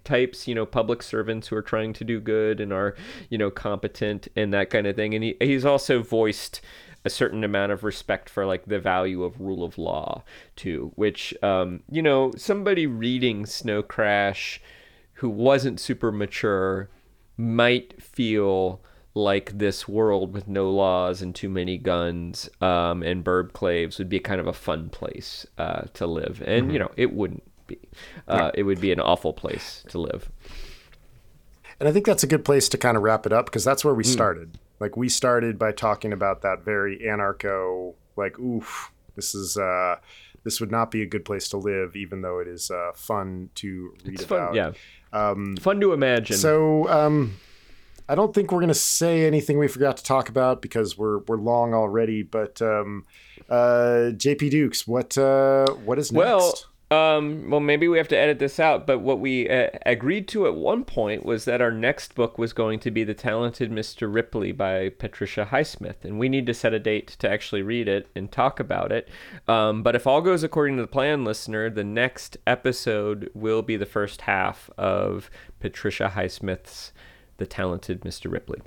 types, 0.03 0.47
you 0.47 0.55
know, 0.55 0.65
public 0.65 1.03
servants 1.03 1.47
who 1.47 1.55
are 1.55 1.61
trying 1.61 1.93
to 1.93 2.03
do 2.03 2.19
good 2.19 2.59
and 2.59 2.71
are, 2.71 2.95
you 3.29 3.37
know, 3.37 3.51
competent 3.51 4.27
and 4.35 4.53
that 4.53 4.69
kind 4.69 4.87
of 4.87 4.95
thing. 4.95 5.13
And 5.13 5.23
he, 5.23 5.35
he's 5.39 5.65
also 5.65 6.01
voiced 6.01 6.61
a 7.05 7.09
certain 7.09 7.43
amount 7.43 7.71
of 7.71 7.83
respect 7.83 8.29
for 8.29 8.45
like 8.45 8.65
the 8.65 8.79
value 8.79 9.23
of 9.23 9.41
rule 9.41 9.63
of 9.63 9.77
law 9.77 10.23
too, 10.55 10.91
which, 10.95 11.33
um, 11.43 11.81
you 11.89 12.01
know, 12.01 12.31
somebody 12.37 12.87
reading 12.87 13.45
Snow 13.45 13.83
Crash 13.83 14.61
who 15.15 15.29
wasn't 15.29 15.79
super 15.79 16.11
mature 16.11 16.89
might 17.37 18.01
feel 18.01 18.81
like 19.15 19.57
this 19.57 19.87
world 19.87 20.33
with 20.33 20.47
no 20.47 20.71
laws 20.71 21.21
and 21.21 21.35
too 21.35 21.49
many 21.49 21.77
guns 21.77 22.49
um, 22.61 23.03
and 23.03 23.23
Burbclaves 23.23 23.99
would 23.99 24.09
be 24.09 24.19
kind 24.19 24.41
of 24.41 24.47
a 24.47 24.53
fun 24.53 24.89
place 24.89 25.45
uh, 25.57 25.83
to 25.93 26.07
live. 26.07 26.41
And, 26.45 26.63
mm-hmm. 26.63 26.71
you 26.71 26.79
know, 26.79 26.91
it 26.97 27.13
wouldn't 27.13 27.43
be. 27.67 27.79
Uh, 28.27 28.51
it 28.53 28.63
would 28.63 28.81
be 28.81 28.91
an 28.91 28.99
awful 28.99 29.33
place 29.33 29.83
to 29.89 29.99
live. 29.99 30.29
And 31.79 31.89
I 31.89 31.91
think 31.91 32.05
that's 32.05 32.23
a 32.23 32.27
good 32.27 32.45
place 32.45 32.69
to 32.69 32.77
kind 32.77 32.95
of 32.95 33.03
wrap 33.03 33.25
it 33.25 33.33
up 33.33 33.45
because 33.45 33.63
that's 33.63 33.83
where 33.83 33.93
we 33.93 34.03
mm. 34.03 34.07
started. 34.07 34.57
Like 34.79 34.97
we 34.97 35.09
started 35.09 35.57
by 35.57 35.71
talking 35.71 36.13
about 36.13 36.41
that 36.41 36.63
very 36.63 36.99
anarcho, 36.99 37.93
like, 38.15 38.37
oof, 38.39 38.91
this 39.15 39.33
is 39.35 39.57
uh, 39.57 39.97
this 40.43 40.59
would 40.59 40.71
not 40.71 40.91
be 40.91 41.01
a 41.01 41.05
good 41.05 41.25
place 41.25 41.49
to 41.49 41.57
live, 41.57 41.95
even 41.95 42.21
though 42.21 42.39
it 42.39 42.47
is 42.47 42.69
uh, 42.69 42.91
fun 42.95 43.49
to 43.55 43.93
read 44.05 44.15
it's 44.15 44.23
about. 44.23 44.49
Fun, 44.49 44.55
yeah, 44.55 44.71
um, 45.11 45.57
fun 45.57 45.79
to 45.79 45.93
imagine. 45.93 46.37
So 46.37 46.87
um, 46.89 47.35
I 48.09 48.15
don't 48.15 48.33
think 48.33 48.51
we're 48.51 48.59
going 48.59 48.67
to 48.67 48.73
say 48.73 49.25
anything 49.25 49.57
we 49.57 49.67
forgot 49.67 49.97
to 49.97 50.03
talk 50.03 50.29
about 50.29 50.61
because 50.61 50.97
we're 50.97 51.19
we're 51.19 51.37
long 51.37 51.73
already. 51.73 52.23
But 52.23 52.61
um, 52.61 53.05
uh, 53.49 54.11
JP 54.13 54.51
Dukes, 54.51 54.87
what 54.87 55.17
uh, 55.17 55.67
what 55.85 55.97
is 55.99 56.11
next? 56.11 56.25
Well, 56.25 56.53
um, 56.93 57.49
well, 57.49 57.59
maybe 57.59 57.87
we 57.87 57.97
have 57.97 58.07
to 58.09 58.17
edit 58.17 58.39
this 58.39 58.59
out, 58.59 58.85
but 58.85 58.99
what 58.99 59.19
we 59.19 59.49
uh, 59.49 59.69
agreed 59.85 60.27
to 60.29 60.45
at 60.47 60.55
one 60.55 60.83
point 60.83 61.25
was 61.25 61.45
that 61.45 61.61
our 61.61 61.71
next 61.71 62.13
book 62.13 62.37
was 62.37 62.53
going 62.53 62.79
to 62.79 62.91
be 62.91 63.03
The 63.03 63.13
Talented 63.13 63.71
Mr. 63.71 64.13
Ripley 64.13 64.51
by 64.51 64.89
Patricia 64.89 65.47
Highsmith, 65.51 66.03
and 66.03 66.19
we 66.19 66.29
need 66.29 66.45
to 66.45 66.53
set 66.53 66.73
a 66.73 66.79
date 66.79 67.07
to 67.19 67.29
actually 67.29 67.61
read 67.61 67.87
it 67.87 68.07
and 68.15 68.31
talk 68.31 68.59
about 68.59 68.91
it. 68.91 69.09
Um, 69.47 69.81
but 69.83 69.95
if 69.95 70.05
all 70.05 70.21
goes 70.21 70.43
according 70.43 70.75
to 70.77 70.83
the 70.83 70.87
plan, 70.87 71.23
listener, 71.23 71.69
the 71.69 71.83
next 71.83 72.37
episode 72.45 73.29
will 73.33 73.61
be 73.61 73.77
the 73.77 73.85
first 73.85 74.21
half 74.21 74.69
of 74.77 75.29
Patricia 75.59 76.13
Highsmith's 76.15 76.91
The 77.37 77.45
Talented 77.45 78.01
Mr. 78.01 78.31
Ripley. 78.31 78.61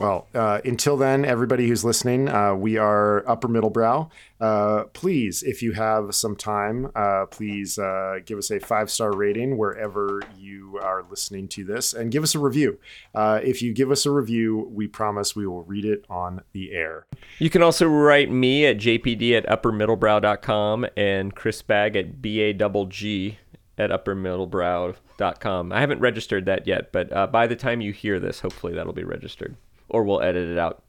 Well, 0.00 0.28
uh, 0.34 0.62
until 0.64 0.96
then, 0.96 1.26
everybody 1.26 1.68
who's 1.68 1.84
listening, 1.84 2.26
uh, 2.26 2.54
we 2.54 2.78
are 2.78 3.22
Upper 3.28 3.48
Middlebrow. 3.48 4.10
Uh, 4.40 4.84
please, 4.94 5.42
if 5.42 5.60
you 5.60 5.72
have 5.72 6.14
some 6.14 6.36
time, 6.36 6.90
uh, 6.96 7.26
please 7.26 7.78
uh, 7.78 8.20
give 8.24 8.38
us 8.38 8.50
a 8.50 8.60
five 8.60 8.90
star 8.90 9.12
rating 9.14 9.58
wherever 9.58 10.22
you 10.38 10.80
are 10.82 11.04
listening 11.10 11.48
to 11.48 11.64
this 11.64 11.92
and 11.92 12.10
give 12.10 12.22
us 12.22 12.34
a 12.34 12.38
review. 12.38 12.78
Uh, 13.14 13.40
if 13.42 13.60
you 13.60 13.74
give 13.74 13.90
us 13.90 14.06
a 14.06 14.10
review, 14.10 14.70
we 14.72 14.88
promise 14.88 15.36
we 15.36 15.46
will 15.46 15.64
read 15.64 15.84
it 15.84 16.06
on 16.08 16.40
the 16.52 16.72
air. 16.72 17.06
You 17.38 17.50
can 17.50 17.62
also 17.62 17.86
write 17.86 18.30
me 18.30 18.64
at 18.64 18.78
jpd 18.78 19.36
at 19.36 19.46
uppermiddlebrow.com 19.48 20.86
and 20.96 21.36
Chris 21.36 21.60
Bagg 21.60 21.94
at 21.96 22.22
BAGG 22.22 23.36
at 23.76 23.90
uppermiddlebrow.com. 23.90 25.72
I 25.72 25.80
haven't 25.80 26.00
registered 26.00 26.46
that 26.46 26.66
yet, 26.66 26.90
but 26.90 27.30
by 27.30 27.46
the 27.46 27.56
time 27.56 27.82
you 27.82 27.92
hear 27.92 28.18
this, 28.18 28.40
hopefully 28.40 28.72
that'll 28.72 28.94
be 28.94 29.04
registered 29.04 29.56
or 29.90 30.04
we'll 30.04 30.22
edit 30.22 30.48
it 30.48 30.58
out. 30.58 30.82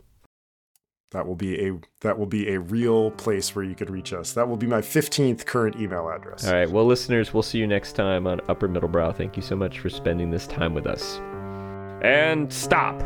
That 1.12 1.28
will 1.28 1.36
be 1.36 1.68
a 1.68 1.74
that 2.02 2.18
will 2.18 2.26
be 2.26 2.54
a 2.54 2.60
real 2.60 3.12
place 3.12 3.54
where 3.54 3.66
you 3.66 3.76
could 3.76 3.90
reach 3.90 4.14
us. 4.14 4.32
That 4.32 4.48
will 4.48 4.56
be 4.56 4.68
my 4.68 4.80
15th 4.80 5.46
current 5.46 5.76
email 5.76 6.10
address. 6.10 6.48
All 6.48 6.54
right. 6.54 6.70
Well, 6.70 6.86
listeners, 6.86 7.34
we'll 7.34 7.44
see 7.44 7.58
you 7.58 7.68
next 7.68 7.94
time 7.94 8.28
on 8.28 8.40
Upper 8.48 8.70
Middlebrow. 8.70 9.14
Thank 9.16 9.36
you 9.36 9.44
so 9.44 9.58
much 9.58 9.80
for 9.80 9.90
spending 9.90 10.32
this 10.32 10.48
time 10.48 10.74
with 10.74 10.88
us. 10.88 11.20
And 12.02 12.52
stop. 12.52 13.02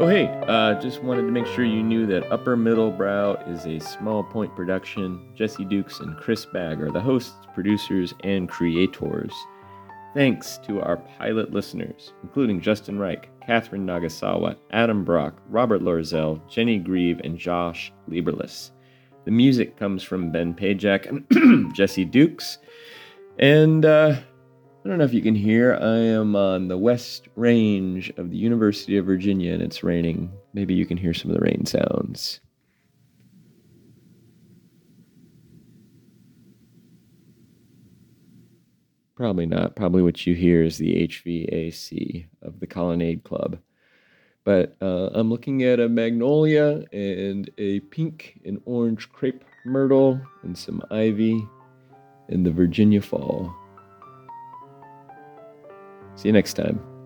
Oh, 0.00 0.06
hey, 0.06 0.28
uh, 0.46 0.80
just 0.80 1.02
wanted 1.02 1.22
to 1.22 1.32
make 1.32 1.44
sure 1.44 1.64
you 1.64 1.82
knew 1.82 2.06
that 2.06 2.30
Upper 2.30 2.56
Middle 2.56 2.92
Brow 2.92 3.34
is 3.48 3.66
a 3.66 3.80
small 3.80 4.22
point 4.22 4.54
production. 4.54 5.28
Jesse 5.34 5.64
Dukes 5.64 5.98
and 5.98 6.16
Chris 6.16 6.46
Bagg 6.46 6.80
are 6.80 6.92
the 6.92 7.00
hosts, 7.00 7.34
producers, 7.52 8.14
and 8.22 8.48
creators. 8.48 9.32
Thanks 10.14 10.58
to 10.58 10.80
our 10.82 10.98
pilot 10.98 11.52
listeners, 11.52 12.12
including 12.22 12.60
Justin 12.60 13.00
Reich, 13.00 13.28
Catherine 13.44 13.84
Nagasawa, 13.84 14.54
Adam 14.70 15.04
Brock, 15.04 15.42
Robert 15.48 15.82
Lorzell, 15.82 16.48
Jenny 16.48 16.78
Grieve, 16.78 17.20
and 17.24 17.36
Josh 17.36 17.92
Lieberless. 18.08 18.70
The 19.24 19.32
music 19.32 19.76
comes 19.76 20.04
from 20.04 20.30
Ben 20.30 20.54
Pajak 20.54 21.08
and 21.08 21.74
Jesse 21.74 22.04
Dukes. 22.04 22.58
And 23.40 23.84
uh, 23.84 24.20
I 24.88 24.90
don't 24.90 25.00
know 25.00 25.04
if 25.04 25.12
you 25.12 25.20
can 25.20 25.34
hear. 25.34 25.74
I 25.74 25.98
am 25.98 26.34
on 26.34 26.68
the 26.68 26.78
west 26.78 27.28
range 27.36 28.10
of 28.16 28.30
the 28.30 28.38
University 28.38 28.96
of 28.96 29.04
Virginia 29.04 29.52
and 29.52 29.60
it's 29.60 29.82
raining. 29.82 30.32
Maybe 30.54 30.72
you 30.72 30.86
can 30.86 30.96
hear 30.96 31.12
some 31.12 31.30
of 31.30 31.36
the 31.36 31.42
rain 31.42 31.66
sounds. 31.66 32.40
Probably 39.14 39.44
not. 39.44 39.76
Probably 39.76 40.00
what 40.00 40.26
you 40.26 40.34
hear 40.34 40.62
is 40.62 40.78
the 40.78 41.06
HVAC 41.06 42.26
of 42.40 42.58
the 42.58 42.66
Colonnade 42.66 43.24
Club. 43.24 43.58
But 44.44 44.74
uh, 44.80 45.10
I'm 45.12 45.28
looking 45.28 45.64
at 45.64 45.80
a 45.80 45.88
magnolia 45.90 46.82
and 46.94 47.50
a 47.58 47.80
pink 47.80 48.40
and 48.46 48.58
orange 48.64 49.10
crepe 49.10 49.44
myrtle 49.66 50.18
and 50.42 50.56
some 50.56 50.82
ivy 50.90 51.46
in 52.30 52.42
the 52.42 52.50
Virginia 52.50 53.02
fall. 53.02 53.54
See 56.18 56.28
you 56.28 56.32
next 56.32 56.54
time. 56.54 56.97